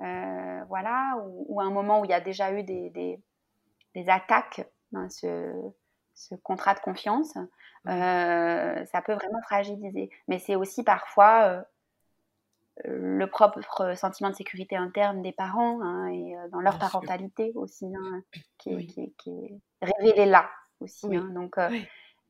Euh, 0.00 0.64
voilà, 0.68 1.16
ou, 1.24 1.60
un 1.60 1.70
moment 1.70 2.00
où 2.00 2.04
il 2.04 2.10
y 2.10 2.14
a 2.14 2.20
déjà 2.20 2.52
eu 2.52 2.62
des, 2.62 2.90
des, 2.90 3.20
des 3.94 4.08
attaques 4.10 4.66
dans 4.92 5.08
ce, 5.08 5.52
ce 6.14 6.34
contrat 6.34 6.74
de 6.74 6.80
confiance, 6.80 7.36
euh, 7.88 8.84
ça 8.86 9.02
peut 9.02 9.14
vraiment 9.14 9.40
fragiliser. 9.42 10.10
Mais 10.28 10.38
c'est 10.38 10.54
aussi 10.54 10.82
parfois 10.82 11.44
euh, 11.44 11.62
le 12.84 13.26
propre 13.26 13.60
sentiment 13.94 14.30
de 14.30 14.34
sécurité 14.34 14.76
interne 14.76 15.22
des 15.22 15.32
parents 15.32 15.80
hein, 15.82 16.08
et 16.08 16.36
dans 16.50 16.60
leur 16.60 16.78
parentalité 16.78 17.52
aussi, 17.54 17.86
hein, 17.86 18.22
qui, 18.58 18.70
est 18.72 19.60
révélé 19.80 20.26
là 20.26 20.50
aussi. 20.80 21.14
Hein. 21.16 21.30
Donc, 21.34 21.56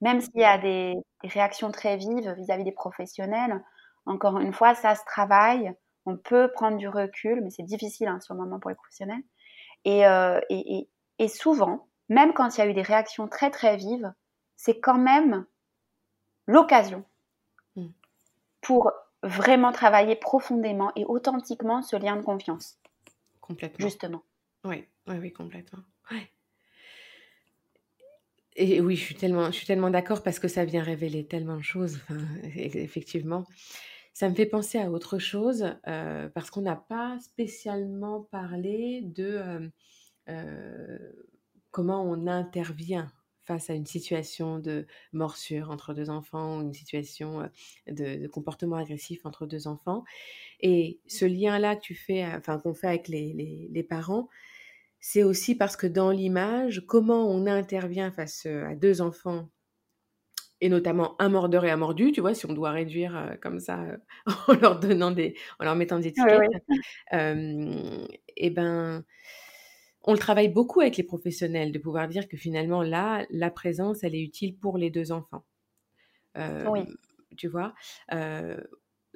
même 0.00 0.20
s'il 0.20 0.40
y 0.40 0.44
a 0.44 0.58
des, 0.58 0.94
réactions 1.24 1.72
très 1.72 1.96
vives 1.96 2.30
vis-à-vis 2.34 2.62
des 2.62 2.72
professionnels, 2.72 3.60
encore 4.04 4.38
une 4.38 4.52
fois, 4.52 4.74
ça 4.76 4.94
se 4.94 5.04
travaille. 5.04 5.74
On 6.06 6.16
peut 6.16 6.50
prendre 6.52 6.78
du 6.78 6.88
recul, 6.88 7.40
mais 7.42 7.50
c'est 7.50 7.64
difficile 7.64 8.08
sur 8.20 8.34
le 8.34 8.40
moment 8.40 8.58
pour 8.58 8.70
les 8.70 8.76
professionnels. 8.76 9.22
Et, 9.84 10.02
et, 10.50 10.88
et 11.18 11.28
souvent, 11.28 11.86
même 12.08 12.32
quand 12.32 12.56
il 12.56 12.60
y 12.60 12.62
a 12.62 12.66
eu 12.68 12.74
des 12.74 12.82
réactions 12.82 13.28
très 13.28 13.50
très 13.50 13.76
vives, 13.76 14.12
c'est 14.56 14.80
quand 14.80 14.98
même 14.98 15.46
l'occasion 16.46 17.04
mm. 17.76 17.88
pour 18.60 18.92
vraiment 19.22 19.72
travailler 19.72 20.16
profondément 20.16 20.92
et 20.96 21.04
authentiquement 21.04 21.82
ce 21.82 21.96
lien 21.96 22.16
de 22.16 22.22
confiance. 22.22 22.78
Complètement. 23.40 23.84
Justement. 23.84 24.22
Oui, 24.64 24.84
oui, 25.06 25.16
oui, 25.18 25.32
complètement. 25.32 25.80
Et 28.58 28.80
oui, 28.80 28.96
je 28.96 29.02
suis 29.02 29.14
tellement, 29.14 29.46
je 29.46 29.56
suis 29.56 29.66
tellement 29.66 29.90
d'accord 29.90 30.22
parce 30.22 30.38
que 30.38 30.48
ça 30.48 30.64
vient 30.64 30.82
révéler 30.82 31.26
tellement 31.26 31.56
de 31.56 31.62
choses. 31.62 32.00
effectivement, 32.56 33.44
ça 34.16 34.30
me 34.30 34.34
fait 34.34 34.46
penser 34.46 34.78
à 34.78 34.90
autre 34.90 35.18
chose 35.18 35.74
euh, 35.86 36.30
parce 36.30 36.50
qu'on 36.50 36.62
n'a 36.62 36.74
pas 36.74 37.18
spécialement 37.20 38.22
parlé 38.22 39.02
de 39.02 39.26
euh, 39.26 39.68
euh, 40.30 41.12
comment 41.70 42.02
on 42.02 42.26
intervient 42.26 43.12
face 43.44 43.68
à 43.68 43.74
une 43.74 43.84
situation 43.84 44.58
de 44.58 44.86
morsure 45.12 45.70
entre 45.70 45.92
deux 45.92 46.08
enfants 46.08 46.56
ou 46.56 46.62
une 46.62 46.72
situation 46.72 47.46
de, 47.88 48.26
comportement 48.28 48.76
agressif 48.76 49.26
entre 49.26 49.44
deux 49.44 49.66
enfants. 49.66 50.02
Et 50.60 50.98
ce 51.06 51.26
lien-là 51.26 51.76
tu 51.76 51.94
fais, 51.94 52.24
enfin 52.24 52.58
qu'on 52.58 52.72
fait 52.72 52.88
avec 52.88 53.08
les, 53.08 53.86
parents, 53.86 54.30
c'est 54.98 55.24
aussi 55.24 55.54
parce 55.54 55.76
que 55.76 55.86
dans 55.86 56.10
l'image, 56.10 56.84
comment 56.86 57.30
on 57.30 57.46
intervient 57.46 58.10
face 58.10 58.46
à 58.46 58.74
deux 58.74 59.02
enfants 59.02 59.50
et 60.60 60.68
notamment 60.68 61.20
un 61.20 61.28
mordeur 61.28 61.64
et 61.64 61.70
un 61.70 61.76
mordu, 61.76 62.12
tu 62.12 62.20
vois, 62.20 62.34
si 62.34 62.46
on 62.46 62.52
doit 62.52 62.70
réduire 62.70 63.36
comme 63.42 63.60
ça 63.60 63.84
en 64.48 64.54
leur 64.54 64.80
donnant 64.80 65.10
des, 65.10 65.34
en 65.58 65.64
leur 65.64 65.76
mettant 65.76 65.98
des 65.98 66.08
étiquettes, 66.08 66.64
et 67.12 68.50
ben 68.50 69.04
on 70.08 70.12
le 70.12 70.18
travaille 70.18 70.48
beaucoup 70.48 70.80
avec 70.80 70.96
les 70.96 71.02
professionnels, 71.02 71.72
de 71.72 71.78
pouvoir 71.78 72.06
dire 72.06 72.28
que 72.28 72.36
finalement, 72.36 72.82
là, 72.82 73.26
la 73.30 73.50
présence, 73.50 74.04
elle 74.04 74.14
est 74.14 74.22
utile 74.22 74.56
pour 74.56 74.78
les 74.78 74.88
deux 74.88 75.10
enfants. 75.12 75.44
oui. 76.36 76.82
Tu 77.36 77.48
vois 77.48 77.74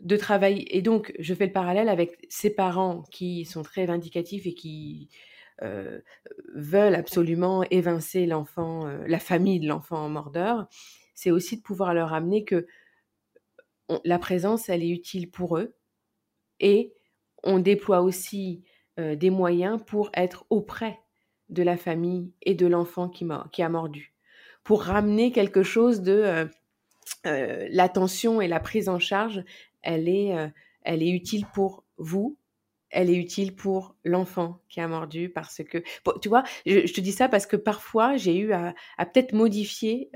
de 0.02 0.16
travailler. 0.16 0.76
Et 0.76 0.82
donc, 0.82 1.12
je 1.18 1.34
fais 1.34 1.46
le 1.46 1.52
parallèle 1.52 1.88
avec 1.88 2.26
ces 2.28 2.50
parents 2.50 3.02
qui 3.10 3.44
sont 3.44 3.62
très 3.62 3.86
vindicatifs 3.86 4.46
et 4.46 4.54
qui 4.54 5.08
veulent 6.54 6.94
absolument 6.94 7.64
évincer 7.70 8.26
l'enfant, 8.26 8.86
la 9.06 9.18
famille 9.18 9.60
de 9.60 9.68
l'enfant 9.68 10.08
mordeur. 10.08 10.68
C'est 11.20 11.30
aussi 11.30 11.58
de 11.58 11.62
pouvoir 11.62 11.92
leur 11.92 12.14
amener 12.14 12.44
que 12.44 12.66
la 14.06 14.18
présence, 14.18 14.70
elle 14.70 14.82
est 14.82 14.88
utile 14.88 15.30
pour 15.30 15.58
eux. 15.58 15.76
Et 16.60 16.94
on 17.44 17.58
déploie 17.58 18.00
aussi 18.00 18.64
euh, 18.98 19.16
des 19.16 19.28
moyens 19.28 19.82
pour 19.86 20.08
être 20.14 20.46
auprès 20.48 20.98
de 21.50 21.62
la 21.62 21.76
famille 21.76 22.32
et 22.40 22.54
de 22.54 22.66
l'enfant 22.66 23.10
qui, 23.10 23.26
qui, 23.52 23.62
a 23.62 23.68
mordu, 23.68 24.14
pour 24.64 24.82
ramener 24.82 25.30
quelque 25.30 25.62
chose 25.62 26.00
de 26.00 26.12
euh, 26.12 26.46
euh, 27.26 27.68
l'attention 27.70 28.40
et 28.40 28.48
la 28.48 28.58
prise 28.58 28.88
en 28.88 28.98
charge, 28.98 29.44
elle 29.82 30.08
est, 30.08 30.34
elle 30.84 31.02
est 31.02 31.10
utile 31.10 31.44
pour 31.52 31.84
vous, 31.98 32.38
elle 32.90 33.10
est 33.10 33.16
utile 33.16 33.54
pour 33.54 33.96
l'enfant 34.04 34.60
qui 34.68 34.80
a 34.80 34.88
mordu 34.88 35.28
parce 35.28 35.62
que, 35.62 35.78
tu 36.20 36.28
vois, 36.28 36.42
je, 36.66 36.92
te 36.92 37.00
dis 37.00 37.12
ça 37.12 37.28
parce 37.28 37.46
que 37.46 37.56
parfois 37.56 38.16
j'ai 38.16 38.36
eu 38.36 38.52
à, 38.52 38.74
peut-être 38.98 39.32
modifier 39.32 40.10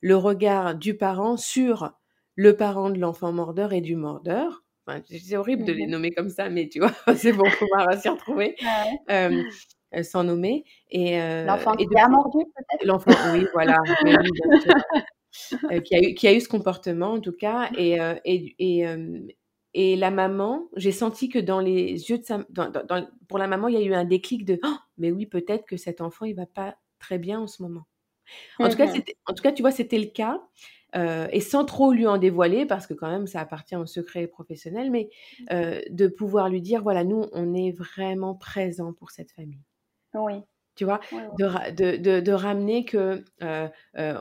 le 0.00 0.16
regard 0.16 0.74
du 0.74 0.96
parent 0.96 1.36
sur 1.36 1.92
le 2.34 2.56
parent 2.56 2.90
de 2.90 2.98
l'enfant 2.98 3.32
mordeur 3.32 3.72
et 3.72 3.80
du 3.80 3.96
mordeur 3.96 4.62
c'est 5.06 5.36
horrible 5.36 5.64
de 5.64 5.72
les 5.72 5.86
mmh 5.86 5.90
nommer 5.90 6.10
comme 6.10 6.30
ça, 6.30 6.48
mais 6.48 6.68
tu 6.68 6.80
vois, 6.80 6.92
c'est 7.16 7.32
bon, 7.32 7.44
on 7.60 7.84
va 7.84 7.96
s'y 7.96 8.08
retrouver. 8.08 8.56
sans 10.02 10.24
nommer. 10.24 10.64
Et, 10.90 11.18
l'enfant 11.44 11.72
qui 11.72 11.86
a 11.96 12.08
mordu, 12.08 12.44
peut-être? 12.44 12.84
L'enfant, 12.84 13.12
oui, 13.32 13.46
voilà. 13.52 13.78
qui, 15.84 15.94
a 15.94 16.00
eu, 16.00 16.14
qui 16.14 16.28
a 16.28 16.32
eu 16.32 16.40
ce 16.40 16.48
comportement, 16.48 17.12
en 17.12 17.20
tout 17.20 17.32
cas. 17.32 17.70
Et, 17.76 17.98
et, 18.24 18.54
et, 18.58 18.86
et 19.74 19.96
la 19.96 20.10
maman, 20.10 20.68
j'ai 20.76 20.92
senti 20.92 21.28
que 21.28 21.38
dans 21.38 21.60
les 21.60 22.10
yeux 22.10 22.18
de 22.18 22.24
sa. 22.24 22.44
Dans, 22.50 22.72
pour 23.28 23.38
la 23.38 23.46
maman, 23.46 23.68
il 23.68 23.74
y 23.74 23.78
a 23.78 23.82
eu 23.82 23.94
un 23.94 24.04
déclic 24.04 24.44
de 24.44 24.58
«Oh, 24.64 24.76
mais 24.96 25.10
oui, 25.10 25.26
peut-être 25.26 25.66
que 25.66 25.76
cet 25.76 26.00
enfant, 26.00 26.24
il 26.24 26.34
va 26.34 26.46
pas 26.46 26.76
très 26.98 27.18
bien 27.18 27.40
en 27.40 27.46
ce 27.46 27.62
moment. 27.62 27.86
En, 28.58 28.68
tout 28.68 28.76
cas, 28.76 28.86
mmh 28.86 29.02
en 29.26 29.34
tout 29.34 29.42
cas, 29.42 29.52
tu 29.52 29.62
vois, 29.62 29.70
c'était 29.70 29.98
le 29.98 30.06
cas. 30.06 30.40
Euh, 30.96 31.28
et 31.32 31.40
sans 31.40 31.66
trop 31.66 31.92
lui 31.92 32.06
en 32.06 32.16
dévoiler, 32.16 32.64
parce 32.64 32.86
que 32.86 32.94
quand 32.94 33.10
même 33.10 33.26
ça 33.26 33.40
appartient 33.40 33.76
au 33.76 33.84
secret 33.84 34.26
professionnel, 34.26 34.90
mais 34.90 35.10
mmh. 35.40 35.44
euh, 35.52 35.80
de 35.90 36.08
pouvoir 36.08 36.48
lui 36.48 36.62
dire, 36.62 36.82
voilà, 36.82 37.04
nous, 37.04 37.26
on 37.32 37.54
est 37.54 37.72
vraiment 37.72 38.34
présent 38.34 38.94
pour 38.94 39.10
cette 39.10 39.30
famille. 39.32 39.62
Oui. 40.14 40.40
Tu 40.76 40.84
vois, 40.84 41.00
De, 41.38 41.96
de, 41.96 42.20
de, 42.20 42.32
ramener 42.32 42.84
que 42.84 43.24
euh, 43.42 43.68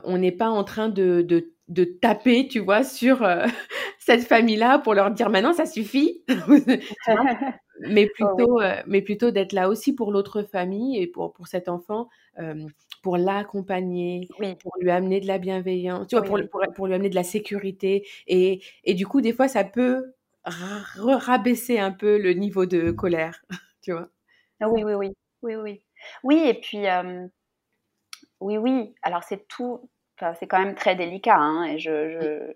on 0.04 0.18
n'est 0.18 0.32
pas 0.32 0.50
en 0.50 0.64
train 0.64 0.89
de, 0.89 1.22
de, 1.22 1.84
taper, 1.84 2.48
tu 2.48 2.60
vois, 2.60 2.84
sur 2.84 3.26
cette 4.08 4.24
famille-là 4.24 4.80
pour 4.80 4.93
leur 4.93 5.12
dire 5.12 5.30
maintenant 5.30 5.51
ça 5.51 5.66
suffit. 5.66 6.24
mais 7.82 8.10
oh 8.10 8.14
plutôt, 8.16 8.62
euh, 8.62 8.82
mais 8.88 9.01
plutôt 9.01 9.32
d'être 9.32 9.51
là 9.51 9.68
aussi 9.68 9.93
pour 9.93 10.14
l'autre 10.14 10.43
famille 10.43 10.97
et 10.97 11.08
pour, 11.08 11.34
pour 11.34 11.47
cet 11.47 11.68
enfant, 11.68 12.08
pour 13.03 13.18
l'accompagner, 13.18 14.30
pour 14.62 14.72
lui 14.80 14.91
amener 14.91 15.20
de 15.20 15.28
la 15.28 15.39
bienveillance, 15.39 16.08
tu 16.08 16.16
vois, 16.16 16.24
pour, 16.24 16.39
pour, 16.49 16.62
pour, 16.74 16.88
lui 16.88 16.93
amener 16.93 17.10
de 17.10 17.16
la 17.16 17.24
sécurité. 17.24 18.08
Et, 18.28 18.62
et 18.86 18.93
du 18.93 19.05
coup, 19.05 19.20
des 19.20 19.34
fois, 19.34 19.49
ça 19.49 19.66
peut 19.66 20.14
rabaisser 20.45 21.78
un 21.78 21.91
peu 21.91 22.18
le 22.18 22.32
niveau 22.32 22.66
de 22.66 22.91
colère, 22.91 23.43
tu 23.82 23.91
vois. 23.91 24.08
Ah 24.62 24.70
oui, 24.70 24.86
oui, 24.86 24.93
oui, 24.93 25.14
oui, 25.41 25.55
oui. 25.55 25.82
Oui, 26.24 26.41
et 26.45 26.53
puis, 26.53 26.86
oui, 28.39 28.58
oui. 28.58 28.95
Alors, 29.01 29.24
c'est 29.24 29.45
tout, 29.49 29.89
c'est 30.39 30.47
quand 30.47 30.60
même 30.60 30.76
très 30.76 30.95
délicat. 30.95 31.36
Hein, 31.36 31.66
et 31.66 31.78
je. 31.78 32.53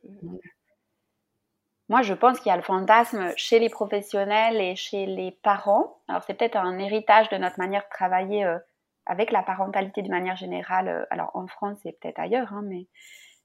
Moi, 1.91 2.03
je 2.03 2.13
pense 2.13 2.39
qu'il 2.39 2.47
y 2.47 2.53
a 2.53 2.55
le 2.55 2.61
fantasme 2.63 3.33
chez 3.35 3.59
les 3.59 3.67
professionnels 3.67 4.61
et 4.61 4.77
chez 4.77 5.05
les 5.05 5.31
parents. 5.43 5.99
Alors, 6.07 6.23
c'est 6.23 6.35
peut-être 6.35 6.55
un 6.55 6.77
héritage 6.79 7.27
de 7.27 7.35
notre 7.35 7.59
manière 7.59 7.83
de 7.83 7.89
travailler 7.89 8.45
euh, 8.45 8.57
avec 9.05 9.29
la 9.29 9.43
parentalité 9.43 10.01
de 10.01 10.07
manière 10.07 10.37
générale. 10.37 10.87
Euh, 10.87 11.05
alors, 11.09 11.31
en 11.33 11.47
France 11.47 11.85
et 11.85 11.91
peut-être 11.91 12.19
ailleurs, 12.19 12.53
hein, 12.53 12.61
mais 12.63 12.83
mmh. 12.83 12.87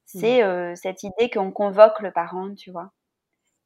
c'est 0.05 0.43
euh, 0.43 0.75
cette 0.75 1.03
idée 1.03 1.29
qu'on 1.29 1.51
convoque 1.51 1.99
le 1.99 2.11
parent, 2.11 2.55
tu 2.55 2.71
vois 2.71 2.93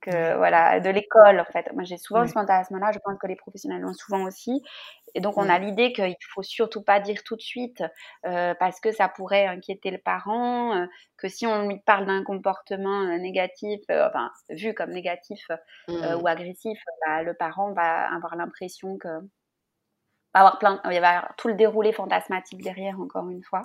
que 0.01 0.35
voilà 0.37 0.79
de 0.79 0.89
l'école 0.89 1.39
en 1.39 1.45
fait. 1.45 1.71
Moi 1.73 1.83
j'ai 1.83 1.97
souvent 1.97 2.25
ce 2.27 2.33
fantasme 2.33 2.77
là 2.79 2.91
je 2.91 2.99
pense 2.99 3.17
que 3.19 3.27
les 3.27 3.35
professionnels 3.35 3.81
l'ont 3.81 3.93
souvent 3.93 4.23
aussi. 4.23 4.61
Et 5.13 5.21
donc 5.21 5.37
on 5.37 5.47
a 5.47 5.59
l'idée 5.59 5.93
qu'il 5.93 6.15
faut 6.33 6.43
surtout 6.43 6.81
pas 6.81 6.99
dire 6.99 7.23
tout 7.23 7.35
de 7.35 7.41
suite 7.41 7.83
euh, 8.25 8.53
parce 8.59 8.79
que 8.79 8.91
ça 8.91 9.07
pourrait 9.07 9.45
inquiéter 9.45 9.91
le 9.91 9.97
parent 9.99 10.75
euh, 10.75 10.85
que 11.17 11.27
si 11.27 11.45
on 11.45 11.67
lui 11.67 11.79
parle 11.85 12.05
d'un 12.05 12.23
comportement 12.23 13.01
euh, 13.03 13.17
négatif 13.17 13.81
enfin 13.89 14.31
vu 14.49 14.73
comme 14.73 14.91
négatif 14.91 15.47
mmh. 15.87 16.15
ou 16.21 16.27
agressif 16.27 16.79
bah, 17.05 17.23
le 17.23 17.33
parent 17.33 17.71
va 17.73 18.13
avoir 18.13 18.35
l'impression 18.35 18.97
que 18.97 19.07
va 20.33 20.39
avoir 20.39 20.59
plein 20.59 20.81
il 20.85 20.89
va 20.89 20.93
y 20.93 20.97
avoir 20.97 21.35
tout 21.37 21.47
le 21.47 21.55
déroulé 21.55 21.93
fantasmatique 21.93 22.61
derrière 22.63 22.99
encore 22.99 23.29
une 23.29 23.43
fois. 23.43 23.61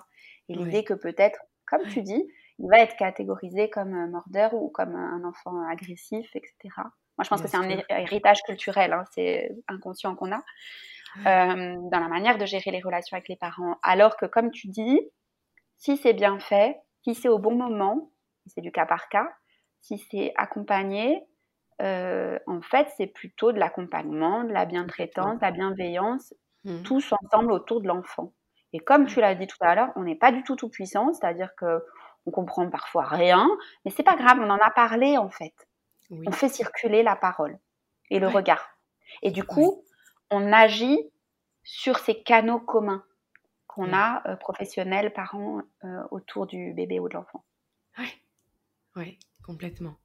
Et 0.49 0.55
l'idée 0.55 0.85
que 0.85 0.95
peut-être 0.95 1.41
comme 1.67 1.83
tu 1.89 2.03
dis 2.03 2.29
il 2.59 2.69
va 2.71 2.81
être 2.81 2.97
catégorisé 2.97 3.69
comme 3.71 3.95
un 3.95 4.09
mordeur 4.09 4.55
ou 4.55 4.71
comme 4.71 4.95
un 4.95 5.25
enfant 5.25 5.61
agressif, 5.69 6.35
etc. 6.35 6.55
Moi, 6.77 7.25
je 7.25 7.29
pense 7.29 7.43
que 7.43 7.49
c'est 7.49 7.57
un 7.57 7.69
héritage 7.89 8.43
culturel, 8.43 8.93
hein, 8.93 9.05
c'est 9.13 9.51
inconscient 9.69 10.15
qu'on 10.15 10.33
a, 10.33 10.43
euh, 11.27 11.77
dans 11.91 12.01
la 12.01 12.09
manière 12.09 12.39
de 12.39 12.45
gérer 12.45 12.71
les 12.71 12.81
relations 12.81 13.17
avec 13.17 13.29
les 13.29 13.37
parents. 13.37 13.79
Alors 13.83 14.17
que, 14.17 14.27
comme 14.27 14.51
tu 14.51 14.69
dis, 14.69 15.01
si 15.79 15.97
c'est 15.97 16.13
bien 16.13 16.39
fait, 16.39 16.79
si 17.03 17.15
c'est 17.15 17.29
au 17.29 17.39
bon 17.39 17.55
moment, 17.55 18.11
c'est 18.47 18.61
du 18.61 18.73
cas 18.73 18.87
par 18.87 19.09
cas, 19.09 19.29
si 19.81 19.99
c'est 20.11 20.33
accompagné, 20.37 21.25
euh, 21.83 22.39
en 22.47 22.63
fait, 22.63 22.89
c'est 22.97 23.07
plutôt 23.07 23.53
de 23.53 23.59
l'accompagnement, 23.59 24.45
de 24.45 24.53
la 24.53 24.65
bientraitance, 24.65 25.37
de 25.37 25.43
la 25.43 25.53
bienveillance, 25.53 26.35
mmh. 26.65 26.83
tous 26.83 27.13
ensemble 27.23 27.53
autour 27.53 27.81
de 27.81 27.89
l'enfant. 27.89 28.33
Et 28.73 28.79
comme 28.79 29.07
tu 29.07 29.21
l'as 29.21 29.35
dit 29.35 29.47
tout 29.47 29.57
à 29.61 29.75
l'heure, 29.75 29.93
on 29.97 30.03
n'est 30.03 30.17
pas 30.17 30.33
du 30.33 30.43
tout 30.43 30.57
tout 30.57 30.69
puissant, 30.69 31.13
c'est-à-dire 31.13 31.55
que 31.57 31.83
on 32.27 32.31
comprend 32.31 32.69
parfois 32.69 33.05
rien, 33.05 33.49
mais 33.85 33.91
c'est 33.91 34.03
pas 34.03 34.17
grave, 34.17 34.39
on 34.41 34.51
en 34.51 34.59
a 34.59 34.71
parlé 34.71 35.17
en 35.17 35.31
fait. 35.31 35.55
On 36.11 36.33
fait 36.33 36.49
circuler 36.49 37.03
la 37.03 37.17
parole 37.17 37.59
et 38.11 38.19
le 38.19 38.29
regard. 38.29 38.79
Et 39.23 39.31
du 39.31 39.45
coup, 39.45 39.85
on 40.31 40.53
agit 40.53 40.99
sur 41.65 41.99
ces 41.99 42.23
canaux 42.23 42.61
communs 42.61 43.05
qu'on 43.67 43.93
a, 43.93 44.23
euh, 44.29 44.37
professionnels, 44.37 45.13
parents, 45.13 45.63
euh, 45.85 46.03
autour 46.11 46.47
du 46.47 46.73
bébé 46.75 47.01
ou 47.01 47.09
de 47.09 47.15
l'enfant. 47.15 47.45
Oui, 47.99 48.09
oui, 48.95 49.19
complètement. 49.43 49.97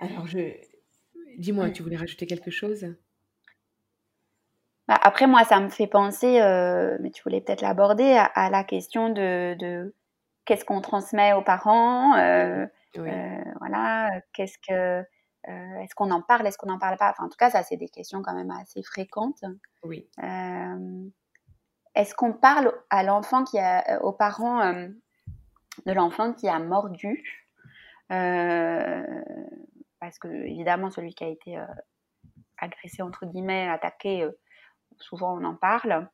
Alors, 0.00 0.26
je... 0.26 0.56
dis-moi, 1.38 1.70
tu 1.70 1.82
voulais 1.82 1.96
rajouter 1.96 2.26
quelque 2.26 2.50
chose? 2.50 2.94
Bah, 4.92 5.00
après, 5.02 5.26
moi, 5.26 5.42
ça 5.44 5.58
me 5.58 5.70
fait 5.70 5.86
penser, 5.86 6.42
euh, 6.42 6.98
mais 7.00 7.10
tu 7.10 7.22
voulais 7.22 7.40
peut-être 7.40 7.62
l'aborder, 7.62 8.22
à, 8.34 8.50
la 8.50 8.62
question 8.62 9.08
de, 9.08 9.94
qu'est-ce 10.44 10.66
qu'on 10.66 10.82
transmet 10.82 11.32
aux 11.32 11.40
parents, 11.40 12.14
euh, 12.18 12.66
euh, 12.98 13.44
voilà, 13.58 14.10
qu'est-ce 14.34 14.58
que, 14.58 15.02
est-ce 15.48 15.94
qu'on 15.94 16.10
en 16.10 16.20
parle, 16.20 16.46
est-ce 16.46 16.58
qu'on 16.58 16.66
n'en 16.66 16.78
parle 16.78 16.98
pas? 16.98 17.10
Enfin, 17.10 17.24
en 17.24 17.30
tout 17.30 17.38
cas, 17.38 17.48
ça, 17.48 17.62
c'est 17.62 17.78
des 17.78 17.88
questions 17.88 18.20
quand 18.20 18.34
même 18.34 18.50
assez 18.50 18.82
fréquentes. 18.82 19.42
Oui. 19.82 20.06
est-ce 21.94 22.14
qu'on 22.14 22.34
parle 22.34 22.74
à 22.90 23.02
l'enfant 23.02 23.44
qui 23.44 23.58
a, 23.58 23.98
aux 24.02 24.12
parents 24.12 24.74
de 25.86 25.92
l'enfant 25.92 26.34
qui 26.34 26.48
a 26.48 26.58
mordu? 26.58 27.48
Parce 28.10 30.18
que 30.20 30.28
évidemment, 30.28 30.90
celui 30.90 31.14
qui 31.14 31.24
a 31.24 31.28
été 31.28 31.58
agressé 32.58 33.00
entre 33.00 33.24
guillemets, 33.24 33.70
attaqué 33.70 34.28
souvent 34.98 35.38
on 35.38 35.44
en 35.44 35.54
parle. 35.54 36.08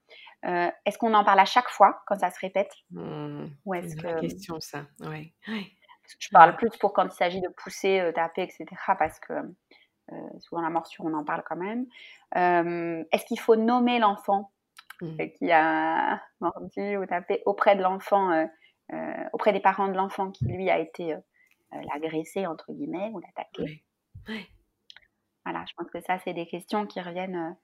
Euh, 0.44 0.70
est-ce 0.84 0.98
qu'on 0.98 1.14
en 1.14 1.24
parle 1.24 1.40
à 1.40 1.44
chaque 1.44 1.68
fois 1.68 2.02
quand 2.06 2.18
ça 2.18 2.30
se 2.30 2.38
répète? 2.40 2.72
Mmh, 2.90 3.46
Ou 3.64 3.74
est-ce 3.74 3.96
que... 3.96 4.20
question 4.20 4.60
ça, 4.60 4.86
ouais. 5.00 5.32
Je 6.20 6.28
parle 6.30 6.56
plus 6.56 6.70
pour 6.78 6.92
quand 6.92 7.04
il 7.04 7.12
s'agit 7.12 7.40
de 7.40 7.48
pousser, 7.48 8.00
euh, 8.00 8.12
taper, 8.12 8.42
etc. 8.42 8.66
Parce 8.98 9.20
que 9.20 9.34
euh, 9.34 10.16
souvent 10.38 10.62
la 10.62 10.70
morsure, 10.70 11.04
on 11.04 11.14
en 11.14 11.24
parle 11.24 11.42
quand 11.46 11.56
même. 11.56 11.86
est-ce 12.32 13.24
qu'il 13.26 13.40
faut 13.40 13.56
nommer 13.56 13.98
l'enfant 13.98 14.52
mmh. 15.02 15.16
qui 15.36 15.50
a 15.50 16.20
mordu 16.40 16.96
ou 16.96 17.06
tapé 17.06 17.42
auprès 17.44 17.76
de 17.76 17.82
l'enfant, 17.82 18.46
auprès 19.32 19.52
des 19.52 19.60
parents 19.60 19.88
de 19.88 19.96
l'enfant 19.96 20.30
qui 20.30 20.46
lui 20.46 20.70
a 20.70 20.78
été 20.78 21.14
l'agressé 21.92 22.46
entre 22.46 22.72
guillemets 22.72 23.10
ou 23.12 23.18
l'attaqué? 23.18 23.84
Voilà, 25.44 25.64
je 25.66 25.72
pense 25.76 25.90
que 25.90 26.00
ça, 26.00 26.18
c'est 26.24 26.34
des 26.34 26.46
questions 26.46 26.86
qui 26.86 27.00
reviennent 27.00 27.56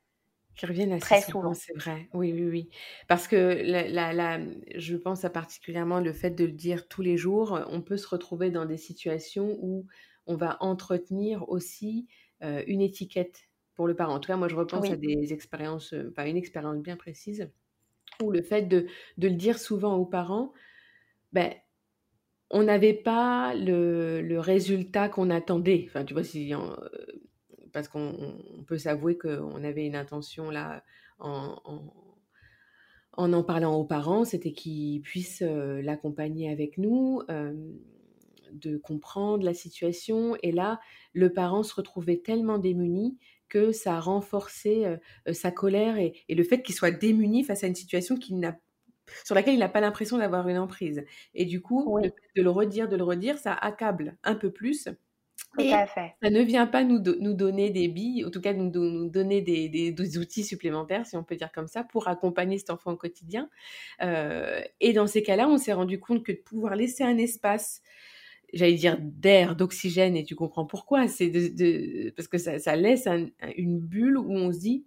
qui 0.55 0.66
reviennent 0.66 0.92
assez 0.92 1.16
Très 1.16 1.20
souvent, 1.20 1.55
c'est 1.55 1.74
vrai. 1.74 2.09
Oui, 2.14 2.32
oui, 2.32 2.44
oui. 2.48 2.68
Parce 3.09 3.26
que 3.28 3.36
la, 3.64 4.12
la, 4.12 4.40
je 4.76 4.96
pense 4.96 5.24
à 5.24 5.30
particulièrement 5.30 6.00
le 6.00 6.12
fait 6.12 6.30
de 6.30 6.44
le 6.44 6.52
dire 6.52 6.88
tous 6.88 7.02
les 7.02 7.16
jours, 7.16 7.61
on 7.68 7.82
peut 7.82 7.96
se 7.96 8.07
retrouver 8.09 8.50
dans 8.50 8.64
des 8.64 8.76
situations 8.76 9.59
où 9.61 9.86
on 10.26 10.36
va 10.36 10.57
entretenir 10.61 11.48
aussi 11.48 12.07
euh, 12.42 12.62
une 12.66 12.80
étiquette 12.80 13.48
pour 13.74 13.86
le 13.88 13.94
parent. 13.96 14.14
En 14.14 14.20
tout 14.20 14.28
cas, 14.28 14.36
moi, 14.36 14.48
je 14.48 14.55
repense 14.57 14.90
à 14.90 14.96
des 14.96 15.32
expériences, 15.32 15.94
enfin 16.11 16.24
une 16.26 16.36
expérience 16.36 16.78
bien 16.78 16.96
précise, 16.96 17.50
où 18.22 18.30
le 18.30 18.42
fait 18.42 18.62
de, 18.62 18.86
de 19.18 19.28
le 19.28 19.34
dire 19.34 19.59
souvent 19.59 19.96
aux 19.96 20.07
parents, 20.07 20.52
ben, 21.32 21.55
on 22.50 22.62
n'avait 22.64 22.94
pas 22.94 23.55
le, 23.55 24.20
le 24.22 24.40
résultat 24.40 25.09
qu'on 25.09 25.30
attendait. 25.30 25.84
Enfin, 25.88 26.05
tu 26.05 26.14
vois, 26.14 26.22
si, 26.24 26.52
parce 27.74 27.88
qu'on 27.88 28.38
peut 28.66 28.78
s'avouer 28.78 29.18
qu'on 29.18 29.62
avait 29.64 29.84
une 29.84 29.96
intention 29.96 30.48
là 30.48 30.82
en, 31.18 31.60
en, 33.16 33.42
parlant 33.42 33.74
aux 33.74 33.84
parents, 33.84 34.24
c'était 34.24 34.52
qu'ils 34.52 35.02
puissent 35.02 35.42
euh, 35.42 35.82
l'accompagner 35.82 36.50
avec 36.50 36.78
nous, 36.78 37.20
euh, 37.30 37.52
de 38.52 38.76
comprendre 38.76 39.44
la 39.44 39.54
situation. 39.54 40.36
Et 40.42 40.52
là, 40.52 40.80
le 41.12 41.32
parent 41.32 41.64
se 41.64 41.74
retrouvait 41.74 42.18
tellement 42.18 42.58
démuni 42.58 43.18
que 43.48 43.72
ça 43.72 43.96
a 43.96 44.00
renforcé 44.00 44.84
euh, 44.86 45.32
sa 45.32 45.50
colère 45.50 45.98
et, 45.98 46.14
le 46.28 46.42
fait 46.44 46.62
qu'il 46.62 46.74
soit 46.74 46.92
démuni 46.92 47.42
face 47.42 47.64
à 47.64 47.66
une 47.66 47.74
situation 47.74 48.16
sur 49.24 49.34
laquelle 49.34 49.54
il 49.54 49.60
n'a 49.60 49.68
pas 49.68 49.80
l'impression 49.80 50.18
d'avoir 50.18 50.48
une 50.48 50.58
emprise. 50.58 51.04
Et 51.34 51.44
du 51.44 51.60
coup, 51.60 51.98
de 52.36 52.42
le 52.42 52.50
redire, 52.50 52.88
de 52.88 52.96
le 52.96 53.04
redire, 53.04 53.38
ça 53.38 53.52
accable 53.52 54.16
un 54.22 54.36
peu 54.36 54.50
plus 54.50 54.88
ça 55.59 56.30
ne 56.30 56.40
vient 56.40 56.66
pas 56.66 56.84
nous, 56.84 57.00
nous 57.20 57.34
donner 57.34 57.70
des 57.70 57.88
billes, 57.88 58.24
en 58.24 58.30
tout 58.30 58.40
cas 58.40 58.52
nous, 58.52 58.70
nous 58.70 59.09
donner 59.09 59.40
des, 59.40 59.68
des, 59.68 60.18
outils 60.18 60.44
supplémentaires, 60.44 61.07
si 61.07 61.16
on 61.16 61.24
peut 61.24 61.36
dire 61.36 61.52
comme 61.52 61.68
ça, 61.68 61.84
pour 61.84 62.09
accompagner 62.09 62.59
cet 62.59 62.70
enfant 62.70 62.92
au 62.92 62.96
quotidien. 62.96 63.48
Euh, 64.02 64.61
et 64.80 64.92
dans 64.92 65.07
ces 65.07 65.22
cas-là, 65.22 65.48
on 65.48 65.59
s'est 65.59 65.72
rendu 65.72 66.00
compte 66.00 66.24
que 66.24 66.32
de 66.32 66.38
pouvoir 66.38 66.76
laisser 66.76 67.05
un 67.05 67.18
espace, 67.18 67.82
j'allais 68.52 68.74
dire 68.74 68.98
d'air, 69.00 69.57
d'oxygène, 69.57 70.16
et 70.16 70.24
tu 70.24 70.34
comprends 70.34 70.66
pourquoi, 70.66 71.09
c'est 71.09 71.28
de, 71.28 72.11
parce 72.11 72.28
que 72.28 72.38
ça, 72.38 72.59
ça 72.59 72.76
laisse 72.76 73.09
une 73.57 73.78
bulle 73.78 74.18
où 74.18 74.32
on 74.32 74.52
se 74.52 74.59
dit, 74.59 74.84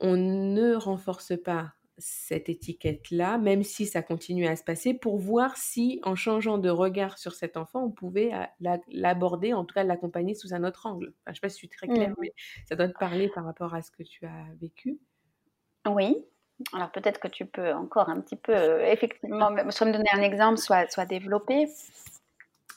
on 0.00 0.16
ne 0.16 0.74
renforce 0.74 1.32
pas 1.42 1.74
cette 1.98 2.48
étiquette-là, 2.48 3.38
même 3.38 3.62
si 3.62 3.86
ça 3.86 4.02
continue 4.02 4.46
à 4.46 4.56
se 4.56 4.64
passer, 4.64 4.94
pour 4.94 5.18
voir 5.18 5.56
si, 5.56 6.00
en 6.04 6.14
changeant 6.14 6.58
de 6.58 6.70
regard 6.70 7.18
sur 7.18 7.34
cet 7.34 7.56
enfant, 7.56 7.84
on 7.84 7.90
pouvait 7.90 8.32
euh, 8.32 8.76
l'aborder, 8.88 9.52
en 9.52 9.64
tout 9.64 9.74
cas 9.74 9.84
l'accompagner 9.84 10.34
sous 10.34 10.54
un 10.54 10.64
autre 10.64 10.86
angle. 10.86 11.12
je 11.26 11.30
ne 11.30 11.34
sais 11.34 11.40
pas 11.40 11.48
si 11.48 11.54
je 11.54 11.58
suis 11.58 11.68
très 11.68 11.88
claire, 11.88 12.10
mmh. 12.10 12.20
mais 12.20 12.32
ça 12.68 12.76
doit 12.76 12.88
te 12.88 12.98
parler 12.98 13.28
par 13.28 13.44
rapport 13.44 13.74
à 13.74 13.82
ce 13.82 13.90
que 13.90 14.02
tu 14.02 14.24
as 14.26 14.46
vécu. 14.60 14.98
Oui. 15.86 16.24
Alors 16.72 16.90
peut-être 16.90 17.20
que 17.20 17.28
tu 17.28 17.46
peux 17.46 17.72
encore 17.72 18.08
un 18.08 18.20
petit 18.20 18.36
peu, 18.36 18.54
euh, 18.54 18.84
effectivement, 18.86 19.50
soit 19.70 19.86
me 19.86 19.92
donner 19.92 20.10
un 20.12 20.22
exemple, 20.22 20.58
soit, 20.58 20.90
soit 20.90 21.06
développer. 21.06 21.68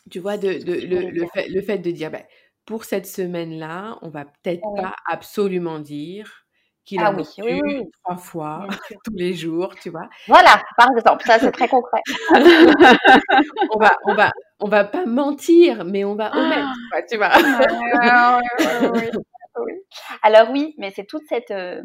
Tu 0.09 0.19
vois, 0.19 0.37
de, 0.37 0.49
le, 0.49 1.61
fait, 1.61 1.77
de 1.79 1.91
dire, 1.91 2.11
ben, 2.11 2.23
pour 2.65 2.85
cette 2.85 3.07
semaine-là, 3.07 3.97
on 4.01 4.09
va 4.09 4.25
peut-être 4.25 4.61
pas 4.75 4.95
absolument 5.09 5.79
dire 5.79 6.45
qu'il 6.85 7.01
a 7.01 7.13
oui, 7.13 7.89
trois 8.03 8.17
fois 8.17 8.67
tous 9.05 9.13
les 9.13 9.33
jours, 9.33 9.75
tu 9.75 9.89
vois. 9.89 10.09
Voilà, 10.27 10.61
par 10.77 10.89
exemple, 10.95 11.23
ça 11.25 11.39
c'est 11.39 11.51
très 11.51 11.67
concret. 11.67 12.01
on 13.73 13.79
va, 13.79 13.91
on 14.05 14.13
va, 14.13 14.31
on 14.59 14.67
va 14.67 14.83
pas 14.83 15.05
mentir, 15.05 15.85
mais 15.85 16.03
on 16.03 16.15
va 16.15 16.31
omettre, 16.35 16.69
tu 17.09 17.17
vois. 17.17 17.31
Alors 20.23 20.49
oui, 20.51 20.75
mais 20.77 20.91
c'est 20.91 21.05
toute 21.05 21.23
cette 21.27 21.51
euh, 21.51 21.81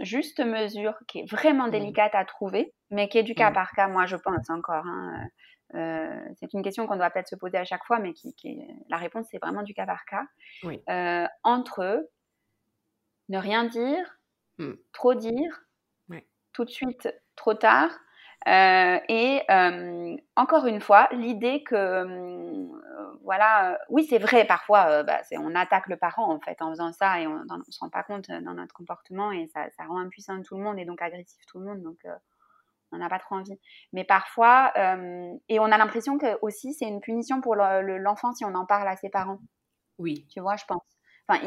juste 0.00 0.40
mesure 0.40 0.94
qui 1.08 1.20
est 1.20 1.30
vraiment 1.30 1.68
mmh. 1.68 1.72
délicate 1.72 2.14
à 2.14 2.24
trouver, 2.24 2.72
mais 2.90 3.08
qui 3.08 3.18
est 3.18 3.22
du 3.22 3.34
cas 3.34 3.50
par 3.52 3.72
cas, 3.72 3.88
moi 3.88 4.06
je 4.06 4.16
pense 4.16 4.50
encore. 4.50 4.84
Hein, 4.86 5.28
euh, 5.74 6.20
c'est 6.38 6.52
une 6.52 6.62
question 6.62 6.86
qu'on 6.86 6.96
doit 6.96 7.10
peut-être 7.10 7.28
se 7.28 7.36
poser 7.36 7.58
à 7.58 7.64
chaque 7.64 7.84
fois, 7.84 7.98
mais 7.98 8.12
qui, 8.12 8.34
la 8.88 8.96
réponse 8.96 9.26
c'est 9.30 9.38
vraiment 9.38 9.62
du 9.62 9.74
cas 9.74 9.86
par 9.86 10.04
cas. 10.04 10.24
Euh, 10.88 11.26
entre 11.42 12.06
ne 13.28 13.38
rien 13.38 13.64
dire, 13.64 14.18
mmh. 14.58 14.72
trop 14.92 15.14
dire, 15.14 15.60
tout 16.52 16.64
de 16.64 16.70
suite, 16.70 17.08
trop 17.34 17.54
tard, 17.54 17.90
euh, 18.46 18.98
et 19.08 19.42
encore 20.36 20.66
une 20.66 20.80
fois, 20.80 21.08
l'idée 21.10 21.64
que, 21.64 22.06
voilà, 23.24 23.78
oui, 23.88 24.06
c'est 24.08 24.18
vrai, 24.18 24.44
parfois, 24.44 25.02
bah, 25.02 25.20
on 25.32 25.54
attaque 25.56 25.88
le 25.88 25.96
parent 25.96 26.32
en 26.32 26.38
fait 26.38 26.62
en 26.62 26.70
faisant 26.70 26.92
ça 26.92 27.20
et 27.20 27.26
on 27.26 27.40
ne 27.40 27.62
se 27.68 27.80
rend 27.80 27.90
pas 27.90 28.04
compte 28.04 28.30
dans 28.30 28.54
notre 28.54 28.74
comportement 28.74 29.32
et 29.32 29.48
ça, 29.48 29.66
ça, 29.76 29.84
rend 29.86 29.98
impuissant 29.98 30.40
tout 30.42 30.56
le 30.56 30.62
monde 30.62 30.78
et 30.78 30.84
donc 30.84 31.02
agressif 31.02 31.44
tout 31.46 31.58
le 31.58 31.64
monde. 31.64 31.82
Donc, 31.82 31.98
on 32.94 32.98
n'a 32.98 33.08
pas 33.08 33.18
trop 33.18 33.36
envie. 33.36 33.58
Mais 33.92 34.04
parfois, 34.04 34.72
euh, 34.76 35.32
et 35.48 35.58
on 35.60 35.64
a 35.64 35.78
l'impression 35.78 36.18
que 36.18 36.38
aussi 36.42 36.72
c'est 36.74 36.86
une 36.86 37.00
punition 37.00 37.40
pour 37.40 37.56
l'enfant 37.56 38.32
si 38.32 38.44
on 38.44 38.54
en 38.54 38.66
parle 38.66 38.88
à 38.88 38.96
ses 38.96 39.10
parents. 39.10 39.40
Oui. 39.98 40.26
Tu 40.30 40.40
vois, 40.40 40.56
je 40.56 40.64
pense. 40.66 40.82
Enfin, 41.26 41.40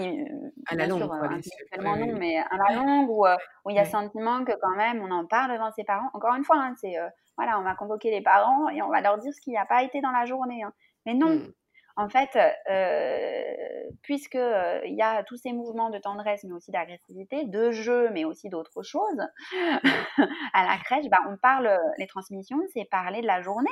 à 0.68 0.76
la 0.76 0.88
longue, 0.88 1.02
sûr, 1.02 1.12
euh, 1.14 1.82
non, 1.84 2.18
mais 2.18 2.38
à 2.38 2.58
la 2.68 2.76
longue 2.76 3.10
où, 3.10 3.28
euh, 3.28 3.36
où 3.64 3.70
il 3.70 3.76
y 3.76 3.80
a 3.80 3.86
sentiment 3.86 4.44
que 4.44 4.54
quand 4.60 4.76
même 4.76 5.02
on 5.02 5.12
en 5.12 5.26
parle 5.28 5.54
devant 5.54 5.72
ses 5.72 5.84
parents. 5.84 6.10
Encore 6.14 6.34
une 6.34 6.44
fois, 6.44 6.58
hein, 6.58 6.74
c'est 6.82 6.96
voilà, 7.38 7.60
on 7.60 7.64
va 7.64 7.76
convoquer 7.76 8.10
les 8.10 8.22
parents 8.22 8.70
et 8.70 8.82
on 8.82 8.90
va 8.90 9.02
leur 9.02 9.20
dire 9.20 9.32
ce 9.34 9.42
qui 9.42 9.52
n'a 9.52 9.66
pas 9.66 9.84
été 9.84 10.02
dans 10.02 10.12
la 10.12 10.26
journée. 10.26 10.64
Hein. 10.64 10.74
Mais 11.06 11.14
non, 11.14 11.30
mmh 11.30 11.54
en 11.98 12.10
fait, 12.10 12.38
euh, 12.70 13.90
puisqu'il 14.04 14.40
euh, 14.40 14.86
y 14.86 15.02
a 15.02 15.24
tous 15.24 15.38
ces 15.38 15.52
mouvements 15.52 15.90
de 15.90 15.98
tendresse, 15.98 16.44
mais 16.44 16.54
aussi 16.54 16.70
d'agressivité, 16.70 17.46
de 17.46 17.72
jeu, 17.72 18.12
mais 18.12 18.24
aussi 18.24 18.50
d'autres 18.50 18.84
choses, 18.84 19.20
à 20.54 20.64
la 20.64 20.78
crèche, 20.78 21.10
bah, 21.10 21.22
on 21.28 21.38
parle, 21.38 21.76
les 21.98 22.06
transmissions, 22.06 22.60
c'est 22.72 22.86
parler 22.86 23.22
de 23.22 23.28
la 23.28 23.42
journée, 23.42 23.70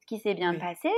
ce 0.00 0.06
qui 0.06 0.18
s'est 0.18 0.32
bien 0.32 0.54
passé, 0.58 0.90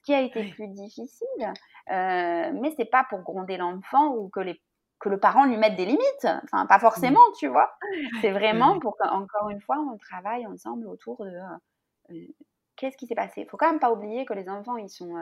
ce 0.00 0.06
qui 0.06 0.14
a 0.14 0.20
été 0.20 0.50
plus 0.50 0.68
difficile, 0.68 1.52
euh, 1.90 2.50
mais 2.54 2.72
c'est 2.76 2.86
pas 2.86 3.04
pour 3.08 3.20
gronder 3.20 3.56
l'enfant 3.56 4.14
ou 4.14 4.28
que, 4.28 4.40
les, 4.40 4.60
que 4.98 5.08
le 5.08 5.20
parent 5.20 5.44
lui 5.44 5.56
mette 5.56 5.76
des 5.76 5.84
limites, 5.84 6.26
enfin, 6.44 6.66
pas 6.66 6.78
forcément, 6.78 7.20
tu 7.38 7.48
vois. 7.48 7.76
C'est 8.20 8.30
vraiment 8.30 8.78
pour 8.78 8.96
qu'encore 8.96 9.50
une 9.50 9.60
fois, 9.60 9.78
on 9.78 9.98
travaille 9.98 10.46
ensemble 10.46 10.86
autour 10.86 11.24
de 11.24 11.38
euh, 12.10 12.26
qu'est-ce 12.76 12.96
qui 12.96 13.06
s'est 13.06 13.14
passé. 13.14 13.42
Il 13.42 13.48
faut 13.48 13.56
quand 13.56 13.70
même 13.70 13.80
pas 13.80 13.92
oublier 13.92 14.24
que 14.24 14.32
les 14.32 14.48
enfants, 14.48 14.76
ils 14.76 14.88
sont 14.88 15.14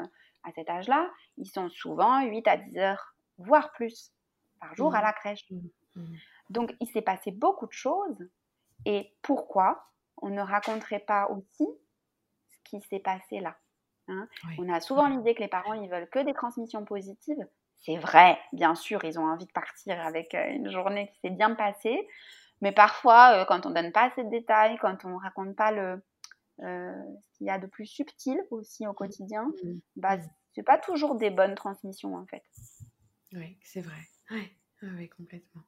à 0.44 0.52
cet 0.52 0.70
âge-là, 0.70 1.10
ils 1.36 1.50
sont 1.50 1.68
souvent 1.68 2.22
8 2.22 2.46
à 2.46 2.56
10 2.56 2.78
heures, 2.78 3.14
voire 3.38 3.72
plus, 3.72 4.12
par 4.60 4.74
jour 4.76 4.94
à 4.94 5.00
mmh. 5.00 5.04
la 5.04 5.12
crèche. 5.12 5.44
Mmh. 5.50 6.04
Donc, 6.50 6.74
il 6.80 6.86
s'est 6.88 7.02
passé 7.02 7.32
beaucoup 7.32 7.66
de 7.66 7.72
choses. 7.72 8.28
Et 8.84 9.12
pourquoi 9.22 9.88
on 10.18 10.30
ne 10.30 10.40
raconterait 10.40 11.00
pas 11.00 11.28
aussi 11.28 11.66
ce 12.48 12.58
qui 12.64 12.80
s'est 12.82 13.00
passé 13.00 13.40
là? 13.40 13.56
Hein 14.08 14.28
On 14.58 14.72
a 14.72 14.80
souvent 14.80 15.08
l'idée 15.08 15.34
que 15.34 15.42
les 15.42 15.48
parents, 15.48 15.74
ils 15.74 15.88
veulent 15.88 16.08
que 16.08 16.24
des 16.24 16.34
transmissions 16.34 16.84
positives. 16.84 17.46
C'est 17.76 17.96
vrai, 17.96 18.38
bien 18.52 18.74
sûr, 18.74 19.04
ils 19.04 19.18
ont 19.18 19.24
envie 19.24 19.46
de 19.46 19.52
partir 19.52 20.00
avec 20.00 20.34
euh, 20.34 20.50
une 20.50 20.70
journée 20.70 21.08
qui 21.12 21.20
s'est 21.20 21.34
bien 21.34 21.54
passée. 21.54 22.08
Mais 22.60 22.72
parfois, 22.72 23.42
euh, 23.42 23.44
quand 23.44 23.66
on 23.66 23.70
donne 23.70 23.92
pas 23.92 24.10
assez 24.10 24.24
de 24.24 24.30
détails, 24.30 24.78
quand 24.80 25.04
on 25.04 25.16
raconte 25.16 25.54
pas 25.54 25.70
le, 25.70 26.02
euh, 26.62 26.92
ce 27.22 27.38
qu'il 27.38 27.46
y 27.46 27.50
a 27.50 27.58
de 27.58 27.66
plus 27.66 27.86
subtil 27.86 28.38
aussi 28.50 28.86
au 28.86 28.92
quotidien, 28.92 29.44
mmh. 29.44 29.78
bah, 29.96 30.16
mmh. 30.16 30.28
c'est 30.54 30.64
pas 30.64 30.78
toujours 30.78 31.14
des 31.14 31.30
bonnes 31.30 31.54
transmissions 31.54 32.16
en 32.16 32.26
fait. 32.26 32.42
Oui, 33.32 33.56
c'est 33.62 33.80
vrai. 33.80 34.00
Oui, 34.30 34.50
ouais, 34.82 35.08
complètement. 35.08 35.62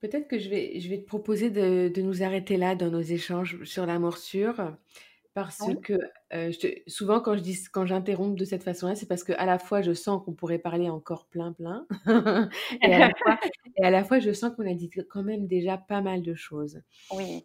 Peut-être 0.00 0.28
que 0.28 0.38
je 0.38 0.48
vais, 0.48 0.80
je 0.80 0.88
vais 0.88 0.98
te 0.98 1.06
proposer 1.06 1.50
de, 1.50 1.88
de, 1.88 2.02
nous 2.02 2.22
arrêter 2.22 2.56
là 2.56 2.74
dans 2.74 2.90
nos 2.90 3.00
échanges 3.00 3.62
sur 3.64 3.86
la 3.86 3.98
morsure. 3.98 4.76
Parce 5.34 5.58
que 5.82 5.98
souvent, 6.86 7.20
quand 7.20 7.34
je 7.36 7.40
dis, 7.40 7.58
quand 7.72 7.86
j'interromps 7.86 8.38
de 8.38 8.44
cette 8.44 8.62
façon-là, 8.62 8.94
c'est 8.94 9.06
parce 9.06 9.24
qu'à 9.24 9.44
la 9.44 9.58
fois, 9.58 9.82
je 9.82 9.92
sens 9.92 10.22
qu'on 10.24 10.32
pourrait 10.32 10.58
parler 10.58 10.88
encore 10.88 11.26
plein, 11.26 11.52
plein. 11.52 11.86
et, 12.82 12.94
à 13.82 13.90
la 13.90 14.04
fois, 14.04 14.20
je 14.20 14.32
sens 14.32 14.54
qu'on 14.54 14.70
a 14.70 14.74
dit 14.74 14.88
quand 15.10 15.24
même 15.24 15.48
déjà 15.48 15.76
pas 15.76 16.00
mal 16.00 16.22
de 16.22 16.34
choses. 16.34 16.80
Oui. 17.12 17.44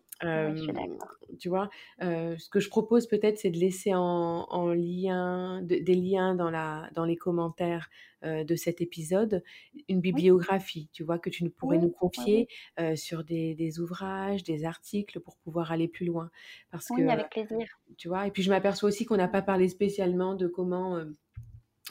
Tu 1.39 1.49
vois, 1.49 1.69
ce 1.99 2.49
que 2.49 2.59
je 2.59 2.69
propose 2.69 3.07
peut-être, 3.07 3.37
c'est 3.37 3.49
de 3.49 3.57
laisser 3.57 3.93
en, 3.93 4.45
en 4.49 4.73
lien, 4.73 5.61
des 5.61 5.95
liens 5.95 6.35
dans, 6.35 6.49
la, 6.49 6.89
dans 6.93 7.05
les 7.05 7.15
commentaires 7.15 7.89
de 8.23 8.55
cet 8.55 8.81
épisode, 8.81 9.43
une 9.87 10.01
bibliographie, 10.01 10.89
tu 10.91 11.03
vois, 11.03 11.19
que 11.19 11.29
tu 11.29 11.49
pourrais 11.49 11.77
nous 11.77 11.91
confier 11.91 12.47
sur 12.95 13.23
des, 13.23 13.55
des, 13.55 13.79
ouvrages, 13.79 14.43
des 14.43 14.65
articles 14.65 15.19
pour 15.21 15.37
pouvoir 15.37 15.71
aller 15.71 15.87
plus 15.87 16.05
loin. 16.05 16.29
Parce 16.71 16.89
oui, 16.89 17.03
que, 17.03 17.09
avec 17.09 17.29
plaisir. 17.29 17.79
Tu 17.97 18.07
vois, 18.09 18.27
et 18.27 18.31
puis 18.31 18.43
je 18.43 18.49
m'aperçois 18.49 18.89
aussi 18.89 19.05
qu'on 19.05 19.17
n'a 19.17 19.27
pas 19.27 19.41
parlé 19.41 19.69
spécialement 19.69 20.35
de 20.35 20.47
comment 20.47 21.01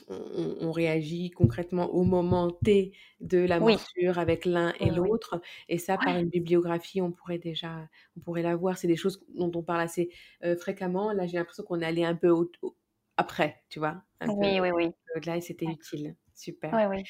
on, 0.09 0.73
réagit 0.73 1.31
concrètement 1.31 1.87
au 1.95 2.05
moment 2.05 2.51
T 2.51 2.93
de 3.21 3.39
la 3.39 3.59
morsure 3.59 4.19
avec 4.19 4.45
l'un 4.45 4.73
et 4.81 4.91
l'autre. 4.91 5.41
Et 5.69 5.79
ça, 5.79 5.97
par 5.97 6.17
une 6.17 6.29
bibliographie, 6.29 7.01
on 7.01 7.13
pourrait 7.13 7.39
déjà, 7.39 7.89
on 8.17 8.21
pourrait 8.21 8.43
la 8.43 8.57
voir. 8.57 8.79
C'est 8.79 8.87
des 8.87 8.97
choses 8.97 9.25
dont 9.35 9.51
on 9.55 9.63
parle 9.63 9.81
assez 9.81 10.11
fréquemment. 10.59 11.13
Là, 11.13 11.27
j'ai 11.27 11.39
l'impression 11.39 11.65
qu'on 11.65 11.83
allait 11.83 12.05
un 12.05 12.15
peu 12.15 12.33
après, 13.19 13.63
tu 13.69 13.81
vois. 13.81 14.03
oui, 14.27 14.61
oui, 14.61 14.71
oui. 14.71 14.91
Au-delà, 15.17 15.37
et 15.37 15.41
c'était 15.41 15.67
utile. 15.67 16.15
Super. 16.35 16.73
Oui, 16.73 16.83
oui. 16.89 17.03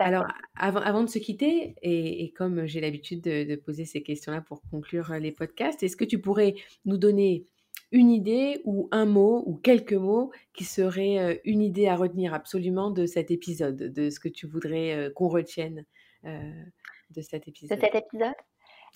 Alors, 0.00 0.26
avant, 0.56 0.80
avant, 0.80 1.04
de 1.04 1.08
se 1.08 1.20
quitter, 1.20 1.76
et, 1.82 2.32
comme 2.32 2.66
j'ai 2.66 2.80
l'habitude 2.80 3.20
de, 3.20 3.44
de, 3.44 3.54
poser 3.54 3.84
ces 3.84 4.02
questions-là 4.02 4.40
pour 4.40 4.60
conclure 4.70 5.12
les 5.20 5.30
podcasts, 5.30 5.84
est-ce 5.84 5.96
que 5.96 6.04
tu 6.04 6.20
pourrais 6.20 6.56
nous 6.84 6.96
donner 6.96 7.46
une 7.92 8.10
idée 8.10 8.60
ou 8.64 8.88
un 8.90 9.06
mot 9.06 9.44
ou 9.46 9.54
quelques 9.54 9.92
mots 9.92 10.32
qui 10.54 10.64
seraient 10.64 11.40
une 11.44 11.62
idée 11.62 11.88
à 11.88 11.96
retenir 11.96 12.34
absolument 12.34 12.90
de 12.90 13.06
cet 13.06 13.30
épisode, 13.30 13.76
de 13.76 14.10
ce 14.10 14.18
que 14.18 14.28
tu 14.28 14.46
voudrais 14.46 15.10
qu'on 15.14 15.28
retienne 15.28 15.84
de 16.24 17.20
cet 17.20 17.46
épisode. 17.48 17.78
De 17.78 17.84
cet 17.84 17.94
épisode 17.94 18.34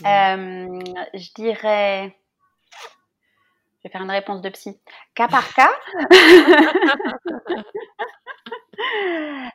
Je 0.02 1.34
dirais... 1.34 2.16
Je 3.78 3.88
vais 3.88 3.92
faire 3.92 4.02
une 4.02 4.10
réponse 4.10 4.40
de 4.40 4.48
psy. 4.48 4.80
Cas 5.14 5.28
par 5.28 5.54
cas. 5.54 5.70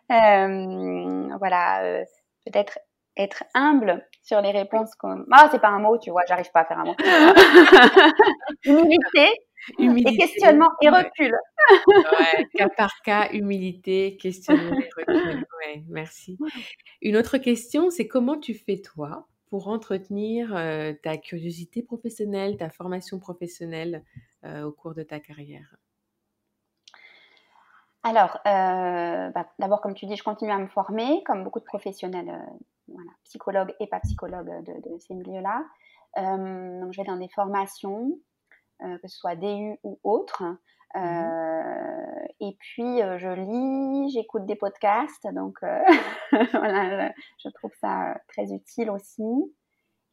voilà, 1.40 2.04
peut-être 2.46 2.80
être 3.18 3.44
humble 3.54 4.06
sur 4.24 4.42
les 4.42 4.52
réponses 4.52 4.96
qu'on. 4.96 5.26
Ah, 5.32 5.50
c'est 5.52 5.62
pas 5.62 5.70
un 5.70 5.80
mot, 5.80 5.98
tu 5.98 6.12
vois, 6.12 6.24
j'arrive 6.28 6.52
pas 6.52 6.62
à 6.62 6.66
faire 6.66 6.80
un 6.80 6.86
mot. 6.86 6.96
humilité, 8.66 9.28
humilité, 9.80 10.14
et 10.14 10.18
questionnement 10.18 10.70
et 10.82 10.90
recul. 10.90 11.36
ouais, 11.88 12.48
cas 12.56 12.70
par 12.70 13.02
cas, 13.04 13.30
humilité, 13.32 14.18
questionnement 14.18 14.80
et 14.80 14.90
recul. 14.98 15.46
Ouais, 15.60 15.84
merci. 15.90 16.38
Une 17.02 17.18
autre 17.18 17.38
question, 17.38 17.90
c'est 17.90 18.08
comment 18.08 18.38
tu 18.38 18.54
fais 18.54 18.78
toi 18.78 19.28
pour 19.50 19.68
entretenir 19.68 20.56
euh, 20.56 20.94
ta 21.04 21.18
curiosité 21.18 21.84
professionnelle, 21.84 22.58
ta 22.58 22.70
formation 22.70 23.20
professionnelle 23.20 24.04
euh, 24.46 24.64
au 24.64 24.72
cours 24.72 24.94
de 24.94 25.04
ta 25.04 25.20
carrière? 25.20 25.76
Alors, 28.04 28.40
euh, 28.48 29.30
bah, 29.30 29.48
d'abord, 29.60 29.82
comme 29.82 29.94
tu 29.94 30.06
dis, 30.08 30.16
je 30.16 30.24
continue 30.24 30.52
à 30.52 30.58
me 30.58 30.68
former, 30.68 31.22
comme 31.26 31.44
beaucoup 31.44 31.60
de 31.60 31.66
professionnels 31.66 32.32
voilà, 32.94 33.12
psychologue 33.24 33.74
et 33.80 33.88
pas 33.88 34.00
psychologue 34.02 34.64
de, 34.64 34.98
ces 35.00 35.14
milieux-là. 35.14 35.66
Euh, 36.18 36.82
donc, 36.82 36.94
je 36.94 37.02
vais 37.02 37.08
dans 37.08 37.18
des 37.18 37.30
formations, 37.30 38.18
euh, 38.84 38.98
que 39.00 39.08
ce 39.08 39.18
soit 39.18 39.36
DU 39.36 39.78
ou 39.84 40.00
autres. 40.04 40.44
Euh, 40.96 41.00
mhm. 41.00 42.28
et 42.42 42.58
puis, 42.60 43.00
je 43.00 43.34
lis, 43.34 44.12
j'écoute 44.12 44.46
des 44.46 44.56
podcasts. 44.56 45.28
Donc, 45.34 45.60
voilà, 46.32 47.14
je, 47.38 47.50
trouve 47.50 47.74
ça 47.80 48.20
très 48.28 48.52
utile 48.52 48.90
aussi. 48.90 49.56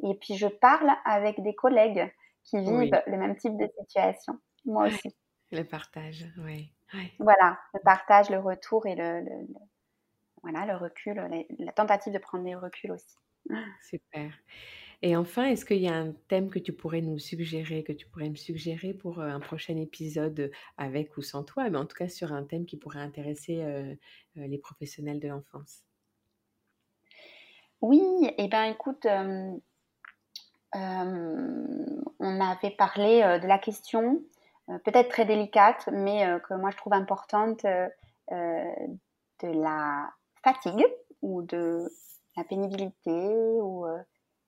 Et 0.05 0.15
puis, 0.15 0.37
je 0.37 0.47
parle 0.47 0.91
avec 1.05 1.43
des 1.43 1.55
collègues 1.55 2.13
qui 2.45 2.59
vivent 2.61 3.03
le 3.07 3.17
même 3.17 3.37
type 3.37 3.57
de 3.57 3.69
situation. 3.79 4.39
Moi 4.65 4.87
aussi. 4.87 5.17
Le 5.51 5.65
partage, 5.65 6.27
oui. 6.45 6.73
Voilà, 7.19 7.59
le 7.75 7.81
partage, 7.81 8.31
le 8.31 8.39
retour 8.39 8.87
et 8.87 8.95
le 8.95 9.25
voilà, 10.43 10.67
le 10.67 10.77
recul, 10.77 11.21
la, 11.59 11.73
tentative 11.73 12.13
de 12.13 12.19
prendre 12.19 12.45
des 12.45 12.55
reculs 12.55 12.93
aussi. 12.93 13.17
Super. 13.83 14.33
Et 15.01 15.17
enfin, 15.17 15.45
est-ce 15.45 15.65
qu'il 15.65 15.79
y 15.79 15.89
a 15.89 15.95
un 15.95 16.13
thème 16.27 16.51
que 16.51 16.59
tu 16.59 16.73
pourrais 16.73 17.03
nous 17.03 17.21
suggérer, 17.21 17.85
que 17.85 17.93
tu 17.93 18.09
pourrais 18.09 18.31
me 18.31 18.35
suggérer 18.35 18.95
pour 18.95 19.21
euh, 19.21 19.29
un 19.29 19.39
prochain 19.39 19.77
épisode 19.77 20.51
avec 20.77 21.17
ou 21.17 21.23
sans 21.23 21.45
toi, 21.45 21.71
mais 21.71 21.79
en 21.79 21.87
tout 21.87 21.97
cas 21.97 22.09
sur 22.09 22.33
un 22.33 22.43
thème 22.43 22.67
qui 22.67 22.77
pourrait 22.77 22.99
intéresser 22.99 23.63
euh, 23.63 23.95
euh, 24.39 24.47
les 24.49 24.59
professionnels 24.59 25.21
de 25.21 25.29
l'enfance? 25.29 25.85
Oui, 27.81 28.03
et 28.23 28.35
eh 28.39 28.49
ben 28.49 28.65
écoute, 28.65 29.07
on 30.75 32.41
avait 32.41 32.71
parlé 32.73 33.39
de 33.41 33.47
la 33.47 33.59
question, 33.59 34.21
peut-être 34.67 35.11
très 35.11 35.25
délicate, 35.25 35.89
mais 35.93 36.27
que 36.49 36.55
moi 36.55 36.73
je 36.73 36.77
trouve 36.77 36.95
importante, 36.95 37.65
de 38.33 38.69
la 39.43 40.11
fatigue 40.45 40.87
ou 41.23 41.43
de 41.43 41.89
la 42.37 42.45
pénibilité 42.45 43.11
ou 43.11 43.87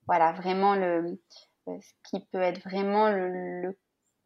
voilà 0.06 0.32
vraiment 0.32 0.74
le 0.74 1.18
ce 1.66 1.92
qui 2.04 2.24
peut 2.32 2.40
être 2.40 2.62
vraiment 2.64 3.10
le, 3.10 3.76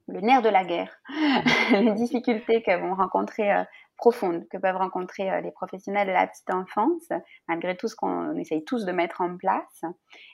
le, 0.08 0.20
nerf 0.20 0.40
de 0.40 0.48
la 0.48 0.64
guerre, 0.64 0.94
les 1.72 1.92
difficultés 1.92 2.62
que 2.62 2.78
vont 2.80 2.94
rencontrer 2.94 3.64
profondes 3.96 4.46
que 4.48 4.58
peuvent 4.58 4.76
rencontrer 4.76 5.42
les 5.42 5.50
professionnels 5.50 6.08
de 6.08 6.12
la 6.12 6.26
petite 6.26 6.50
enfance, 6.50 7.08
malgré 7.48 7.76
tout 7.76 7.88
ce 7.88 7.96
qu'on 7.96 8.36
essaye 8.36 8.64
tous 8.64 8.84
de 8.84 8.92
mettre 8.92 9.20
en 9.20 9.36
place. 9.36 9.82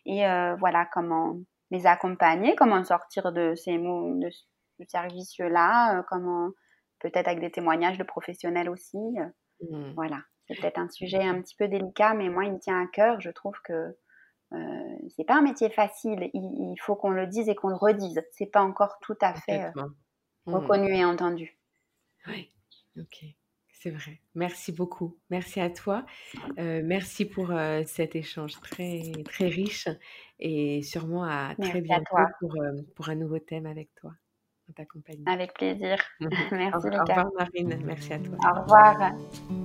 Et 0.07 0.22
voilà 0.59 0.89
comment 0.93 1.37
les 1.70 1.87
accompagner, 1.87 2.55
comment 2.57 2.83
sortir 2.85 3.33
de 3.33 3.55
ces 3.55 3.78
mots, 3.78 4.18
de 4.18 4.31
ce 4.31 4.85
service-là, 4.89 6.03
comment 6.09 6.51
peut-être 7.01 7.28
avec 7.28 7.41
des 7.41 7.51
témoignages 7.51 7.99
de 7.99 8.05
professionnels 8.05 8.68
aussi. 8.68 8.99
Mmh. 8.99 9.93
Voilà, 9.95 10.18
c'est 10.51 10.61
peut-être 10.61 10.78
un 10.78 10.88
sujet 10.88 11.22
un 11.22 11.40
petit 11.40 11.55
peu 11.55 11.68
délicat, 11.68 12.14
mais 12.14 12.28
moi, 12.28 12.44
il 12.44 12.53
me 12.53 12.59
tient 12.59 12.82
à 12.82 12.86
cœur. 12.86 13.20
Je 13.20 13.30
trouve 13.30 13.57
que 13.62 13.96
euh, 14.53 14.96
c'est 15.16 15.24
pas 15.24 15.36
un 15.36 15.42
métier 15.42 15.70
facile. 15.70 16.28
Il, 16.34 16.74
faut 16.80 16.96
qu'on 16.96 17.11
le 17.11 17.26
dise 17.26 17.48
et 17.48 17.55
qu'on 17.55 17.68
le 17.68 17.76
redise. 17.76 18.20
C'est 18.32 18.51
pas 18.51 18.62
encore 18.62 18.98
tout 19.01 19.16
à 19.20 19.34
fait 19.34 19.64
euh, 19.64 19.82
mmh. 20.46 20.55
reconnu 20.55 20.92
et 20.92 21.05
entendu. 21.05 21.57
Oui, 22.26 22.53
ok. 22.98 23.24
C'est 23.70 23.90
vrai. 23.90 24.20
Merci 24.34 24.72
beaucoup. 24.72 25.16
Merci 25.30 25.61
à 25.61 25.70
toi. 25.70 26.05
Euh, 26.59 26.82
merci 26.84 27.24
pour 27.24 27.51
cet 27.86 28.14
échange 28.14 28.61
très, 28.61 29.12
très 29.24 29.48
riche 29.48 29.88
et 30.38 30.82
sûrement 30.82 31.24
à 31.24 31.55
très 31.59 31.80
bientôt 31.80 32.16
pour, 32.40 32.59
pour 32.94 33.09
un 33.09 33.14
nouveau 33.14 33.38
thème 33.38 33.64
avec 33.64 33.94
toi. 33.94 34.12
Avec 35.26 35.54
plaisir. 35.54 35.98
Merci, 36.20 36.74
Au 36.74 36.78
revoir, 36.78 37.30
Marine. 37.38 37.78
Merci 37.84 38.12
à 38.12 38.18
toi. 38.18 38.36
Au 38.44 38.60
revoir. 38.60 39.12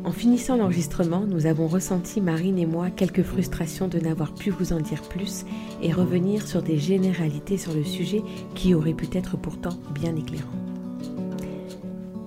En 0.03 0.11
finissant 0.11 0.57
l'enregistrement, 0.57 1.21
nous 1.21 1.45
avons 1.45 1.67
ressenti, 1.67 2.21
Marine 2.21 2.57
et 2.57 2.65
moi, 2.65 2.89
quelques 2.89 3.23
frustrations 3.23 3.87
de 3.87 3.99
n'avoir 3.99 4.33
pu 4.33 4.49
vous 4.49 4.73
en 4.73 4.79
dire 4.79 5.01
plus 5.03 5.45
et 5.81 5.91
revenir 5.91 6.47
sur 6.47 6.61
des 6.61 6.77
généralités 6.77 7.57
sur 7.57 7.73
le 7.73 7.83
sujet 7.83 8.21
qui 8.53 8.73
auraient 8.73 8.93
pu 8.93 9.07
être 9.13 9.37
pourtant 9.37 9.77
bien 9.91 10.15
éclairants. 10.15 10.49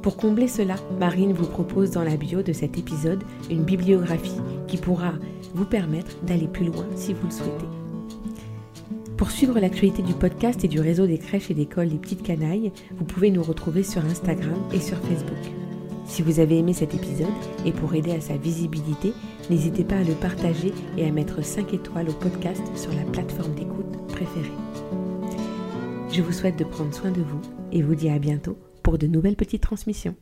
Pour 0.02 0.16
combler 0.16 0.48
cela, 0.48 0.76
Marine 0.98 1.32
vous 1.32 1.46
propose 1.46 1.90
dans 1.90 2.04
la 2.04 2.16
bio 2.16 2.42
de 2.42 2.52
cet 2.52 2.78
épisode 2.78 3.24
une 3.50 3.64
bibliographie 3.64 4.40
qui 4.66 4.76
pourra 4.76 5.12
vous 5.54 5.66
permettre 5.66 6.16
d'aller 6.22 6.48
plus 6.48 6.66
loin 6.66 6.86
si 6.94 7.14
vous 7.14 7.26
le 7.26 7.32
souhaitez. 7.32 7.87
Pour 9.18 9.32
suivre 9.32 9.58
l'actualité 9.58 10.00
du 10.00 10.14
podcast 10.14 10.62
et 10.62 10.68
du 10.68 10.78
réseau 10.78 11.08
des 11.08 11.18
crèches 11.18 11.50
et 11.50 11.54
d'écoles 11.54 11.88
des 11.88 11.98
petites 11.98 12.22
canailles, 12.22 12.70
vous 12.96 13.04
pouvez 13.04 13.32
nous 13.32 13.42
retrouver 13.42 13.82
sur 13.82 14.04
Instagram 14.04 14.62
et 14.72 14.78
sur 14.78 14.96
Facebook. 14.98 15.52
Si 16.06 16.22
vous 16.22 16.38
avez 16.38 16.58
aimé 16.58 16.72
cet 16.72 16.94
épisode 16.94 17.26
et 17.66 17.72
pour 17.72 17.92
aider 17.96 18.12
à 18.12 18.20
sa 18.20 18.36
visibilité, 18.36 19.12
n'hésitez 19.50 19.82
pas 19.82 19.96
à 19.96 20.04
le 20.04 20.14
partager 20.14 20.72
et 20.96 21.04
à 21.04 21.10
mettre 21.10 21.44
5 21.44 21.74
étoiles 21.74 22.10
au 22.10 22.12
podcast 22.12 22.62
sur 22.76 22.92
la 22.94 23.02
plateforme 23.10 23.56
d'écoute 23.56 24.06
préférée. 24.06 24.52
Je 26.12 26.22
vous 26.22 26.32
souhaite 26.32 26.58
de 26.58 26.64
prendre 26.64 26.94
soin 26.94 27.10
de 27.10 27.20
vous 27.20 27.40
et 27.72 27.82
vous 27.82 27.96
dis 27.96 28.10
à 28.10 28.20
bientôt 28.20 28.56
pour 28.84 28.98
de 28.98 29.08
nouvelles 29.08 29.36
petites 29.36 29.62
transmissions. 29.62 30.14